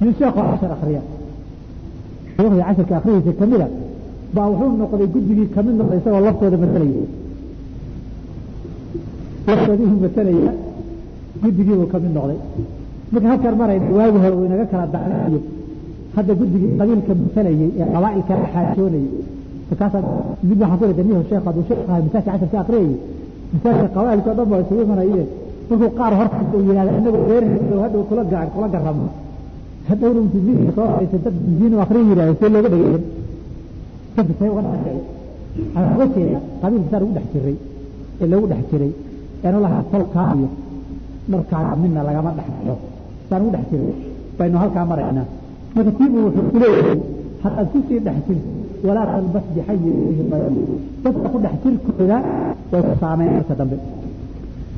nin 0.00 0.10
sheekoo 0.18 0.44
cashar 0.50 0.70
akriya 0.76 1.02
sheekhdii 2.42 2.62
casharka 2.68 2.94
akhrihiisa 2.98 3.32
kamida 3.40 3.66
baa 4.34 4.46
wuxuu 4.50 4.76
noqday 4.82 5.06
guddigii 5.14 5.48
ka 5.54 5.60
mid 5.66 5.74
noqday 5.80 5.98
isagoo 6.00 6.20
laftooda 6.26 6.56
masalaya 6.64 7.04
laftoodii 9.48 9.88
uu 9.92 10.00
masalaya 10.06 10.52
guddigii 11.42 11.76
buu 11.80 11.88
ka 11.92 11.98
mid 12.04 12.12
noqday. 12.16 12.38
Marka 13.12 13.28
halkaan 13.32 13.56
marayna 13.60 13.86
waagi 13.98 14.18
hore 14.22 14.34
uu 14.38 14.44
inaga 14.48 14.66
kala 14.72 14.86
dacnayo 14.94 15.40
hadda 16.16 16.32
guddigii 16.40 16.70
qabiilka 16.78 17.12
masalayay 17.26 17.70
ee 17.80 17.86
qabaa'ilka 17.94 18.34
xaajoonayay 18.52 19.06
markaasaa 19.68 20.02
mid 20.48 20.58
waxaan 20.62 20.94
ku 20.96 21.02
niho 21.08 21.22
sheekh 21.28 21.44
hadduu 21.46 21.64
sheekh 21.68 21.82
ahay 21.90 22.02
masaajka 22.06 22.30
casharka 22.32 22.56
aqriyayay 22.64 22.96
masaajka 23.52 23.86
qabaa'ilka 23.96 24.28
o 24.32 24.34
dhan 24.38 24.48
baa 24.52 24.60
isugu 24.64 24.82
imanayeen 24.86 25.28
markuu 25.68 25.90
qaar 25.98 26.12
hortiis 26.20 26.48
uu 26.56 26.62
yidhahda 26.68 26.92
inagu 27.00 27.18
reer 27.30 27.44
hadhow 27.84 28.02
kula 28.10 28.22
gacan 28.32 28.48
kula 28.54 28.68
garamo 28.74 29.06
hadhowna 29.88 30.20
intuu 30.24 30.40
miiska 30.46 30.72
soo 30.76 30.86
fadhiisay 30.94 31.20
dad 31.26 31.36
diin 31.58 31.74
akriya 31.84 32.04
yidhahda 32.10 32.34
see 32.40 32.50
looga 32.54 32.68
dhegeysan 32.74 33.02
dadka 34.16 34.32
see 34.38 34.48
uga 34.52 34.62
dhexeeya 34.66 35.02
waxaa 35.74 35.94
uga 35.96 36.06
jeeda 36.14 36.38
qabiilka 36.62 36.88
saa 36.92 37.00
lagu 37.02 37.12
dhex 37.16 37.26
jiray 37.34 37.56
ee 38.22 38.26
lagu 38.32 38.46
dhex 38.52 38.62
jiray 38.72 38.92
eenu 39.44 39.58
lahaa 39.64 39.82
tolkaa 39.92 40.28
iyo 40.38 40.48
dharkaaga 41.32 41.74
midna 41.82 42.00
lagama 42.08 42.30
dhex 42.38 42.48
baxo 42.56 42.74
saan 43.28 43.40
ugu 43.42 43.50
dhex 43.56 43.64
jiray 43.72 43.94
baynu 44.38 44.56
halkaa 44.62 44.84
maraynaa 44.90 45.26
marka 45.74 45.90
tiibu 45.98 46.16
wuxuu 46.26 46.44
ku 46.52 46.56
leeyahay 46.62 46.98
haddaad 47.42 47.68
dhex 48.06 48.18
jirto 48.26 48.48
walaa 48.86 49.06
talbas 49.12 49.44
bayan 50.32 50.54
dadka 51.04 51.26
ku 51.32 51.38
dhex 51.44 51.54
jirkooda 51.64 52.18
way 52.72 52.82
ku 52.88 52.94
saameyn 53.02 53.30
marka 53.38 53.54
dambe 53.60 53.76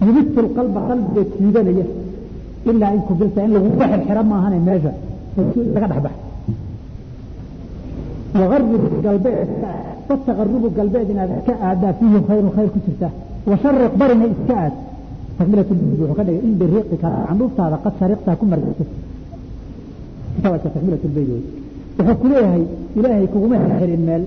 yubitu 0.06 0.40
lqalba 0.46 0.80
qalbiga 0.88 1.22
jiidanaya 1.40 1.86
ilaa 2.70 2.92
in 2.96 3.02
kubilta 3.08 3.40
in 3.46 3.52
lagu 3.56 3.68
xirxira 3.78 4.22
maahane 4.30 4.58
meesha 4.68 4.92
laga 5.74 5.86
dhex 5.92 6.00
bax 6.06 6.14
wagarib 8.40 8.72
galbeed 9.04 9.48
fataqarubu 10.08 10.68
galbeed 10.78 11.08
inaad 11.12 11.30
iska 11.38 11.54
aadaa 11.68 11.92
fiihi 11.98 12.18
khayrun 12.28 12.50
khayr 12.56 12.70
ku 12.74 12.78
jirta 12.86 13.08
washariq 13.50 13.92
barina 14.00 14.26
iska 14.34 14.54
aad 14.64 14.74
takmilat 15.38 15.68
wuxuu 15.70 16.14
ka 16.18 16.22
dhigay 16.26 16.40
in 16.48 16.54
biriiqika 16.60 17.08
candhuuftaada 17.28 17.76
qad 17.84 17.94
shariqtaa 18.00 18.34
ku 18.40 18.44
margto 18.52 18.84
kitaabka 20.34 20.68
takmilat 20.74 21.02
lbeyd 21.10 21.28
wey 21.34 21.42
wuxuu 21.98 22.16
ku 22.20 22.26
leeyahay 22.30 22.64
ilaahay 22.98 23.26
kuguma 23.32 23.56
xirxirin 23.64 24.02
meel 24.08 24.24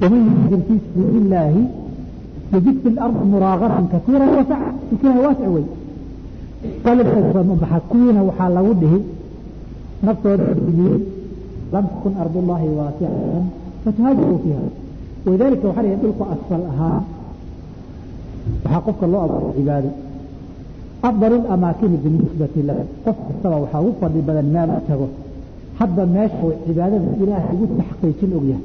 waman 0.00 0.22
yujdir 0.28 0.60
fi 0.68 0.74
sabiili 0.84 1.18
illaahi 1.22 1.62
yajid 2.52 2.76
fi 2.82 2.88
lardi 2.98 3.24
muraaqatan 3.34 3.84
kasiira 3.92 4.26
wasac 4.36 4.62
fikiraha 4.88 5.20
waasic 5.26 5.48
wey 5.56 5.64
qalbka 6.84 7.78
kuwiina 7.90 8.20
waxaa 8.28 8.50
lagu 8.56 8.72
dhihi 8.82 8.98
naftooda 10.06 10.44
diyey 10.76 10.96
lam 11.74 11.84
takun 11.92 12.14
ardullahi 12.22 12.66
waasicatan 12.78 13.44
fatuhaajiruu 13.84 14.38
fiiha 14.44 14.60
walidaalika 15.26 15.64
waxaa 15.68 15.82
layihi 15.86 16.00
dhulku 16.02 16.22
asfal 16.34 16.62
ahaa 16.72 16.98
waxaa 18.64 18.80
qofka 18.86 19.06
loo 19.12 19.20
abuuray 19.26 19.52
cibaado 19.58 19.90
afdal 21.08 21.34
amaakini 21.54 21.96
binisbati 22.04 22.60
lahu 22.68 22.82
qof 23.04 23.16
kastaba 23.28 23.56
waxaa 23.64 23.80
ugu 23.86 23.92
fadli 24.00 24.20
badan 24.28 24.46
meel 24.54 24.70
u 24.78 24.80
tago 24.88 25.06
hadba 25.80 26.02
meesha 26.14 26.38
uu 26.46 26.52
cibaadada 26.66 27.08
ilaahay 27.22 27.56
ugu 27.64 27.66
taxqiijin 27.80 28.30
ogyahay 28.38 28.64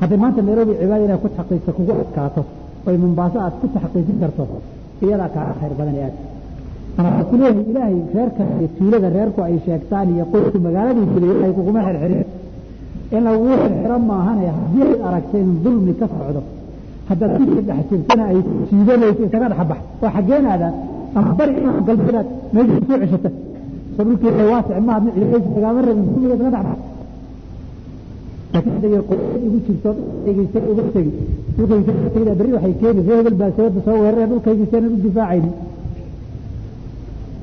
hadday 0.00 0.18
maanta 0.22 0.40
nairobi 0.48 0.72
cibaada 0.80 1.04
inay 1.06 1.18
ku 1.24 1.28
taxqiijta 1.38 1.70
kugu 1.78 1.92
adkaato 2.02 2.42
oy 2.88 2.96
mombaaso 3.04 3.36
aad 3.44 3.54
ku 3.60 3.66
taxqiijin 3.76 4.16
karto 4.22 4.42
iyadaa 5.04 5.30
kaaga 5.34 5.52
khayr 5.60 5.74
badan 5.80 5.94
ee 6.00 6.04
aad 6.08 6.16
marka 6.98 7.22
ku 7.30 7.34
leeyahay 7.40 7.64
ilaahay 7.70 7.96
reerka 8.14 8.42
iyo 8.58 8.68
tuulada 8.76 9.08
reerku 9.16 9.40
ay 9.48 9.56
sheegtaan 9.66 10.08
iyo 10.14 10.24
qoysku 10.32 10.58
magaaladii 10.66 11.06
jiray 11.14 11.36
ay 11.44 11.52
kuguma 11.56 11.80
xirxirin 11.86 12.24
in 13.16 13.20
lagugu 13.26 13.54
xirxiro 13.62 13.96
maahane 14.10 14.46
haddii 14.56 14.82
ay 14.92 15.00
aragtay 15.08 15.40
in 15.46 15.50
dulmi 15.64 15.92
ka 16.00 16.06
socdo 16.12 16.40
haddaad 17.08 17.30
ku 17.38 17.42
sii 17.52 17.62
dhex 17.68 17.80
jirtana 17.90 18.24
ay 18.32 18.38
jiidanayso 18.70 19.22
isaga 19.28 19.46
dhex 19.52 19.60
bax 19.70 19.80
waa 20.02 20.10
xaggeenaada 20.16 20.68
ama 21.18 21.30
bari 21.38 21.52
inaad 21.60 21.78
galbeedaad 21.88 22.26
ku 22.52 22.58
soo 22.88 22.98
ceshata 23.02 23.30
soo 23.96 24.04
dhulkii 24.08 24.32
waasic 24.52 24.76
maaha 24.88 25.00
mid 25.04 25.12
ciidaysa 25.18 25.48
kagaama 25.54 25.80
rabin 25.86 26.06
kumiga 26.14 26.34
isaga 26.38 26.50
dhex 26.56 26.66
bax 26.68 26.78
laakiin 28.52 28.74
hadday 28.74 29.00
qoysad 29.08 29.42
igu 29.46 29.58
jirto 29.66 29.90
dhegeysa 30.24 30.58
uga 30.70 30.82
tegi 30.94 31.12
dhulkaysa 31.56 31.92
tegida 32.14 32.32
berri 32.38 32.52
waxay 32.56 32.74
keeni 32.80 33.00
ree 33.08 33.16
hebel 33.20 33.36
baa 33.40 33.50
sababta 33.56 33.80
soo 33.86 33.96
weeraree 34.02 34.26
dhulkaygiisaanan 34.32 34.90
u 34.96 34.98
difaacaynin 35.06 35.52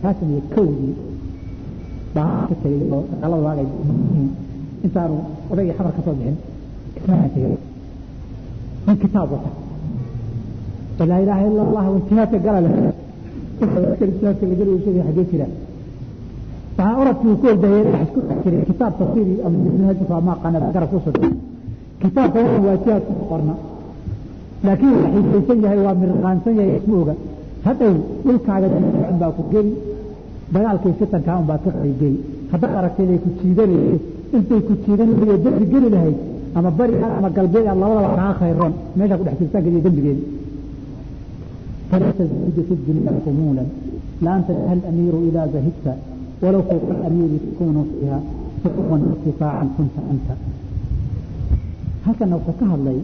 sagaahan 0.05 0.29
iyo 0.33 0.41
kowdii 0.55 0.93
baa 2.15 2.47
ka 2.49 2.55
tegay 2.63 2.81
oo 2.95 3.01
dhaqalada 3.11 3.41
waagay 3.45 3.67
yihiin 3.73 4.29
intaanu 4.85 5.15
odaygii 5.51 5.75
xamar 5.77 5.93
ka 5.97 6.01
soo 6.05 6.13
bixin 6.19 6.37
ismaaan 6.97 7.29
tegay 7.35 7.53
nin 8.85 8.97
kitaab 9.03 9.29
wata 9.35 9.49
oo 10.99 11.05
laa 11.11 11.19
ilaaha 11.23 11.43
ila 11.49 11.61
allah 11.67 11.83
wajihaatka 11.95 12.37
gala 12.45 12.59
leh 12.65 12.73
kitaabka 13.99 14.43
lagali 14.51 14.71
usheegay 14.77 15.03
xagee 15.07 15.25
jiraa 15.31 15.51
waxaa 16.77 16.97
oradkii 17.01 17.29
uu 17.31 17.37
ku 17.41 17.45
ordayay 17.53 17.83
isku 18.05 18.19
jiray 18.43 18.61
kitaab 18.69 18.93
tafsiiri 18.99 19.33
ama 19.45 19.57
minhajku 19.75 20.13
ama 20.19 20.33
qanada 20.43 20.67
garab 20.75 20.89
ku 20.93 20.97
sugan 21.05 21.33
kitaabka 22.01 22.37
waxan 22.43 22.63
waa 22.67 22.77
jihaadku 22.83 23.13
qorna 23.31 23.53
laakiin 24.65 24.95
waxiisaysan 25.03 25.57
yahay 25.65 25.79
waa 25.85 25.95
mirqaansan 26.01 26.53
yahay 26.59 26.75
isma 26.79 26.95
oga 27.03 27.15
hadhow 27.67 27.93
dhulkaaga 28.25 28.67
baa 29.21 29.31
ku 29.37 29.43
geli 29.53 29.71
جري 30.54 30.62
بيال 30.62 30.76
كيف 30.82 30.94
ستن 31.08 31.20
كان 31.26 31.44
باكو 31.48 31.70
جري 32.00 32.16
هذا 32.52 32.66
أردت 32.78 32.98
لي 33.08 33.16
كتشيدني 33.24 33.78
انت 34.36 34.50
كتشيدني 34.68 35.12
بيدرس 35.20 35.62
جري 35.72 35.88
لهي 35.94 36.14
ama 36.54 36.70
bari 36.70 36.94
ama 36.98 37.30
galbeed 37.30 37.66
aad 37.66 37.78
labadaba 37.78 38.10
kaa 38.18 38.32
khayroon 38.40 38.72
meeshaa 38.98 39.18
ku 39.18 39.24
dhex 39.26 39.36
jirtaa 39.40 39.62
geliya 39.64 39.82
dembigeeda 39.86 40.24
فلا 41.90 42.10
تزهد 42.18 42.58
في 42.68 42.74
الدنيا 42.78 43.12
خمولا 43.26 43.64
لا 44.22 44.36
أنت 44.36 44.48
الأمير 44.50 45.14
إذا 45.28 45.42
زهدت 45.54 45.86
ولو 46.42 46.62
فوق 46.70 46.86
الأمير 46.96 47.30
تكون 47.46 47.76
فيها 47.90 48.20
حقوقا 48.64 48.96
ارتفاعا 49.10 49.64
كنت 49.76 49.96
أنت 50.12 50.28
هكذا 52.06 52.30
لو 52.30 52.38
فكها 52.46 52.74
الله 52.78 52.96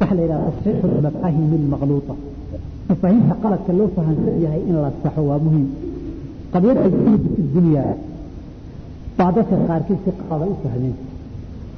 سهل 0.00 0.18
إلى 0.24 0.36
تصحيح 0.46 0.78
المفاهيم 0.84 1.50
المغلوطة 1.62 2.14
مفاهيم 2.90 3.22
قالت 3.42 3.60
كلو 3.66 3.86
فهم 3.96 4.16
فيها 4.24 4.54
إن 4.68 4.76
qadiyad 6.53 6.77
ku 6.83 6.89
jirto 7.05 7.41
dunyaa 7.55 7.91
baa 9.17 9.29
dadka 9.35 9.55
qaarkiid 9.69 9.99
si 10.05 10.09
qaxooda 10.19 10.45
u 10.53 10.55
fahmeen 10.63 10.95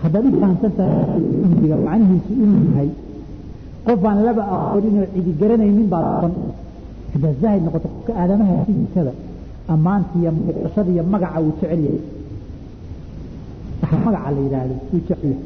haddaad 0.01 0.25
u 0.29 0.31
fahamsan 0.41 0.71
tahay 0.77 1.21
ihdiga 1.45 1.75
macnihiisu 1.87 2.31
inuu 2.43 2.61
yahay 2.69 2.89
qof 3.87 4.01
aan 4.09 4.19
laba 4.27 4.43
aqooninoo 4.55 5.05
cidi 5.13 5.31
garanaynin 5.41 5.87
baa 5.93 6.01
noqon 6.11 6.33
haddaad 7.13 7.35
zaahid 7.41 7.61
noqoto 7.67 7.87
qofka 7.93 8.11
aadamaha 8.21 8.53
sidiisada 8.67 9.11
ammaanta 9.73 10.13
iyo 10.21 10.31
muuqashada 10.37 10.89
iyo 10.95 11.03
magaca 11.13 11.39
wuu 11.43 11.53
jecel 11.59 11.81
yahay 11.85 11.99
waxaa 13.81 13.99
magaca 14.05 14.29
la 14.35 14.39
yidhaahdo 14.45 14.75
wuu 14.91 14.99
jecel 15.07 15.21
yahay 15.31 15.37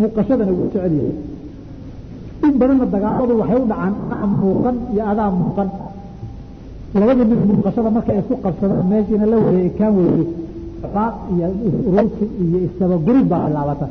muuqashadana 0.00 0.52
wuu 0.58 0.68
jecel 0.74 0.92
yahay 1.00 1.14
in 2.46 2.52
badanna 2.60 2.86
dagaaladu 2.94 3.32
waxay 3.42 3.58
u 3.64 3.66
dhacaan 3.72 4.30
muuqan 4.42 4.76
iyo 4.94 5.02
adaa 5.12 5.28
muuqan 5.40 5.68
labadii 7.00 7.26
mid 7.30 7.40
muuqashada 7.48 7.90
marka 7.96 8.10
ay 8.14 8.18
isku 8.22 8.34
qabsadaan 8.44 8.86
meeshiina 8.90 9.26
la 9.32 9.36
wareegay 9.44 9.70
kaan 9.78 9.92
weeye 9.98 10.24
qaaq 10.94 11.14
iyo 11.34 11.46
urursi 11.88 12.24
iyo 12.44 12.58
isdabagurid 12.66 13.26
baa 13.32 13.42
bilaabata. 13.48 13.86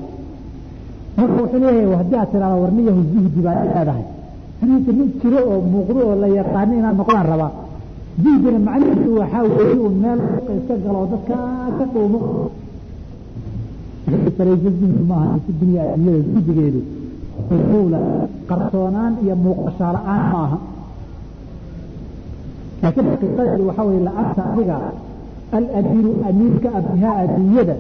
Marka 1.18 1.38
wuxuu 1.44 1.60
leeyahay 1.64 1.96
haddii 2.02 2.18
aad 2.22 2.30
tiraahdo 2.34 2.58
warniyahu 2.64 3.02
zuhdi 3.14 3.40
baa 3.48 3.56
leedahay. 3.68 4.04
Aniga 4.62 4.92
nin 4.98 5.10
jiro 5.22 5.40
oo 5.52 5.58
muuqdo 5.74 6.00
oo 6.10 6.16
la 6.24 6.28
yaqaano 6.40 6.74
inaad 6.80 6.96
noqdaan 7.00 7.26
rabaa. 7.32 7.52
Zuhdina 8.24 8.60
macnihiisu 8.68 9.10
waxaa 9.22 9.42
weeye 9.56 9.76
uu 9.84 9.92
meel 10.04 10.20
iska 10.58 10.74
galo 10.84 10.98
oo 11.04 11.08
dadka 11.14 11.36
ka 11.78 11.84
dhuumo 11.94 12.20
saraysa 14.38 14.70
zuhdi 14.80 14.88
maaha 15.10 15.36
si 15.46 15.52
dunya 15.60 15.82
addunyada 15.94 16.24
zuhdigeedu 16.34 16.82
xusuula 17.50 18.00
qarsoonaan 18.50 19.14
iyo 19.24 19.36
muuqashaa 19.44 19.92
la'aan 19.98 20.24
ma 20.34 20.40
aha 20.46 20.58
laakiin 22.84 23.06
xaqiiqadeedu 23.12 23.64
waxaa 23.70 23.86
weye 23.90 24.02
lacagta 24.08 24.42
adiga 24.52 24.78
aladiinu 25.58 26.12
amiirka 26.30 26.70
abihaa 26.80 27.16
adduunyada 27.24 27.76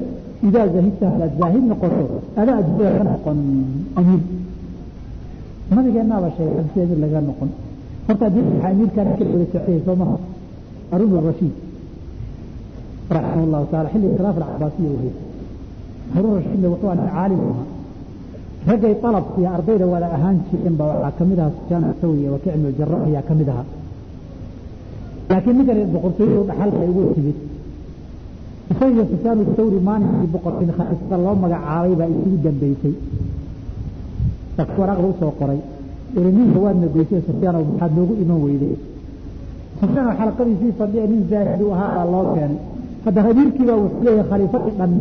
idaa 0.47 0.67
zahidta 0.75 1.05
hadaad 1.13 1.31
zaahid 1.41 1.63
noqoto 1.71 2.03
adaa 2.41 2.55
adduunyada 2.61 2.97
ka 2.99 3.03
noqon 3.11 3.37
amiir 3.99 4.21
nabigeenaaba 5.75 6.27
sheegay 6.37 6.65
si 6.73 6.77
amiir 6.85 6.99
laga 7.03 7.19
noqon 7.29 7.49
horta 8.07 8.23
adii 8.29 8.43
waxaa 8.51 8.69
amiirkaa 8.73 9.03
ka 9.19 9.23
wada 9.31 9.45
socday 9.53 9.79
soo 9.85 9.95
maha 10.01 10.17
harun 10.91 11.11
rashiid 11.29 11.55
raximah 13.15 13.43
allahu 13.47 13.65
taala 13.71 13.87
xilli 13.93 14.07
khilaaf 14.17 14.37
alcabaasiya 14.41 14.89
u 14.95 14.97
hayay 15.01 15.15
harun 16.15 16.33
rashiidna 16.39 16.67
wuxuu 16.73 16.89
ahaa 16.93 17.09
caalim 17.15 17.41
ahaa 17.51 17.67
raggay 18.69 18.93
dalabka 19.03 19.37
iyo 19.41 19.49
ardayda 19.57 19.85
wada 19.93 20.07
ahaan 20.17 20.37
jirin 20.49 20.75
ba 20.79 20.83
waxaa 20.91 21.11
ka 21.17 21.23
mid 21.29 21.39
ahaa 21.43 21.53
sufyaan 21.57 21.83
sawiya 22.01 22.27
waa 22.33 22.41
ka 22.43 22.49
cilmul 22.53 22.73
jarax 22.79 23.01
ayaa 23.09 23.23
ka 23.29 23.33
mid 23.39 23.49
ahaa 23.53 23.65
laakiin 25.29 25.55
ninkan 25.57 25.77
boqortooyadu 25.93 26.43
dhaxalka 26.49 26.83
igu 26.91 27.01
timid. 27.15 27.37
Isagiyo 28.71 29.03
sufyaan 29.11 29.39
thawri 29.57 29.79
maalinkii 29.87 30.39
khaliifada 30.77 31.17
loo 31.25 31.35
magacaabay 31.43 31.93
baa 31.99 32.07
isugu 32.13 32.37
dambeysay. 32.45 32.93
Dadka 34.57 34.77
waraaqda 34.81 35.07
u 35.11 35.13
soo 35.19 35.33
qoray. 35.39 35.59
Ninka 36.37 36.59
waadna 36.65 36.87
goysay 36.95 37.21
sufyaan 37.27 37.55
maxaad 37.69 37.91
noogu 37.97 38.13
iman 38.23 38.39
weyday 38.45 38.75
sufyaan 39.79 40.11
xalqadiisii 40.19 40.73
fadhiya 40.79 41.05
nin 41.11 41.21
zaahid 41.29 41.61
ahaa 41.75 41.89
baa 41.97 42.05
loo 42.13 42.23
keenay. 42.35 42.59
Hadda 43.05 43.19
amiirkii 43.31 43.65
baa 43.69 43.77
wuxuu 43.83 44.03
leeyahay 44.05 44.27
khaliifadii 44.31 44.73
dhan 44.79 44.91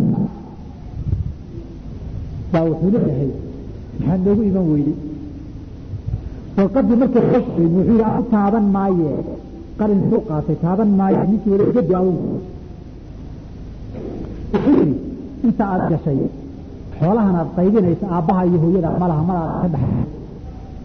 baa 2.53 2.64
wuxuu 2.68 2.91
leeyahay 2.95 3.31
maxaad 3.99 4.20
noogu 4.27 4.43
iman 4.51 4.64
weyday 4.72 4.97
warqadii 6.57 6.97
markay 7.03 7.25
qoshayn 7.33 7.70
wuxuu 7.77 7.89
yidhi 7.89 8.05
adu 8.11 8.22
taaban 8.35 8.66
maaye 8.77 9.12
qalin 9.79 10.01
suu 10.11 10.20
qaatay 10.29 10.57
taaban 10.64 10.91
maaye 10.99 11.18
ninkii 11.31 11.57
gedi 11.77 11.93
adugu 12.01 12.25
wuxuu 14.53 14.72
yidhi 14.79 14.97
inta 15.47 15.64
aad 15.72 15.83
gashay 15.93 16.18
xoolahan 16.99 17.35
aad 17.41 17.51
qaybinaysa 17.57 18.07
aabbaha 18.16 18.43
iyo 18.49 18.59
hooyada 18.64 18.89
malaha 19.03 19.22
malaad 19.31 19.51
ka 19.62 19.68
dhaxay 19.75 20.07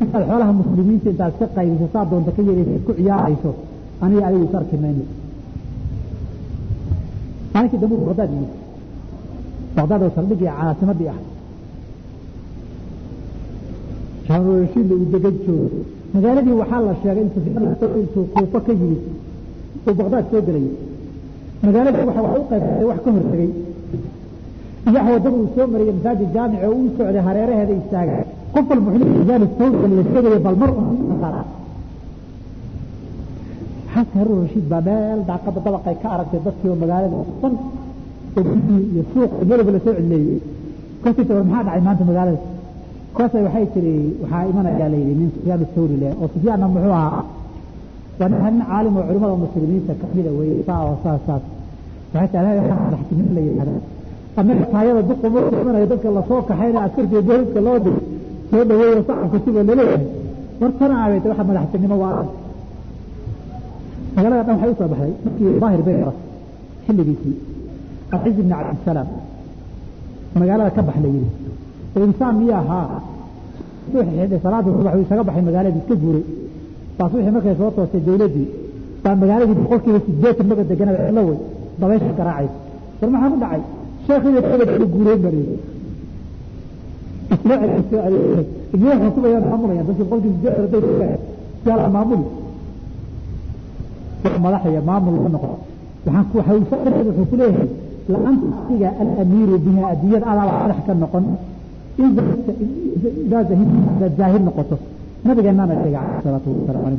intaad 0.04 0.24
xoolaha 0.30 0.52
muslimiinta 0.62 1.08
intaad 1.14 1.34
ka 1.40 1.46
qaybiso 1.58 1.86
saa 1.94 2.06
doonta 2.12 2.32
ka 2.36 2.42
yeelaysa 2.48 2.74
ku 2.88 2.92
ciyaarayso 3.00 3.52
aniga 4.04 4.24
adigu 4.28 4.44
is 4.48 4.56
arki 4.60 4.78
mayno. 4.84 5.04
Maalinkii 7.54 7.80
dambe 7.82 7.96
baqdaad 8.10 8.30
yimid 8.36 8.52
baqdaad 9.76 10.02
oo 10.06 10.12
saldhigii 10.18 10.52
caasimadii 10.58 11.10
ah 11.14 11.20
shaanurashiidla 14.28 14.94
uu 15.02 15.08
degan 15.14 15.36
joogo 15.46 15.80
magaaladii 16.14 16.56
waxaa 16.62 16.82
la 16.88 16.94
sheegay 17.02 17.24
in 17.26 17.30
sufyaan 17.36 17.76
kuufa 18.36 18.60
ka 18.66 18.72
yimid 18.80 19.02
uu 19.88 19.94
baqdaad 20.00 20.26
soo 20.32 20.42
gelayay 20.48 20.74
magaaladii 21.66 22.06
waxa 22.10 22.22
wax 22.26 22.34
u 22.42 22.44
qaybsatay 22.52 22.86
wax 22.90 23.00
ka 23.06 23.10
hortegey 23.16 23.50
iyo 24.90 25.00
waddada 25.08 25.30
uu 25.38 25.48
soo 25.56 25.66
marayay 25.74 25.94
masaajid 25.98 26.30
jaamic 26.36 26.60
oo 26.68 26.72
uu 26.80 26.90
socday 26.98 27.24
hareeraheeda 27.28 27.74
istaagay 27.82 28.22
qof 28.54 28.66
walba 28.72 28.90
wuxuu 28.96 29.24
sawirka 29.28 29.88
la 29.98 30.04
sheegaya 30.14 30.40
bal 30.46 30.56
mar 30.62 30.72
xasan 33.94 34.18
harun 34.20 34.40
rashiid 34.44 34.66
baa 34.72 34.82
meel 34.88 35.20
daaqada 35.30 35.60
dabaqay 35.66 35.96
ka 36.02 36.08
aragtay 36.16 36.40
dadkii 36.46 36.70
oo 36.74 36.78
magaalada 36.84 37.18
dhan 37.42 37.54
oo 38.38 38.42
gudii 38.52 38.82
iyo 38.94 39.04
suuq 39.14 39.32
meelba 39.50 39.72
la 39.76 39.80
soo 39.86 39.94
cidleeyey 40.00 40.38
kolkii 41.04 41.26
tabar 41.30 41.44
maxaa 41.52 41.64
dhacay 41.68 41.82
maanta 41.88 42.04
magaalada 42.10 42.40
kaasay 43.18 43.44
waxay 43.48 43.66
tiri 43.74 43.94
waxaa 44.22 44.44
imanayaa 44.52 44.90
la 44.94 44.98
yidhi 45.02 45.14
nin 45.20 45.30
sufyaan 45.36 45.62
thawri 45.76 45.96
leh. 46.04 46.12
Oo 46.22 46.28
sufyaanna 46.34 46.66
muxuu 46.74 46.94
ahaa 47.02 47.24
waa 48.20 48.30
caalim 48.70 48.94
oo 49.00 49.04
culimada 49.10 49.36
muslimiinta 49.46 49.94
kamida 50.02 50.32
weeye 50.40 50.64
saa 50.68 50.80
oo 50.88 50.96
saas 51.04 51.22
saas. 51.28 51.44
Waxay 52.14 52.30
tahay 52.34 52.56
waxaa 52.60 52.78
madaxtinimo 52.86 53.32
la 53.38 53.42
yidhahda 53.48 53.74
annaga 54.40 54.66
taayada 54.74 55.02
duqa 55.10 55.28
markuu 55.34 55.58
imanayo 55.64 55.86
dadka 55.92 56.10
la 56.18 56.22
soo 56.30 56.42
kaxayna 56.50 56.80
askartiyo 56.86 57.22
booliska 57.28 57.60
loo 57.68 57.78
dig 57.86 57.98
soo 58.52 58.64
dhaweeyo 58.70 59.02
sacabka 59.08 59.38
siba 59.44 59.62
la 59.70 59.74
leeyahay 59.80 60.06
war 60.62 60.72
tana 60.80 60.96
abeete 61.06 61.28
waxa 61.32 61.44
madaxtinimo 61.50 61.96
waa 62.04 62.24
magaalada 64.16 64.44
dhan 64.48 64.56
waxay 64.58 64.72
u 64.74 64.76
soo 64.80 64.88
baxday 64.92 65.12
markii 65.26 65.50
daahir 65.62 65.82
bay 65.88 65.96
aras 66.04 66.18
xilligiisii 66.86 67.36
alciz 68.14 68.36
ibni 68.42 68.54
cabdisalaam 68.62 69.08
magaalada 70.42 70.72
ka 70.78 70.82
bax 70.88 70.96
la 71.04 71.10
yidhi 71.16 71.30
insaan 71.96 72.36
miya 72.40 72.58
ahaa 72.64 73.00
xidhay 73.92 74.40
salaada 74.44 74.70
subax 74.78 74.94
uu 74.98 75.04
isaga 75.06 75.24
baxay 75.28 75.44
magaaladii 75.48 75.82
iska 75.84 75.96
guuray. 76.04 76.24
Baas 76.98 77.12
wixii 77.14 77.34
markay 77.36 77.56
soo 77.60 77.72
toostay 77.76 78.02
dawladdii 78.08 78.48
baa 79.04 79.16
magaaladii 79.22 79.56
boqolkiiba 79.62 80.00
sideetan 80.06 80.46
maba 80.50 80.64
deganaba 80.72 80.98
cidlo 81.08 81.22
wey 81.30 81.38
dabaysha 81.82 82.12
garaacaysa 82.20 82.56
war 83.02 83.10
maxaa 83.14 83.30
ku 83.34 83.38
dhacay? 83.44 83.62
Sheekhiina 84.06 84.40
abadka 84.56 84.86
guureen 84.94 85.20
baa 85.24 85.32
layidhi 85.36 85.56
isla 87.36 87.56
celisoo 87.62 88.02
adeegtay 88.08 88.46
iyo 88.82 88.92
xukumayaan 89.04 89.44
maamulayaan 89.52 89.88
dadkii 89.90 90.06
boqolkii 90.10 90.32
sideetan 90.36 90.64
haday 90.66 90.82
tukaan 90.86 91.12
yaa 91.68 91.78
la 91.82 91.88
maamuli 91.96 92.26
wax 94.24 94.34
madax 94.44 94.64
iyo 94.72 94.82
maamul 94.90 95.16
ka 95.24 95.30
noqon 95.36 95.54
waxaan 96.06 96.26
ku 96.32 96.36
waxay 96.40 96.60
biha 99.66 99.82
adduunyada 99.94 100.26
adaaba 100.32 100.54
madax 100.64 100.80
ka 100.88 100.94
noqon 101.04 101.26
idaa 103.26 103.44
zaahid 104.20 104.42
noqoto 104.48 104.76
nabigeennaana 105.28 105.74
sheegay 105.82 105.94
calayhi 106.00 106.24
salaatu 106.26 106.50
wasalaam 106.60 106.96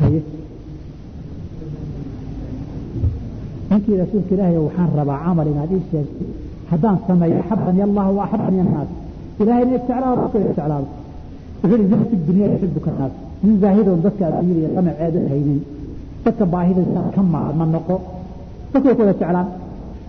haye 0.00 0.20
ninkii 3.70 3.96
rasuulka 4.02 4.32
ilaahay 4.34 4.58
waxaan 4.66 4.90
rabaa 5.00 5.18
camal 5.24 5.46
inaad 5.52 5.72
ii 5.76 5.82
sheegtay 5.90 6.28
haddaan 6.70 6.98
sameeyo 7.06 7.36
axabani 7.42 7.80
allah 7.88 8.06
wa 8.16 8.22
axabani 8.26 8.58
annaas 8.64 8.90
ilahayna 9.40 9.70
jeclaado 9.76 10.16
dadka 10.22 10.38
jeclaado 10.48 10.86
wuxuu 11.62 11.76
yidhi 11.82 11.90
zahid 11.92 12.20
dunya 12.28 12.46
yuxibuka 12.52 12.88
annaas 12.94 13.14
nin 13.44 13.54
zaahidoon 13.62 14.00
dadka 14.06 14.22
adduunyada 14.28 14.60
iyo 14.60 14.70
qamaceeda 14.76 15.20
haynin 15.32 15.58
dadka 16.24 16.44
baahidaysa 16.54 17.00
ka 17.14 17.22
ma 17.32 17.64
noqo 17.74 17.96
dadka 18.72 18.88
wada 19.00 19.12
jeclaan. 19.12 19.46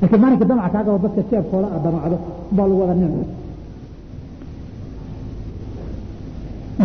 Laakiin 0.02 0.20
maalinka 0.22 0.46
damaca 0.50 0.70
kaa 0.74 0.84
gabo 0.88 0.98
dadka 1.06 1.22
jeebkooda 1.30 1.68
aad 1.76 1.82
damacdo 1.86 2.18
baa 2.56 2.66
lagu 2.70 2.80
wada 2.84 2.94
nicmi 3.02 3.26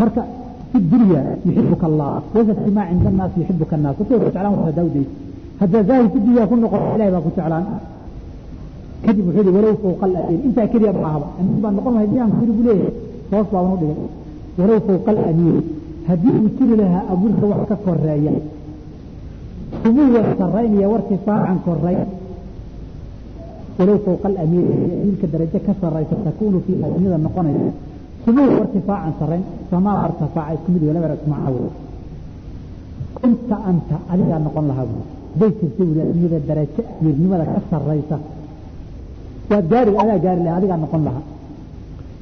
marka 0.00 0.22
fi 0.70 0.78
dunya 0.92 1.20
yuxibuka 1.46 1.86
allah. 1.90 2.10
Wasa 2.34 2.52
ijtimaa 2.56 2.86
cinda 2.90 3.08
annaas 3.12 3.32
yuxibuka 3.40 3.74
annaas 3.76 3.96
dadka 3.98 4.14
ku 4.18 4.24
jeclaan 4.26 4.52
waxaa 4.56 4.74
daawdaysa 4.78 5.10
haddaa 5.60 5.82
zaahid 5.88 6.10
fi 6.14 6.18
dunya 6.26 6.42
ku 6.50 6.54
noqon 6.62 6.80
ilahay 6.94 7.10
baa 7.14 7.22
ku 7.26 7.30
jeclaan. 7.36 7.64
Kadib 9.04 9.24
wuxuu 9.26 9.42
yihi 9.46 9.52
walow 9.56 9.74
fawqa 9.82 10.04
alamiir 10.08 10.40
intaa 10.46 10.66
keliya 10.72 10.92
ma 11.02 11.08
ahaba 11.10 11.26
amiir 11.40 11.58
baa 11.64 11.72
noqon 11.76 11.92
lahay 11.94 12.08
miyaan 12.12 12.30
kuri 12.38 12.52
buu 12.56 12.64
leeyahay? 12.68 12.92
Hoos 13.30 13.46
baa 13.52 13.62
unu 13.66 13.76
dhigay. 13.80 14.08
Walow 14.58 14.78
fawqa 14.86 15.10
alamiir 15.14 15.56
haddii 16.08 16.34
uu 16.42 16.48
jiri 16.56 16.74
lahaa 16.80 17.02
abuurka 17.12 17.44
wax 17.52 17.60
ka 17.70 17.76
koreeya 17.84 18.32
sumuwa 19.88 20.20
saraynaya 20.36 20.88
wartifaacan 20.92 21.58
koray 21.64 21.96
walow 23.78 23.98
fawqa 24.04 24.28
alamiir 24.28 24.68
amiirka 24.68 25.26
darajo 25.32 25.58
ka 25.64 25.72
saraysa 25.80 26.16
takuunu 26.24 26.60
fiiha 26.66 26.88
dunyada 26.92 27.16
noqonaysa. 27.16 27.70
Sumuwa 28.24 28.52
wartifaacan 28.60 29.14
sarayn 29.20 29.44
samaa 29.70 29.96
wartifaaca 30.04 30.52
isku 30.56 30.68
mid 30.72 30.82
laba 30.92 31.16
ismaaca 31.16 31.50
wey 31.56 31.70
kunta 33.16 33.56
anta 33.70 33.96
adigaa 34.12 34.40
noqon 34.44 34.66
lahaa 34.70 34.86
buu 34.90 35.04
bay 35.40 35.50
jirtay 35.56 35.86
wuli 35.88 36.00
adduunyada 36.04 36.38
darajo 36.48 36.82
amiirnimada 37.00 37.44
ka 37.54 37.60
saraysa 37.70 38.16
waad 39.50 39.64
gaari 39.72 39.92
adaa 40.02 40.18
gaari 40.24 40.40
lahaa 40.44 40.58
adigaa 40.60 40.80
noqon 40.84 41.02
lahaa. 41.08 41.24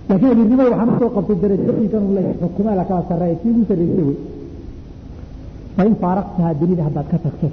Laakiin 0.08 0.30
amiirnimada 0.34 0.70
waxaan 0.70 0.90
u 0.94 0.98
soo 1.00 1.10
qabtay 1.16 1.36
leeyahay 1.50 2.34
xukumaada 2.40 2.84
kala 2.88 3.02
sarreeya 3.10 3.36
tii 3.42 3.50
ugu 3.50 3.64
sarreysay 3.70 4.04
wey 4.08 4.16
fain 5.76 5.94
faaraqtahaa 6.02 6.54
dunida 6.60 6.82
haddaad 6.88 7.06
ka 7.12 7.18
tagto 7.24 7.48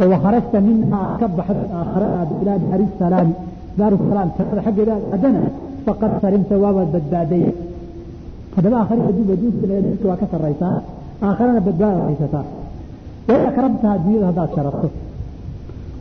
oo 0.00 0.08
wakharajta 0.14 0.58
minhaa 0.68 1.06
ka 1.20 1.26
baxdo 1.38 1.62
aakhare 1.80 2.06
aad 2.20 2.30
ilaa 2.42 2.58
daari 2.64 2.86
salaami 3.00 3.34
daaru 3.78 3.96
salaam 4.10 4.28
jannada 4.36 4.60
xaggeeda 4.66 4.92
aad 4.96 5.04
aadana 5.14 5.40
faqad 5.86 6.12
sarimta 6.22 6.54
waabaad 6.64 6.88
badbaaday 6.96 7.44
haddaba 8.56 8.76
aakhare 8.82 9.00
adduunka 9.10 9.32
adduunka 9.36 10.06
waa 10.10 10.18
ka 10.22 10.26
sarraysaa 10.32 10.74
aakharana 11.26 11.60
badbaadaad 11.68 12.04
haysataa 12.08 12.44
wain 13.28 13.42
akramtahaa 13.50 13.98
dunyada 14.04 14.26
haddaad 14.30 14.50
sharafto 14.56 14.88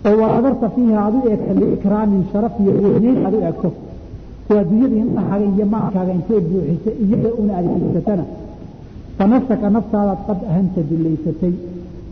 oo 0.08 0.16
wanadarta 0.22 0.68
fiiha 0.76 0.98
aad 1.06 1.16
u 1.20 1.22
eegto 1.32 1.52
liikraamin 1.62 2.24
sharaf 2.32 2.54
iyo 2.64 2.72
weynayn 2.84 3.18
aad 3.28 3.36
u 3.40 3.42
eegto 3.50 3.70
oo 4.52 4.58
adduunyada 4.64 4.96
indhahaaga 5.06 5.46
iyo 5.56 5.66
maalkaaga 5.74 6.12
intay 6.20 6.40
buuxisa 6.50 6.92
iyada 7.04 7.30
una 7.42 7.54
adeegsatana 7.60 8.24
fanafsaka 9.20 9.68
naftaadaad 9.76 10.20
qad 10.28 10.40
ahanta 10.52 10.82
dullaysatay 10.90 11.54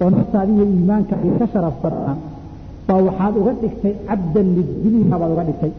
oo 0.03 0.09
naftaada 0.15 0.51
iyo 0.55 0.65
iimaankaagii 0.73 1.33
ka 1.41 1.45
sharaf 1.53 1.75
badnaa 1.83 2.15
baa 2.87 2.99
waxaad 3.07 3.33
uga 3.41 3.51
dhigtay 3.61 3.93
cabdan 4.07 4.47
lidunya 4.57 5.15
baad 5.21 5.31
uga 5.35 5.43
dhigtay. 5.49 5.71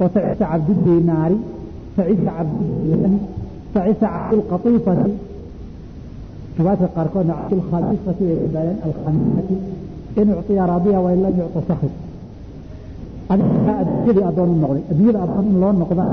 Oo 0.00 0.08
facisa 0.14 0.44
cabdudinaari 0.52 1.36
facisa 1.96 2.30
cabdulani 2.38 3.18
facisa 3.74 4.06
cabdulqatiifati 4.14 5.12
riwaayadka 6.58 6.88
qaarkoodna 6.96 7.34
cabdulkhamisati 7.40 8.22
way 8.28 8.36
badbaadeen 8.42 8.78
alkhamisati 8.86 9.54
in 10.20 10.28
ucطiya 10.38 10.64
raadiya 10.70 10.98
wain 11.04 11.20
lam 11.24 11.34
yucطa 11.40 11.60
sakir 11.70 11.92
adiga 13.32 13.72
adduunyadii 13.82 14.24
addoon 14.30 14.50
u 14.54 14.56
noqday 14.64 14.82
adduunyada 14.90 15.20
addoon 15.26 15.46
in 15.52 15.56
loo 15.62 15.72
noqda 15.82 16.04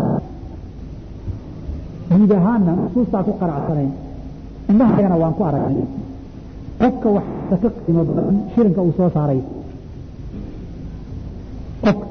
guud 2.12 2.32
ahaana 2.40 2.72
nusuustaa 2.82 3.24
ku 3.28 3.32
qanacsanayn 3.42 3.92
indhahagana 4.74 5.16
waan 5.22 5.34
ku 5.38 5.42
aragnay 5.50 5.86
qofka 6.82 7.08
waxta 7.18 7.56
ka 7.64 7.70
qiimo 7.86 8.02
badan 8.10 8.36
shirinka 8.54 8.82
uu 8.88 8.94
soo 8.98 9.10
saaray. 9.16 9.40
Qofka 11.84 12.06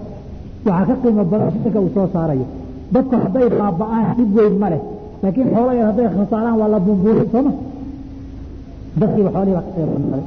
waxaa 0.70 0.86
ka 0.88 0.94
qiimo 1.02 1.22
badan 1.32 1.48
shirinka 1.54 1.78
uu 1.84 1.90
soo 1.94 2.08
saarayo 2.14 2.46
dadku 2.94 3.14
hadday 3.24 3.46
baaba'aan 3.60 4.04
dhib 4.16 4.30
weyn 4.36 4.54
ma 4.62 4.68
leh 4.72 4.80
laakiin 5.22 5.48
xoolo 5.54 5.72
yar 5.78 5.86
hadday 5.90 6.08
khasaaraan 6.16 6.56
waa 6.60 6.68
la 6.74 6.78
bumbuurin 6.86 7.28
sooma 7.32 7.52
dadkiiba 9.00 9.30
xoolihii 9.36 9.54
baa 9.56 9.64
ka 9.66 9.72
qayb 9.76 9.90
qaaday 10.10 10.24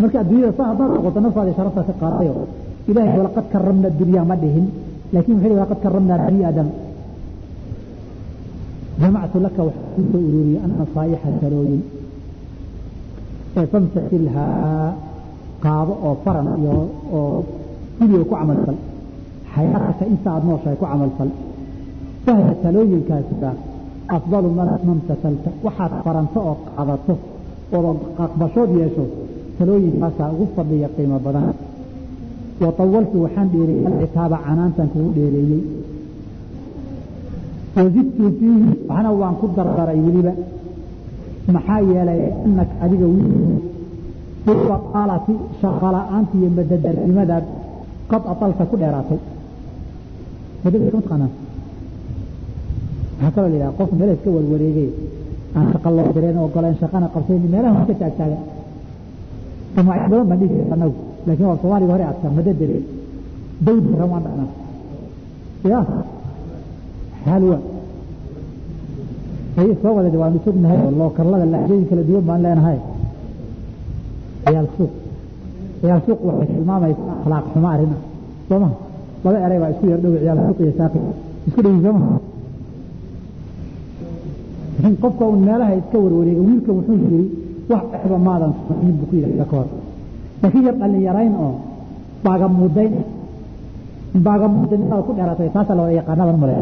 marka 0.00 0.16
adduunyada 0.22 0.52
saa 0.58 0.66
haddaad 0.70 0.90
noqoto 0.96 1.18
naftaada 1.24 1.52
sharafta 1.58 1.80
ka 1.88 1.94
qaadayo 2.02 2.32
ilaahay 2.90 3.18
walaqad 3.20 3.46
karamna 3.52 3.88
dunyaa 4.00 4.24
ma 4.30 4.36
dhihin 4.42 4.66
laakiin 5.14 5.36
wuxuu 5.38 5.54
walaqad 5.58 5.78
karamna 5.84 6.14
bani 6.26 6.40
aadam 6.48 6.68
jamactu 9.00 9.38
laka 9.44 9.62
waxaa 9.68 9.88
kuu 9.94 10.04
soo 10.12 10.20
ururiyey 10.28 10.58
an 10.64 10.70
nasaa'ixa 10.78 11.30
talooyin 11.42 11.82
ee 13.58 13.66
famtasilhaa 13.72 14.88
qaado 15.64 15.92
oo 16.06 16.14
faran 16.24 16.48
iyo 16.60 16.74
oo 17.18 17.38
guliga 17.98 18.24
ku 18.30 18.34
camalfal 18.40 18.78
xayaataka 19.54 20.04
inta 20.12 20.28
aada 20.34 20.46
nooshahay 20.48 20.76
ku 20.80 20.86
camalfal 20.92 21.30
fahda 22.24 22.52
talooyinkaasika 22.64 23.50
afdalu 24.16 24.48
mamtasalta 24.88 25.50
waxaad 25.66 25.92
faranto 26.04 26.38
oo 26.50 26.54
qaadato 26.76 27.14
ood 27.76 27.98
aqbashood 28.24 28.70
yeesho 28.80 29.04
talooyinkaasaa 29.58 30.28
ugu 30.34 30.44
fadliya 30.56 30.88
qiimo 30.96 31.18
badan 31.26 31.46
wa 32.62 32.70
tawaltu 32.80 33.16
waxaan 33.24 33.48
dheereeyey 33.54 33.86
alcitaaba 33.90 34.36
canaantan 34.46 34.88
kugu 34.92 35.10
dheereeyey 35.18 35.60
wazidtu 37.76 38.24
fiihi 38.38 38.70
waxna 38.88 39.10
waan 39.20 39.34
ku 39.40 39.46
dardaray 39.56 39.98
weliba. 40.06 40.32
Maxaa 41.54 41.80
yeelay 41.90 42.20
anaka 42.46 42.74
adiga 42.84 43.06
bilbaqaalati 44.46 45.32
shaqala-aanta 45.60 46.32
iyo 46.38 46.48
madadarnimadaad 46.58 47.44
qad 48.10 48.22
atalta 48.32 48.62
ku 48.70 48.74
dheeraatay. 48.80 49.18
Madadka 50.64 50.96
mataqaanaa 50.96 51.30
waxaa 53.20 53.30
kaloo 53.34 53.48
la 53.52 53.56
yidhaha 53.56 53.76
qof 53.78 53.90
meel 53.98 54.10
iska 54.16 54.28
warwareegay 54.36 54.88
aan 55.56 55.66
shaqa 55.72 55.88
loo 55.96 56.06
direen 56.14 56.38
ogoleen 56.46 56.76
shaqana 56.82 57.06
qabsayn 57.14 57.42
meelaha 57.52 57.80
iska 57.82 57.94
taagtaaga 58.02 58.38
magacyo 59.86 60.08
badan 60.10 60.26
baan 60.30 60.38
dhihi 60.40 60.56
anagu 60.74 60.94
laakiin 61.26 61.48
waa 61.50 61.58
soomaaliga 61.62 61.92
hore 61.94 62.04
adka 62.12 62.26
madadere 62.38 62.78
dawd 63.66 63.84
ran 63.98 64.08
waan 64.12 64.22
dhacnaa. 64.26 64.50
Ya 65.72 65.78
halwa 67.28 67.58
ay 69.60 69.68
soo 69.82 69.92
wada 69.96 70.18
waanu 70.22 70.38
sugnahay 70.44 70.78
oo 70.84 70.90
lookarlada 71.00 71.46
laxjooyin 71.54 71.86
kala 71.90 72.02
duwan 72.08 72.24
baan 72.28 72.40
leenahay 72.44 72.78
ciyaal 74.44 74.68
suuq 74.76 74.92
ciyaal 75.80 76.00
suuq 76.06 76.20
waxay 76.28 76.48
tilmaamaysaa 76.56 77.14
akhlaaq 77.20 77.44
xumo 77.52 77.68
arrin 77.74 77.92
ah 77.96 78.00
soo 78.48 78.58
maha 78.62 78.74
laba 79.24 79.38
eray 79.46 79.58
baa 79.62 79.70
isku 79.74 79.84
yar 79.92 80.00
dhow 80.04 80.12
ciyaal 80.22 80.38
suuq 80.46 80.58
iyo 80.64 80.72
saaqi 80.80 80.98
isku 81.48 81.60
dhowi 81.64 81.78
soo 81.86 81.92
maha 81.98 82.16
laakiin 84.82 84.96
qofka 85.02 85.24
un 85.32 85.40
meelaha 85.48 85.72
iska 85.80 85.96
warwareega 86.04 86.42
wiilka 86.48 86.70
wuxuu 86.76 86.96
yiri 87.02 87.20
wax 87.70 87.84
exba 87.96 88.18
maadan 88.28 88.52
samayn 88.68 88.94
buu 88.98 89.06
ku 89.10 89.14
yidhahda 89.18 89.44
ka 89.50 89.54
hor 89.58 89.68
laakiin 90.42 90.64
yar 90.68 90.76
dhalinyarayn 90.80 91.34
oo 91.44 91.52
baagamuudayn 92.24 92.92
baagamuudanimada 94.26 95.02
ku 95.06 95.12
dheeraatay 95.18 95.48
taasaa 95.56 95.76
la 95.78 95.82
wada 95.84 95.94
yaqaanaban 96.00 96.36
male 96.42 96.54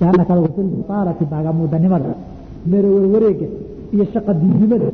yaa 0.00 0.24
kala 0.28 0.40
wasilmusaarati 0.46 1.24
baagamudanimada 1.32 2.10
meerewerwareega 2.70 3.46
iyo 3.94 4.04
shaqa 4.14 4.32
didimada 4.40 4.88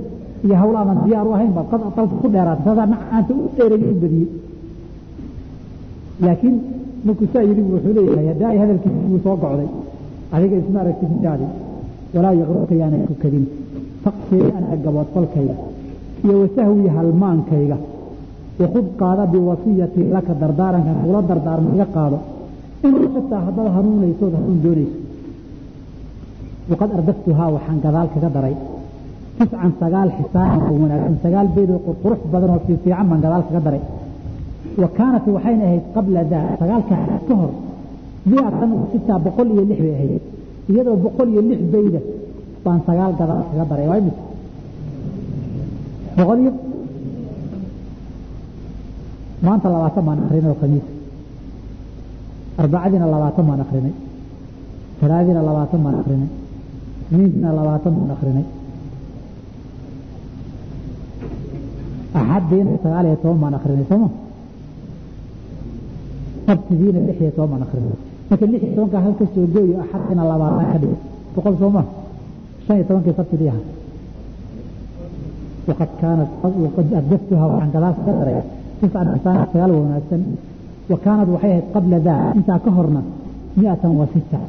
iyo 0.44 0.54
hawla 0.60 0.78
aan 0.80 0.98
diyaar 1.04 1.26
u 1.30 1.32
ahayn 1.36 1.52
baad 1.56 1.66
qad 1.70 1.80
dalka 1.96 2.14
ku 2.22 2.28
dheeraatay 2.34 2.64
saasaa 2.66 2.86
nacaanta 2.94 3.32
u 3.34 3.48
dheerayo 3.56 3.86
u 3.94 3.96
badiyey 4.02 4.28
laakiin 6.24 6.56
markuu 7.06 7.28
saa 7.32 7.42
yidhi 7.48 7.62
wuxuu 7.72 7.92
leeyahay 7.98 8.26
haddii 8.30 8.58
hadalkiisi 8.62 8.98
buu 9.10 9.20
soo 9.24 9.36
gocday 9.42 9.68
adiga 10.34 10.56
isma 10.62 10.78
aragtid 10.82 11.08
hintaadi 11.14 11.46
walaa 12.14 12.34
yaqruka 12.40 12.74
yaanay 12.82 13.02
ku 13.08 13.14
kadin 13.22 13.44
faqsii 14.04 14.44
anaga 14.58 14.90
iyo 16.24 16.34
wasahwi 16.42 16.88
halmaankayga 16.96 17.76
wakud 18.60 18.86
qaada 19.00 19.24
biwasiyati 19.32 20.00
laka 20.14 20.32
dardaarankan 20.42 20.96
kula 21.04 21.20
dardaarmo 21.30 21.68
iga 21.74 21.86
qaado 21.96 22.18
in 22.86 22.94
xitaa 23.14 23.40
haddaad 23.46 23.68
hanuunaysood 23.76 24.32
hanuun 24.38 24.58
doonayso 24.64 24.96
waqad 26.70 26.90
ardaftuhaa 26.98 27.48
waxaan 27.56 27.78
gadaal 27.86 28.08
kaga 28.14 28.30
daray 28.36 28.54
tiscan 29.38 29.72
sagaal 29.82 30.08
xisaanan 30.18 30.60
oo 30.70 30.76
wanaagsan 30.82 31.16
sagaal 31.24 31.46
beed 31.56 31.70
oo 31.74 31.80
qurqurux 31.86 32.20
badan 32.32 32.50
oo 32.54 32.60
fiifiican 32.66 33.06
baan 33.10 33.20
gadaal 33.26 33.42
kaga 33.48 33.60
daray 33.66 33.82
wa 34.82 34.88
kaanat 34.98 35.24
waxayna 35.36 35.64
ahayd 35.68 35.84
qabla 35.96 36.20
daa 36.32 36.44
sagaalka 36.60 36.94
ka 37.28 37.34
hor 37.40 37.52
miatan 38.30 38.70
sitaa 38.92 39.18
boqol 39.26 39.48
iyo 39.54 39.62
lix 39.70 39.78
bay 39.84 39.92
ahayd 39.98 40.22
iyadoo 40.70 40.96
boqol 41.04 41.28
iyo 41.34 41.42
lix 41.50 41.60
bayda 41.74 42.00
baan 42.64 42.80
sagaal 42.88 43.12
gadaal 43.20 43.42
kaga 43.50 43.64
daray 43.70 43.86
waa 43.90 43.98
imisa 44.02 44.22
boqol 46.18 46.38
iyo 46.44 46.52
maanta 49.46 49.66
labaatan 49.74 50.02
baan 50.08 50.18
akrinay 50.24 50.50
oo 50.52 50.58
khamiisa 50.62 50.90
arbacadiina 52.60 53.06
labaatan 53.14 53.44
baan 53.48 53.60
akrinay 53.64 53.94
talaadiina 55.00 55.40
labaatan 55.48 55.80
baan 55.84 55.96
akrinay 56.02 56.28
isniintiina 57.10 57.50
labaatan 57.58 57.92
baan 57.98 58.10
akrinay 58.16 58.46
axadiina 62.20 62.70
sagaal 62.82 63.06
iyo 63.08 63.16
toban 63.22 63.38
baan 63.42 63.54
akrinay 63.58 63.84
sooma 63.90 64.08
sabtidiina 66.46 67.00
lix 67.08 67.16
iyo 67.22 67.30
toban 67.36 67.50
baan 67.52 67.62
akrinay 67.66 67.94
marka 68.30 68.44
lix 68.52 68.60
iyo 68.64 68.72
tobanka 68.76 68.98
halka 69.04 69.24
soo 69.34 69.46
gooyo 69.54 69.76
axadina 69.84 70.22
labaatan 70.30 70.66
ka 70.72 70.78
dhig 70.82 70.94
boqol 71.34 71.54
sooma 71.62 71.82
shan 72.64 72.74
iyo 72.78 72.84
tobankii 72.88 73.14
sabtidii 73.18 73.50
aha 73.52 73.60
waqad 75.68 75.90
kaanat 76.00 76.30
waqad 76.64 76.86
ardaftuha 77.00 77.44
waxaan 77.50 77.70
gadaal 77.74 77.94
ka 78.06 78.12
daray 78.20 78.36
tiscan 78.80 79.06
sagaal 79.24 79.70
wanaagsan 79.76 80.22
wakaanad 80.90 81.28
waxay 81.34 81.50
ahayd 81.52 81.66
qabla 81.74 81.98
daa 82.08 82.24
intaa 82.38 82.58
ka 82.64 82.70
horna 82.76 83.00
miatan 83.60 83.92
wa 84.00 84.06
sita 84.12 84.40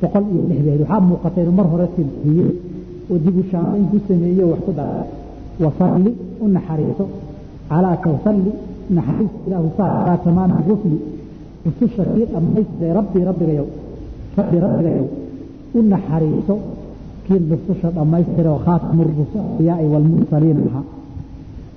boqol 0.00 0.24
iyo 0.32 0.42
lix 0.50 0.58
bay 0.66 0.76
waxaa 0.82 1.00
muuqatay 1.08 1.42
inuu 1.44 1.56
mar 1.60 1.66
hore 1.72 1.86
silxiye 1.96 2.46
oo 3.10 3.16
dibu 3.24 3.40
shaamayn 3.50 3.84
ku 3.90 3.96
sameeye 4.08 4.44
wax 4.52 4.60
ku 4.66 4.72
dara 4.78 5.02
wasalli 5.64 6.10
u 6.42 6.46
naxariiso 6.56 7.04
calaa 7.70 7.96
tawsalli 8.04 8.52
naxariis 8.96 9.32
ilaahu 9.46 9.68
saa 9.78 9.90
calaa 9.98 10.18
tamaami 10.24 10.54
rusli 10.68 10.98
rususha 11.66 12.02
kii 12.14 12.26
dhammaystiray 12.32 12.92
rabbi 12.98 13.18
rabbigayow 13.28 13.66
rabbi 14.38 14.56
rabbigayow 14.64 15.06
u 15.76 15.78
naxariiso 15.92 16.54
kii 17.26 17.40
rususha 17.52 17.88
dhammaystira 17.96 18.50
oo 18.56 18.60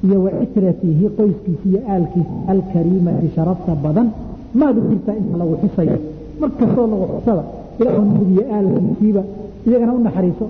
iyo 0.06 0.18
wacitratihi 0.26 1.06
qoyskiisa 1.18 1.66
iyo 1.70 1.80
aalkiisa 1.93 2.34
alkariimati 2.54 3.28
sharafta 3.36 3.72
badan 3.84 4.08
maad 4.60 4.76
u 4.78 4.82
jirtaa 4.89 5.16
inta 5.22 5.36
lagu 5.41 5.54
xusayo 5.62 5.97
mar 6.41 6.49
kastoo 6.60 6.86
lagu 6.91 7.06
xusada 7.14 7.43
ilaahu 7.80 8.02
nabigiyo 8.10 8.43
aalkiisiiba 8.56 9.22
iyagana 9.68 9.93
u 9.97 9.99
naxariiso. 10.08 10.45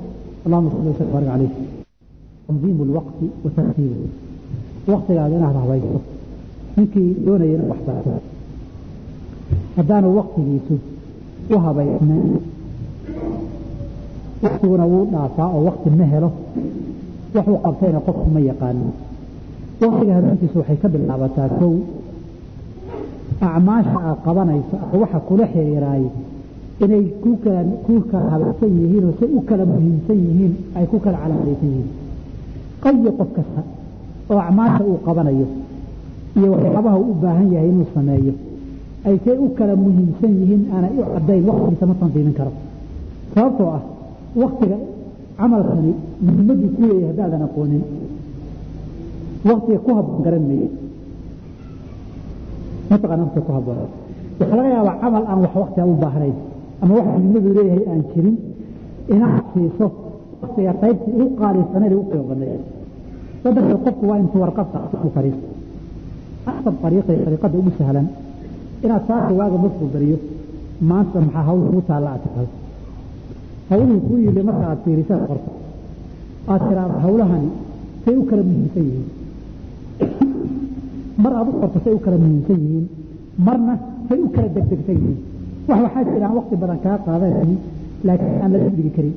Allahuma 0.45 0.70
salli 0.74 0.89
wasallim 0.91 1.14
barik 1.14 1.30
calayh 1.32 1.52
tanziimu 2.47 2.84
lwaqti 2.89 3.26
wa 3.43 3.49
tartiibu 3.56 4.06
waqtigaada 4.91 5.34
inaad 5.39 5.58
habayso 5.64 5.99
ninkii 6.76 7.10
doonaya 7.26 7.54
inuu 7.56 7.70
waxbarto 7.74 8.12
haddaanu 9.78 10.08
waqtigiisu 10.20 10.76
u 11.54 11.58
habaysnayn 11.66 12.28
waqtiguna 14.43 14.86
wuu 14.91 15.06
dhaafaa 15.14 15.47
oo 15.56 15.62
waqti 15.70 15.89
ma 15.99 16.06
helo. 16.14 16.30
Waxuu 17.36 17.58
qabtayna 17.66 17.99
qofku 18.08 18.28
ma 18.36 18.39
yaqaano 18.49 18.86
waqtiga 19.82 20.13
hanuuntiisa 20.17 20.57
waxay 20.61 20.77
ka 20.84 20.88
bilaabataa 20.93 21.49
kow. 21.59 21.73
Acmaasha 23.47 23.97
aad 24.07 24.17
qabanayso 24.25 24.75
waxa 25.01 25.19
kula 25.27 25.45
xiriiraay 25.53 26.03
inay 26.84 27.05
ku 27.23 27.29
kala 27.43 27.61
ku 27.86 27.93
kala 28.11 28.27
habaysan 28.34 28.71
yihiin 28.79 29.05
oo 29.09 29.13
say 29.19 29.29
u 29.38 29.41
kala 29.49 29.63
muhiimsan 29.71 30.17
yihiin 30.25 30.53
ay 30.77 30.86
ku 30.91 30.97
kala 31.03 31.17
calaamaysan 31.23 31.69
yihiin. 31.73 31.89
Qayo 32.84 33.11
qof 33.19 33.29
kasta 33.38 33.61
oo 34.32 34.39
acmaasha 34.47 34.84
uu 34.89 34.97
qabanayo 35.05 35.47
iyo 36.38 36.47
waxyaabaha 36.53 36.97
uu 37.01 37.11
u 37.11 37.15
baahan 37.23 37.47
yahay 37.53 37.69
inuu 37.73 37.88
sameeyo 37.95 38.34
ay 39.07 39.15
say 39.25 39.36
u 39.45 39.47
kala 39.57 39.73
muhiimsan 39.84 40.32
yihiin 40.41 40.63
aanay 40.73 40.93
u 40.99 41.03
caddayn 41.13 41.43
waqtigiisa 41.49 41.86
ma 41.89 41.95
tandiimin 42.01 42.34
karo. 42.39 42.51
Sababtoo 43.34 43.69
ah 43.77 43.82
waktiga 44.41 44.77
camalkani 45.38 45.91
muhiimaduu 46.25 46.69
ku 46.75 46.82
leeyahay 46.89 47.07
haddaadan 47.11 47.41
aqoonin 47.47 47.84
waktiga 49.49 49.79
ku 49.85 49.91
habboon 49.97 50.21
garan 50.25 50.43
meeye 50.49 50.67
mataqana 52.89 53.21
waktiga 53.25 53.45
ku 53.47 53.51
habboon? 53.57 53.77
Waxaa 54.39 54.55
laga 54.57 54.69
yaabaa 54.75 54.95
camal 55.01 55.23
aan 55.31 55.39
wax 55.45 55.53
waktiga 55.63 55.85
u 55.91 55.95
baahnayn 56.03 56.35
ama 56.83 56.91
wax 56.97 57.05
muhiimadu 57.13 57.49
leeyahay 57.57 57.83
aan 57.91 58.01
jirin 58.11 58.35
inaad 59.13 59.45
siiso 59.53 59.85
waktiga 60.43 60.71
qaybtii 60.81 61.13
ugu 61.21 61.35
qaalisaneed 61.41 61.93
ugu 61.97 62.05
qiimo 62.11 62.25
badneed 62.31 62.61
sadarteed 63.43 63.79
qofku 63.85 64.03
waa 64.09 64.19
intuu 64.23 64.39
warqabta 64.43 64.77
ku 65.01 65.07
fariisto 65.15 65.47
asab 66.51 66.75
ariiqay 66.87 67.17
ariiqada 67.27 67.55
ugu 67.61 67.71
sahlan 67.77 68.07
inaad 68.85 69.03
saaka 69.09 69.31
waaga 69.39 69.57
markuu 69.63 69.87
bariyo 69.93 70.17
maanta 70.89 71.17
maxaa 71.25 71.43
hawl 71.49 71.59
kugu 71.67 71.81
taalla 71.89 72.09
aad 72.15 72.21
taqal 72.25 72.47
hawluhu 73.69 73.99
kuu 74.07 74.17
yili 74.25 74.41
marka 74.49 74.65
aad 74.71 74.79
fiirisaad 74.85 75.21
qorto 75.29 75.51
aad 76.51 76.61
tiraada 76.67 76.95
hawlahani 77.05 77.49
say 78.03 78.15
u 78.21 78.23
kala 78.29 78.41
muhiimsan 78.49 78.83
yihiin 78.89 79.07
mar 81.24 81.34
aad 81.39 81.47
u 81.47 81.51
qorto 81.62 81.80
say 81.84 81.93
u 81.93 81.99
kala 82.05 82.18
muhiimsan 82.24 82.57
yihiin 82.64 82.86
marna 83.47 83.74
say 84.09 84.20
u 84.26 84.30
kala 84.36 84.47
degdegsan 84.55 84.95
yihiin. 85.01 85.20
Wax 85.68 85.80
waxaa 85.86 86.03
jira 86.14 86.26
aan 86.28 86.36
waqti 86.39 86.55
badan 86.62 86.80
kaa 86.86 86.97
qaadanaynin 87.05 87.59
laakiin 88.07 88.41
aan 88.43 88.51
la 88.53 88.57
degdegi 88.66 88.91
karin. 88.97 89.16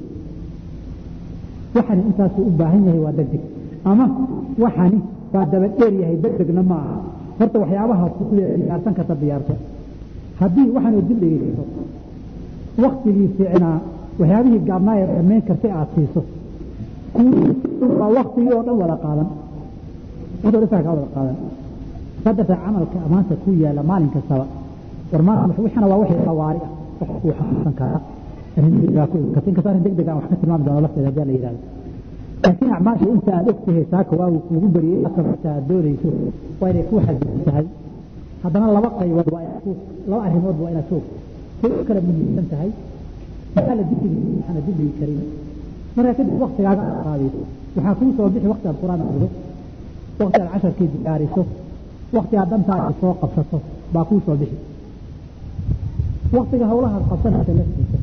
Waxani 1.77 2.03
intaasuu 2.09 2.45
u 2.49 2.53
baahan 2.61 2.83
yahay 2.87 3.01
waa 3.07 3.13
degdeg 3.19 3.43
ama 3.91 4.07
waxani 4.65 4.99
waa 5.35 5.45
daba 5.53 5.67
dheer 5.79 5.93
yahay 6.03 6.17
degdegna 6.25 6.63
ma 6.71 6.77
aha. 6.85 6.97
Horta 7.39 7.57
waxyaabaha 7.63 8.07
diyaarsan 8.37 8.95
karta 8.99 9.15
diyaarto 9.23 9.55
haddii 10.41 10.69
waxaanu 10.77 11.01
dib 11.09 11.19
dhegeysato 11.23 11.65
waktigii 12.85 13.29
fiicnaa 13.37 13.79
waxyaabihii 14.21 14.63
gaabnaa 14.69 14.97
ee 15.01 15.07
dhammayn 15.17 15.43
kartay 15.49 15.71
aad 15.79 15.89
siiso 15.95 16.21
baa 17.99 18.11
waktigii 18.19 18.53
oo 18.57 18.63
dhan 18.67 18.77
wada 18.83 18.97
qaadan. 19.05 19.29
Wada 20.45 20.57
wada 20.63 21.07
qaadan 21.15 21.37
saddexa 22.25 22.57
camalka 22.65 22.99
amaanta 23.07 23.35
ku 23.45 23.51
yaalla 23.63 23.83
maalin 23.91 24.11
kastaba. 24.17 24.47
War 25.13 25.23
maanta 25.29 25.61
waxana 25.67 25.87
waa 25.91 25.99
wixii 26.03 26.25
qawaari 26.29 26.61
ah. 26.67 26.71
Wax 27.01 27.11
uu 27.25 27.33
xasuusan 27.39 27.75
inkastoo 29.49 29.71
arrin 29.71 29.83
degdeg 29.87 30.09
aan 30.09 30.17
wax 30.19 30.27
ka 30.31 30.37
tilmaami 30.41 30.65
doono 30.67 30.81
lafteeda 30.85 31.09
haddii 31.11 31.25
la 31.29 31.33
yidhahdo 31.37 31.61
laakiin 32.45 32.73
acmaasha 32.77 33.05
inta 33.15 33.31
aad 33.39 33.47
ogtahay 33.53 33.85
saaka 33.93 34.13
waagu 34.21 34.39
kuugu 34.49 34.69
bariyey 34.75 35.01
asabta 35.09 35.49
aad 35.57 35.65
doonayso 35.69 36.09
waa 36.61 36.69
inay 36.73 36.85
kuu 36.91 37.01
xasilan 37.07 37.41
tahay. 37.47 37.67
Haddana 38.43 38.67
laba 38.77 38.89
qaybood 38.99 39.29
waa 39.35 39.43
laba 40.11 40.23
arrimood 40.27 40.57
waa 40.63 40.71
inaad 40.73 40.87
soog 40.91 41.05
say 41.61 41.71
u 41.81 41.85
kala 41.89 42.01
muhiimsan 42.07 42.47
tahay. 42.53 42.71
Maxaa 43.55 43.75
la 43.79 43.83
dibdigi 43.91 44.19
maxaana 44.39 44.61
dibdigi 44.67 44.93
karin. 44.99 45.21
Markaa 45.97 46.15
kadib 46.19 46.35
waktigaaga 46.45 46.83
aad 46.91 46.99
qaadayso. 47.07 47.41
Waxaa 47.77 47.95
kuu 47.99 48.11
soo 48.17 48.29
bixi 48.35 48.49
wakti 48.53 48.67
aad 48.71 48.79
qur'aan 48.83 49.01
akrido 49.05 49.29
wakti 50.21 50.39
aad 50.43 50.51
casharkii 50.55 50.89
diyaariso 50.95 51.43
wakti 52.17 52.35
aad 52.41 52.49
dantaada 52.53 52.91
soo 53.01 53.13
qabsato 53.21 53.57
baa 53.95 54.05
kuu 54.09 54.21
soo 54.27 54.37
bixi 54.41 54.57
waktiga 56.37 56.67
hawlahaad 56.71 57.05
qabsanaysa 57.11 57.53
laftiisa 57.59 57.99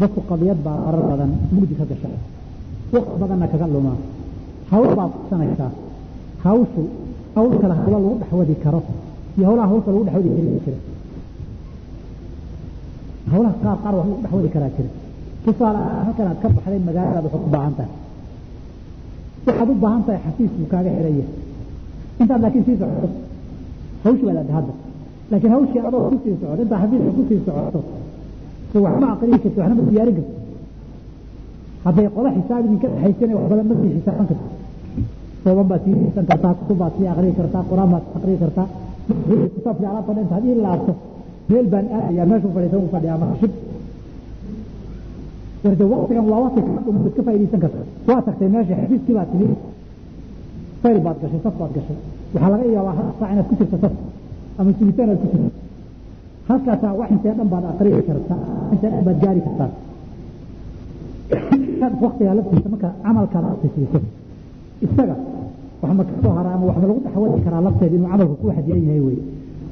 dadku 0.00 0.20
qadiyad 0.30 0.58
baa 0.66 0.76
qarar 0.84 1.02
badan 1.10 1.30
mugdi 1.54 1.74
ka 1.80 1.84
gasha 1.90 2.08
wakti 2.94 3.14
badanna 3.22 3.46
kaga 3.52 3.66
lumaa 3.74 3.98
hawl 4.72 4.88
baad 4.98 5.10
qabsanaysaa 5.16 5.70
hawshu 6.44 6.82
hawl 7.36 7.50
kale 7.62 7.74
hawlo 7.80 7.96
lagu 8.04 8.14
dhexwadi 8.20 8.54
karo 8.64 8.80
iyo 9.36 9.44
hawlaha 9.48 9.66
hawlka 9.70 9.88
lagu 9.94 10.04
dhexwadi 10.06 10.28
karin 10.36 10.58
jira 10.64 10.78
hawlaha 13.32 13.54
qaar 13.62 13.76
qaar 13.82 13.94
wax 13.98 14.06
lagu 14.08 14.20
dhexwadi 14.22 14.48
karaa 14.54 14.70
jira 14.76 14.90
tusaale 15.44 15.78
halkan 16.06 16.26
aad 16.30 16.38
ka 16.42 16.48
baxday 16.56 16.80
magaaladaad 16.88 17.24
waxaad 17.26 17.46
u 17.46 17.50
baahan 17.54 17.74
tahay 17.78 17.90
waxaad 19.46 19.68
u 19.72 19.74
baahan 19.84 20.02
tahay 20.06 20.20
xafiis 20.26 20.52
buu 20.58 20.68
kaaga 20.72 20.90
xiran 20.96 21.14
yahay 21.20 21.28
intaad 22.20 22.40
laakiin 22.44 22.64
sii 22.68 22.76
socoto 22.82 23.08
hawshii 24.04 24.26
baad 24.28 24.38
adda 24.42 24.52
hadda 24.58 24.72
laakiin 25.30 25.52
hawshii 25.54 25.80
adoo 25.88 26.02
ku 26.12 26.16
sii 26.24 26.34
socoto 26.40 26.60
intaa 26.64 26.80
xafiiska 26.82 27.10
ku 27.18 27.22
sii 27.28 27.40
socoto 27.46 27.80
so 28.72 28.76
waxma 28.86 29.06
aqriyi 29.14 29.38
karti 29.44 29.58
waxna 29.60 29.74
ma 29.78 29.82
diyaarin 29.90 30.14
karti 30.18 30.32
hadday 31.86 32.06
qola 32.16 32.28
xisaab 32.36 32.62
idinka 32.66 32.88
dhexaysana 32.92 33.34
wax 33.38 33.46
badan 33.50 33.66
ma 33.70 33.74
sii 33.82 33.90
xisaaban 33.96 34.26
karti 34.30 34.46
sooban 35.44 35.66
baad 35.70 35.80
sii 35.86 35.94
xiisan 36.02 36.24
kartaa 36.30 36.52
kutub 36.58 36.76
baad 36.82 36.92
sii 36.98 37.08
aqriyi 37.14 37.34
kartaa 37.40 37.62
qur'aan 37.70 37.90
baad 37.94 38.04
aqriyi 38.18 38.38
kartaa. 38.44 38.66
Kitaabkii 39.54 39.86
alaabta 39.90 40.12
dhan 40.16 40.22
intaad 40.26 40.44
ii 40.50 40.56
laabto 40.66 40.92
meel 41.50 41.66
baan 41.72 41.86
aadayaa 41.96 42.26
meeshuu 42.30 42.50
fadhiisan 42.56 42.80
u 42.86 42.88
fadhiyaa 42.94 43.18
marka 43.22 43.36
shib 43.40 43.52
warde 45.64 45.84
waktigan 45.92 46.26
waa 46.32 46.40
wakti 46.44 46.60
kadhumad 46.76 47.12
ka 47.16 47.22
faaidaysan 47.26 47.60
karta. 47.64 47.78
Waa 48.08 48.20
tagtay 48.26 48.48
meesha 48.54 48.74
xafiiskii 48.80 49.14
baad 49.18 49.28
timid 49.32 49.50
fayl 50.84 50.98
baad 51.06 51.16
gashay 51.22 51.40
saf 51.44 51.54
baad 51.60 51.72
gashay. 51.76 51.96
Waxaa 52.34 52.50
laga 52.52 52.64
yaabaa 52.76 52.94
saac 53.18 53.30
inaad 53.34 53.46
ku 53.50 53.54
jirto 53.60 53.76
saf. 53.82 53.92
Ama 54.58 54.70
sugitaan 54.78 55.08
aad 55.12 55.20
ku 55.22 55.26
jirto. 55.32 55.50
Halkaasaa 56.48 56.92
wax 57.00 57.08
intee 57.14 57.32
dhan 57.38 57.48
baad 57.52 57.64
aqriyi 57.72 58.02
kartaa 58.08 58.40
intee 58.72 58.90
dhan 58.92 59.02
baad 59.06 59.18
gaari 59.24 59.40
kartaa. 59.46 59.70
Waktigaa 62.04 62.34
laftiisa 62.38 62.68
marka 62.72 62.88
camalkaad 63.04 63.44
aqrisiiso 63.54 63.98
isaga 64.86 65.16
wax 65.82 65.92
ma 66.24 66.30
hara 66.38 66.50
ama 66.56 66.64
wax 66.70 66.76
ma 66.82 66.86
lagu 66.88 67.00
dhexwadi 67.04 67.40
karaa 67.46 67.62
lafteeda 67.66 67.94
inuu 67.96 68.08
camalku 68.12 68.34
ku 68.40 68.46
xadidan 68.56 68.82
yahay 68.88 69.00
wey 69.06 69.18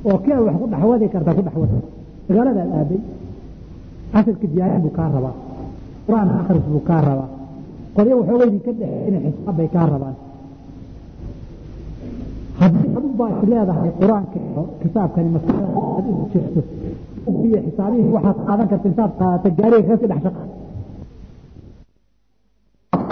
oo 0.08 0.16
aad 0.16 0.42
wax 0.46 0.54
ku 0.60 0.66
dhexwadi 0.72 1.06
kartaa 1.14 1.34
ku 1.38 1.42
dhexwad 1.46 1.70
magaaladaad 2.28 2.70
aaday 2.80 3.00
casirka 4.12 4.46
diyaarin 4.52 4.80
buu 4.84 4.92
kaa 4.98 5.08
rabaa. 5.14 5.34
Qur'aan 6.06 6.28
akris 6.40 6.64
buu 6.72 6.82
kaa 6.88 7.00
rabaa. 7.08 7.28
Qolyo 7.96 8.14
waxooga 8.20 8.44
idinka 8.50 8.72
dhexe 8.80 8.98
inay 9.08 9.20
xisaab 9.26 9.56
bay 9.58 9.68
kaa 9.74 9.86
rabaan 9.92 10.16
haddii 12.62 12.88
adu 12.98 13.08
baa 13.20 13.30
is 13.34 13.42
leedahay 13.52 13.90
qur'aanka 14.00 14.38
kitaabkani 14.82 15.28
masalada 15.36 15.68
aad 15.96 16.06
ugu 16.12 16.24
jirto 16.32 16.60
iyo 17.46 17.58
xisaabihii 17.66 18.12
waxaad 18.16 18.38
qaadan 18.48 18.66
karta 18.72 18.86
intaad 18.90 19.12
qaadata 19.20 19.48
gaariga 19.58 19.84
kaga 19.88 19.96
sii 20.00 20.08
dhex 20.12 20.20
shaqa 20.26 20.42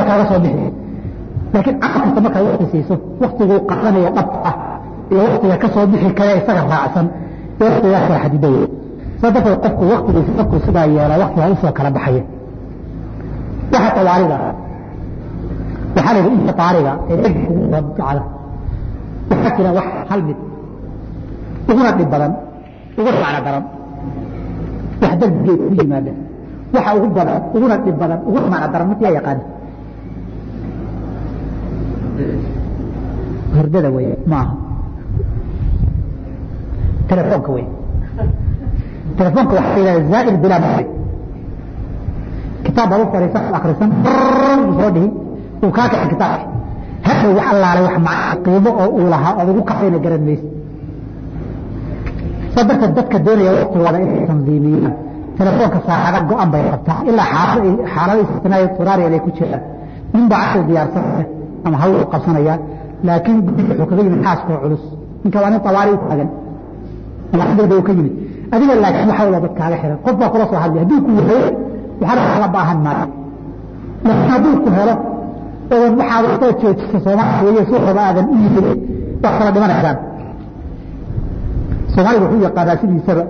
kaaga 0.08 0.24
soo 0.30 0.38
bixi 0.44 0.66
laakiin 1.52 1.76
camal 1.82 2.00
kasta 2.04 2.20
markaad 2.24 2.44
wakti 2.48 2.66
siiso 2.72 2.94
waktiguu 3.22 3.58
qaadanaya 3.70 4.10
dhabta 4.16 4.38
ah 4.50 4.54
iyo 5.12 5.20
waktiga 5.28 5.56
ka 5.62 5.68
soo 5.74 5.84
bixi 5.92 6.10
kale 6.18 6.32
isaga 6.40 6.62
raacsan 6.72 7.06
ee 7.60 7.64
waktigaa 7.72 8.02
kala 8.08 8.18
xadidaya 8.24 8.64
saa 9.20 9.30
darteed 9.34 9.58
qofku 9.64 9.82
waktigiisa 9.94 10.32
markuu 10.38 10.58
sidaa 10.66 10.86
yeelaa 10.96 11.18
waktigaa 11.24 11.48
u 11.54 11.56
soo 11.62 11.72
kala 11.78 11.90
baxaya 11.96 12.22
waxa 13.72 13.90
tawaarida 13.96 14.36
waxaa 15.96 16.12
la 16.14 16.18
yidhi 16.24 16.36
inta 16.42 16.54
taariga 16.60 16.92
ee 17.10 17.16
dhegka 17.22 17.42
ugu 17.52 17.64
rabjacda 17.76 18.22
waxaa 19.30 19.52
jira 19.56 19.70
wax 19.78 19.86
hal 20.10 20.20
mid. 20.28 20.38
Uguna 21.70 21.90
dhib 21.98 22.08
badan 22.14 22.32
uguna 22.98 23.18
macno 23.22 23.40
daran 23.46 23.64
wax 25.02 25.12
degdegeed 25.20 25.60
ku 25.68 25.72
yimaada 25.80 26.12
waxa 26.74 26.90
ugu 26.98 27.08
badan 27.18 27.36
uguna 27.56 27.76
dhib 27.84 27.96
badan 28.02 28.18
uguna 28.28 28.46
macno 28.52 28.68
daran 28.72 28.86
markii 28.90 29.04
yaa 29.06 29.16
yaqaana 29.18 29.42
hurdada 33.54 33.88
wey 33.96 34.08
maaha 34.32 34.52
telefoonka 37.10 37.50
wey 37.56 37.66
telefoonka 39.18 39.52
waxaa 39.58 39.78
yidhahda 39.78 40.08
zaa'ir 40.12 40.36
bilaa 40.42 40.60
mari 40.64 40.86
kitaab 42.64 42.88
baad 42.90 43.00
u 43.04 43.06
fadhiisan 43.14 43.42
akrisan 43.58 43.90
soo 44.80 44.90
dhihi. 44.96 45.08
Uu 45.64 45.70
kaa 45.76 45.88
kaxi 45.92 46.08
kitaabka 46.12 46.46
hadhow 47.10 47.32
wax 47.38 47.46
allaale 47.54 47.80
wax 47.86 47.96
macna 48.06 48.34
qiimo 48.44 48.70
oo 48.82 48.88
uu 48.98 49.06
lahaa 49.12 49.32
ood 49.40 49.48
ugu 49.52 49.62
kacayna 49.70 49.98
garan 50.04 50.22
maysa. 50.28 50.46
Saa 52.54 52.64
darteed 52.68 52.92
dadka 52.98 53.16
doonaya 53.26 53.50
waktigooda 53.58 53.98
inay 54.04 54.22
tandiimiyaan 54.30 54.94
telefoonka 55.38 55.78
saacada 55.86 56.18
go-an 56.30 56.48
bay 56.52 56.62
qabtaa 56.72 56.98
ilaa 57.10 57.28
xaalado 57.94 58.20
istinaayo 58.24 58.66
turaariya 58.76 59.08
ay 59.16 59.20
ku 59.26 59.30
jiraan. 59.36 59.62
Nin 60.14 60.24
baa 60.30 60.40
caqli 60.44 60.62
diyaarsanaya 60.70 61.24
ama 61.66 61.76
hawl 61.82 61.94
u 62.02 62.06
qabsanaya 62.12 62.54
laakiin 63.06 63.38
guddiga 63.46 63.72
wuxuu 63.80 63.88
kaga 63.90 64.02
yimid 64.06 64.22
xaaskoo 64.26 64.56
culus. 64.62 64.82
Ninka 65.22 65.38
waa 65.42 65.50
nin 65.52 65.60
tawaari 65.66 65.90
u 65.96 65.98
taagan. 66.04 66.28
Ama 67.32 67.42
xaggeeda 67.48 67.74
uu 67.78 67.84
ka 67.88 67.92
yimid. 67.96 68.14
Adiga 68.54 68.74
laakiin 68.84 69.08
waxa 69.10 69.22
wada 69.26 69.40
dad 69.44 69.54
kaaga 69.60 69.76
xiran. 69.82 69.98
Qof 70.04 70.14
baa 70.20 70.28
kula 70.32 70.44
soo 70.50 70.58
hadlay 70.64 70.80
hadduu 70.82 70.98
ku 71.06 71.10
wahayo 71.18 71.48
waxaana 72.00 72.22
kala 72.34 72.48
baahan 72.56 72.78
maayo 72.86 73.06
laakiin 74.06 74.30
hadduu 74.34 74.54
ku 74.64 74.68
helo 74.76 74.94
odan 75.74 75.92
waxaad 76.00 76.24
soo 76.40 76.52
joojisa 76.62 76.98
soomaaliya 77.04 77.42
weeye 77.46 77.62
suuqaba 77.70 78.00
aadan 78.08 78.26
u 78.32 78.34
yimid 78.44 78.66
waa 79.22 79.32
kala 79.38 79.50
dhimanaysaan 79.54 79.96
soomaaliga 81.94 82.24
wuxuu 82.26 82.42
yaqaanaa 82.48 82.76
sidiisaba 82.82 83.22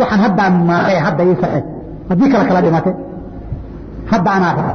waxaan 0.00 0.20
haddaan 0.24 0.54
maaqay 0.68 0.96
hadda 1.06 1.22
ii 1.30 1.36
saxe 1.42 1.60
haddii 2.08 2.28
kale 2.32 2.44
kala 2.48 2.60
dhimatay. 2.64 2.94
Hadda 4.12 4.30
anaa 4.36 4.52
raba 4.58 4.74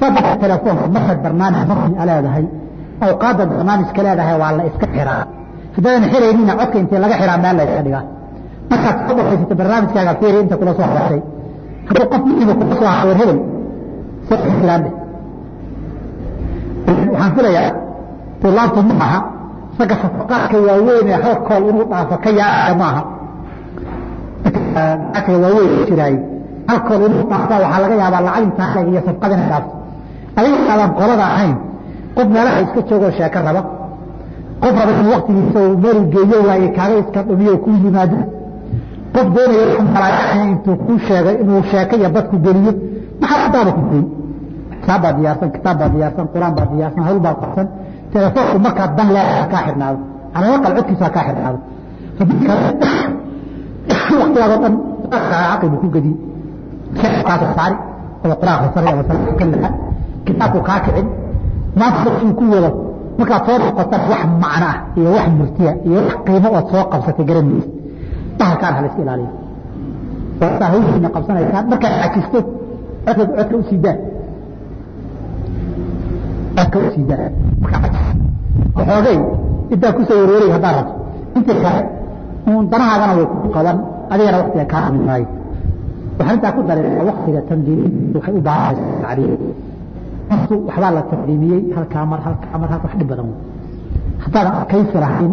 saddex 0.00 0.26
telefoonka 0.42 0.84
markaad 0.96 1.18
barnaamij 1.24 1.62
rasmi 1.70 1.96
a 2.02 2.04
leedahay 2.10 2.44
awqaadda 3.06 3.42
barnaamijka 3.50 4.00
leedahay 4.06 4.36
waa 4.42 4.52
la 4.58 4.62
iska 4.70 4.86
xiraa. 4.94 5.22
Haddaadan 5.76 6.04
xiraynina 6.12 6.52
codka 6.60 6.76
intee 6.82 6.98
laga 7.04 7.16
xiraa 7.20 7.38
meel 7.44 7.56
la 7.58 7.62
iska 7.68 7.82
dhigaa. 7.86 8.02
Markaad 8.70 8.96
soo 9.06 9.14
dhaqaysata 9.18 9.54
barnaamijkaaga 9.60 10.12
fiiri 10.20 10.38
inta 10.44 10.56
kula 10.60 10.72
soo 10.78 10.86
hadashay 10.90 11.20
hadduu 11.88 12.06
qof 12.12 12.22
muhiima 12.28 12.54
kula 12.60 12.74
soo 12.80 12.90
hawer 13.00 13.16
hebel 13.20 13.38
waxaan 14.30 14.82
filayaa 17.36 17.70
tulaabtu 18.42 18.80
ma 18.88 18.94
aha 19.06 19.18
ragga 19.78 19.96
safaqaadka 20.02 20.56
waaweyn 20.66 21.06
ee 21.12 21.18
hal 21.24 21.36
kool 21.48 21.62
inuu 21.70 21.86
dhaafo 21.92 22.14
ka 22.24 22.30
yaacaya 22.40 22.74
maaha 22.82 23.02
waaweyn 25.44 25.72
jiraay 25.88 26.14
hal 26.68 26.80
kool 26.88 27.02
inuu 27.08 27.24
dhaafta 27.30 27.54
waxaa 27.62 27.80
laga 27.84 27.94
yaabaa 28.02 28.22
lacag 28.26 28.44
intaa 28.48 28.80
iyo 28.90 29.00
safqada 29.08 29.34
inay 29.36 29.48
dhaafto 29.52 29.72
adiga 30.38 30.86
qolada 30.98 31.24
ahayn 31.34 31.54
qof 32.16 32.26
meelaha 32.34 32.58
iska 32.64 32.80
joogoo 32.88 33.12
sheeko 33.18 33.38
raba. 33.46 33.62
Qof 34.62 34.74
raba 34.80 34.92
in 35.00 35.06
waktigiisa 35.14 35.60
meel 35.82 35.98
geeyo 36.12 36.38
waaye 36.48 36.68
kaaga 36.76 36.94
iska 37.02 37.20
dhumiyo 37.28 37.54
ku 37.64 37.68
yimaado. 37.82 38.18
Qof 39.14 39.26
doonaya 39.34 39.64
intuu 40.44 40.76
kuu 40.86 40.98
sheegay 41.06 41.36
inuu 41.42 41.62
sheeko 41.70 41.94
iyo 42.00 42.08
dadku 42.16 42.36
geliyo 42.44 42.72
maxaa 43.22 43.44
adaaba 43.48 43.70
ku 43.78 43.82
goyn 43.90 44.06
kitaab 44.80 45.00
baa 45.04 45.12
diyaarsan 45.18 45.48
kitaab 45.56 45.76
baa 45.80 45.90
diyaarsan 45.94 46.26
qur'aan 46.32 46.52
baa 46.58 46.66
diyaarsan 46.72 47.02
hawl 47.08 47.18
baa 47.26 47.34
qabsan 47.42 47.66
telefoonku 48.12 48.56
markaa 48.66 48.88
dan 48.98 49.08
leedaha 49.16 49.44
kaa 49.52 49.62
xidhnaado 49.66 49.98
calaa 50.34 50.54
aqal 50.58 50.72
codkiisa 50.78 51.06
kaa 51.16 51.24
xidhnaado 51.28 51.58
waktigaadoo 54.20 54.58
dhan 54.64 54.74
caqli 55.30 55.68
buu 55.72 55.80
ku 55.82 55.88
gediye 55.94 56.16
kaasa 57.28 57.46
saari 57.56 57.76
ama 58.24 58.34
qur'aan 58.40 58.56
akhrisanay 58.60 58.92
ama 58.94 59.02
salaad 59.08 59.34
ka 59.40 59.44
lixa 59.52 59.70
kitaabku 60.26 60.58
kaa 60.68 60.78
kicin. 60.84 61.06
Maanta 61.78 62.10
uu 62.24 62.32
ku 62.38 62.44
wado 62.52 62.70
markaad 63.18 63.42
soo 63.46 63.56
noqotan 63.64 64.02
wax 64.10 64.22
macno 64.42 64.66
ah 64.72 64.76
iyo 64.98 65.08
wax 65.16 65.26
murtiya 65.38 65.72
iyo 65.88 65.98
wax 66.06 66.16
qiimo 66.26 66.48
ood 66.58 66.66
soo 66.72 66.82
qabsatay 66.92 67.24
garanaysa 67.28 67.68
bahalkaan 68.38 68.72
hala 68.76 68.86
iska 68.90 69.00
ilaaliyo. 69.04 69.30
Hawshiina 70.72 71.08
qabsanaysaan 71.16 71.64
markaad 71.72 71.94
cajisto 72.02 72.38
codka 73.06 73.56
u 73.60 73.62
sii 73.68 73.78
daa 73.84 73.96
codka 76.56 76.78
u 76.78 76.90
sii 76.94 77.04
daa 77.10 77.28
waxoogay 78.76 79.18
intaa 79.74 79.92
ku 79.96 80.02
soo 80.08 80.18
warwareeg 80.20 80.52
haddaad 80.56 80.76
rabto 80.78 80.94
intii 81.36 81.58
kale 81.64 81.80
uun 82.48 82.64
danahaagana 82.72 83.12
way 83.18 83.26
ku 83.42 83.48
qaban 83.56 83.76
adigana 84.12 84.36
waktiga 84.42 84.64
kaa 84.72 84.82
amin 84.88 85.02
maayo 85.08 85.26
waxaan 86.18 86.36
intaa 86.38 86.52
ku 86.56 86.60
daray 86.68 86.84
waktiga 87.10 87.40
tandiim 87.48 87.92
waxay 88.16 88.34
u 88.38 88.42
baahanaysaa 88.48 89.00
tacriif 89.02 89.40
waxbaa 90.68 90.90
la 90.96 91.02
taqdiimiyey 91.10 91.60
halkaa 91.76 92.04
mar 92.12 92.20
halkaa 92.26 92.56
mar 92.62 92.68
halka 92.72 92.86
wax 92.88 92.94
dhib 93.00 93.08
badan 93.12 93.28
haddaadan 94.24 94.54
adkaysi 94.60 94.96
lahayn 95.04 95.32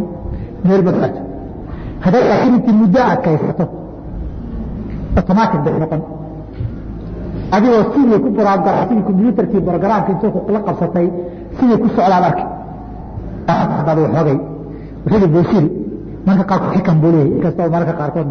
meel 0.68 0.82
ma 0.88 0.92
gaarto 1.00 1.22
haddaad 2.06 2.24
laakiin 2.30 2.54
intii 2.58 2.76
muddo 2.82 3.00
adkaysato 3.14 3.66
automatic 5.20 5.60
bay 5.66 5.74
noqon 5.84 6.02
adigoo 7.56 7.84
sidii 7.94 8.20
ku 8.24 8.30
baraangarxatay 8.38 9.00
kombyuutarkii 9.08 9.62
bargaraamka 9.68 10.10
inta 10.16 10.28
la 10.56 10.60
qabsatay 10.68 11.08
sidii 11.58 11.78
ku 11.82 11.88
socdaad 11.96 12.24
arki 12.30 12.46
hadaada 13.78 14.02
waxoogay 14.06 14.38
wuxuudi 15.04 15.28
buushiri 15.34 15.70
marka 16.28 16.44
qaarkood 16.50 16.72
xikan 16.76 16.98
buu 17.02 17.12
leeyahy 17.14 17.32
inkastoo 17.38 17.70
mararka 17.74 17.94
qaarkood 18.02 18.28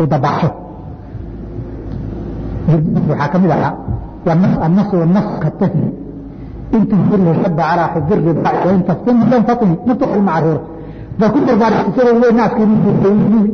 uu 0.00 0.06
dabaxsho 0.12 0.48
waxaa 3.10 3.28
ka 3.32 3.38
mid 3.42 3.50
ahaa 3.56 3.72
annasu 4.66 4.96
naska 5.16 5.48
tafni 5.60 5.88
in 6.76 6.82
tunfir 6.90 7.18
lilxaba 7.26 7.62
calaa 7.68 7.88
xubi 7.94 8.14
riba 8.26 8.50
wain 8.66 8.82
taftin 8.88 9.16
lan 9.30 9.42
tatni 9.48 9.74
mutaxil 9.88 10.22
maca 10.28 10.40
ruur 10.44 10.60
bal 11.18 11.30
ku 11.34 11.38
barbaarxisada 11.48 12.10
wey 12.22 12.32
naaskii 12.38 12.66
mintiisayihiin 12.70 13.46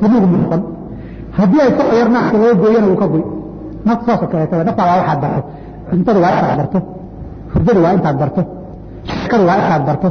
tinugu 0.00 0.26
muuqan 0.32 0.62
haddii 1.38 1.60
ay 1.64 1.70
socod 1.76 1.96
yar 2.00 2.08
naaska 2.14 2.36
loo 2.42 2.54
gooyana 2.62 2.86
wuu 2.90 2.98
ka 3.02 3.06
goy 3.12 3.24
naf 3.86 3.98
saasoo 4.06 4.28
kaleetada 4.32 4.62
naftaada 4.68 4.90
waa 4.92 4.98
waxaad 5.00 5.20
barto 5.24 5.40
cuntada 5.90 6.20
waa 6.24 6.32
intaad 6.36 6.56
barto 6.60 6.78
hurdada 7.52 7.80
waa 7.84 7.92
intaad 7.96 8.16
barto 8.22 8.40
shakadu 9.20 9.44
waa 9.48 9.56
intaad 9.62 9.82
barto 9.88 10.08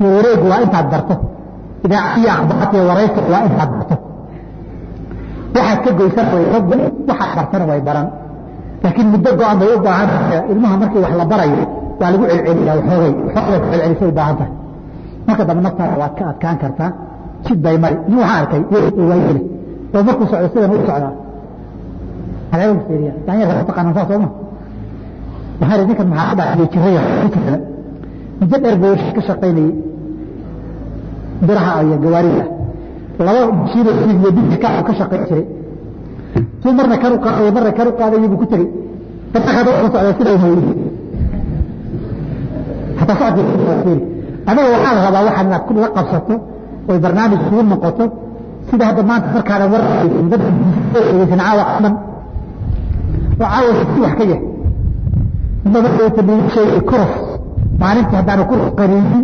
warwareegu 0.00 0.46
waa 0.52 0.60
intaad 0.66 0.86
barto 0.92 1.14
idaacadiyo 1.86 2.30
akhbaarta 2.36 2.74
iyo 2.76 2.84
warayska 2.90 3.20
waa 3.32 3.42
intaad 3.48 3.70
barto. 3.76 3.94
Waxaad 5.56 5.78
ka 5.84 5.90
goysan 5.98 6.26
way 6.34 6.44
xog 6.52 6.64
waxaad 7.08 7.32
bartana 7.38 7.64
way 7.70 7.80
baran. 7.88 8.06
Laakiin 8.82 9.08
muddo 9.12 9.30
go-an 9.38 9.56
bay 9.60 9.68
u 9.76 9.78
baahan 9.86 10.08
tahay 10.12 10.40
ilmaha 10.52 10.74
markii 10.82 11.00
wax 11.04 11.12
la 11.20 11.24
barayo 11.32 11.56
waa 12.00 12.10
lagu 12.12 12.24
celceliyaa 12.30 12.76
waxoogay 12.78 13.12
xoogaad 13.34 13.62
celcelisay 13.70 14.08
u 14.12 14.14
baahan 14.18 14.36
tahay. 14.40 14.52
Marka 15.26 15.42
dambe 15.48 15.62
naftaada 15.66 15.96
waad 16.02 16.14
ka 16.18 16.22
adkaan 16.32 16.56
kartaa 16.62 16.90
jid 17.46 17.58
bay 17.64 17.76
mari 17.82 17.96
nin 18.08 18.18
waxaa 18.22 18.38
arkay 18.42 18.60
waa 19.10 19.18
yeli 19.28 19.42
oo 19.94 20.02
markuu 20.08 20.26
socdo 20.30 20.46
sidan 20.52 20.70
u 20.74 20.76
socdaa 20.88 21.12
haleewa 22.54 22.74
fiiriya 22.86 23.12
daanyarka 23.26 23.54
ku 23.60 23.66
taqaanaan 23.70 23.94
saa 23.98 24.06
sooma. 24.10 24.28
Waxaan 25.60 25.78
idhi 25.80 25.88
ninkan 25.90 26.08
maxaa 26.12 26.28
ka 26.30 26.34
dhaxliyay 26.38 26.68
jiraya 26.72 27.00
fikirkana 27.22 27.58
muddo 28.40 28.56
dheer 28.62 28.76
buu 28.82 28.94
ka 29.16 29.20
shaqaynayay 29.28 29.72
biraha 31.46 31.70
iyo 31.86 31.96
gawaarida. 32.04 32.44
Laba 33.26 33.42
jiiro 33.70 33.90
iyo 34.10 34.30
bidka 34.36 34.68
ka 34.86 34.92
shaqayn 35.00 35.22
jiray. 35.28 35.44
Tuu 36.62 36.72
marna 36.78 36.96
kar 37.02 37.12
u 37.16 37.18
qaaday 37.24 37.50
marna 37.56 37.72
kar 37.78 37.86
u 37.90 37.92
qaaday 38.00 38.18
buu 38.32 38.38
ku 38.42 38.46
tegey. 38.52 38.68
Dadka 39.32 39.50
hada 39.56 39.70
wuxuu 39.70 39.90
socday 39.94 40.14
sida 40.18 40.30
uu 40.34 40.46
yiri 40.50 40.64
hatta 42.98 43.14
socodkii 43.20 43.98
anaga 44.50 44.68
waxaa 44.74 44.92
la 44.96 45.00
rabaa 45.06 45.22
waxaad 45.28 45.46
inaad 45.46 45.76
la 45.84 45.88
qabsato 45.96 46.34
oy 46.90 46.98
barnaamij 47.04 47.40
kugu 47.48 47.62
noqoto. 47.72 48.04
Sida 48.68 48.84
hadda 48.88 49.02
maanta 49.10 49.28
markaana 49.36 49.64
waraysan 49.72 50.26
dad 50.32 50.42
dhegeysan 50.92 51.40
caawa 51.46 51.64
dhan 51.82 51.94
oo 51.94 52.13
caawa 53.40 53.72
si 53.94 54.00
wax 54.04 54.14
ka 54.18 54.24
yahay 54.30 54.40
inta 55.66 55.78
markay 55.84 56.08
tabiishay 56.16 56.68
kuros 56.90 57.12
maalintii 57.80 58.16
haddaanu 58.20 58.44
kuros 58.50 58.68
qariinin 58.78 59.22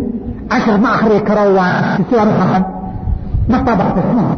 cashar 0.51 0.77
ma 0.83 0.89
akhri 0.97 1.17
karo 1.27 1.43
waa 1.57 1.71
sidaan 1.97 2.29
u 2.31 2.33
xaqan 2.41 2.63
naftaa 3.51 3.75
bartay 3.79 4.03
xumaha 4.09 4.33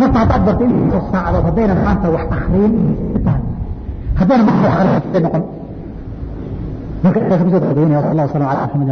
marka 0.00 0.16
haddaad 0.22 0.42
bartay 0.46 0.68
inta 0.84 0.98
saacadood 1.12 1.44
haddayna 1.48 1.74
maanta 1.86 2.06
wax 2.14 2.24
akriin 2.36 2.72
haddayna 4.18 4.42
maanta 4.48 4.66
wax 4.68 4.76
akriin 4.84 5.22
noqon. 5.26 5.42
Marka 7.04 7.18
intaas 7.22 7.40
ku 7.44 7.50
soo 7.52 7.60
dadweynaya 7.64 8.00
sal 8.02 8.10
allah 8.12 8.24
wasalam 8.28 8.48
ala 8.52 8.60
maxamed 8.64 8.88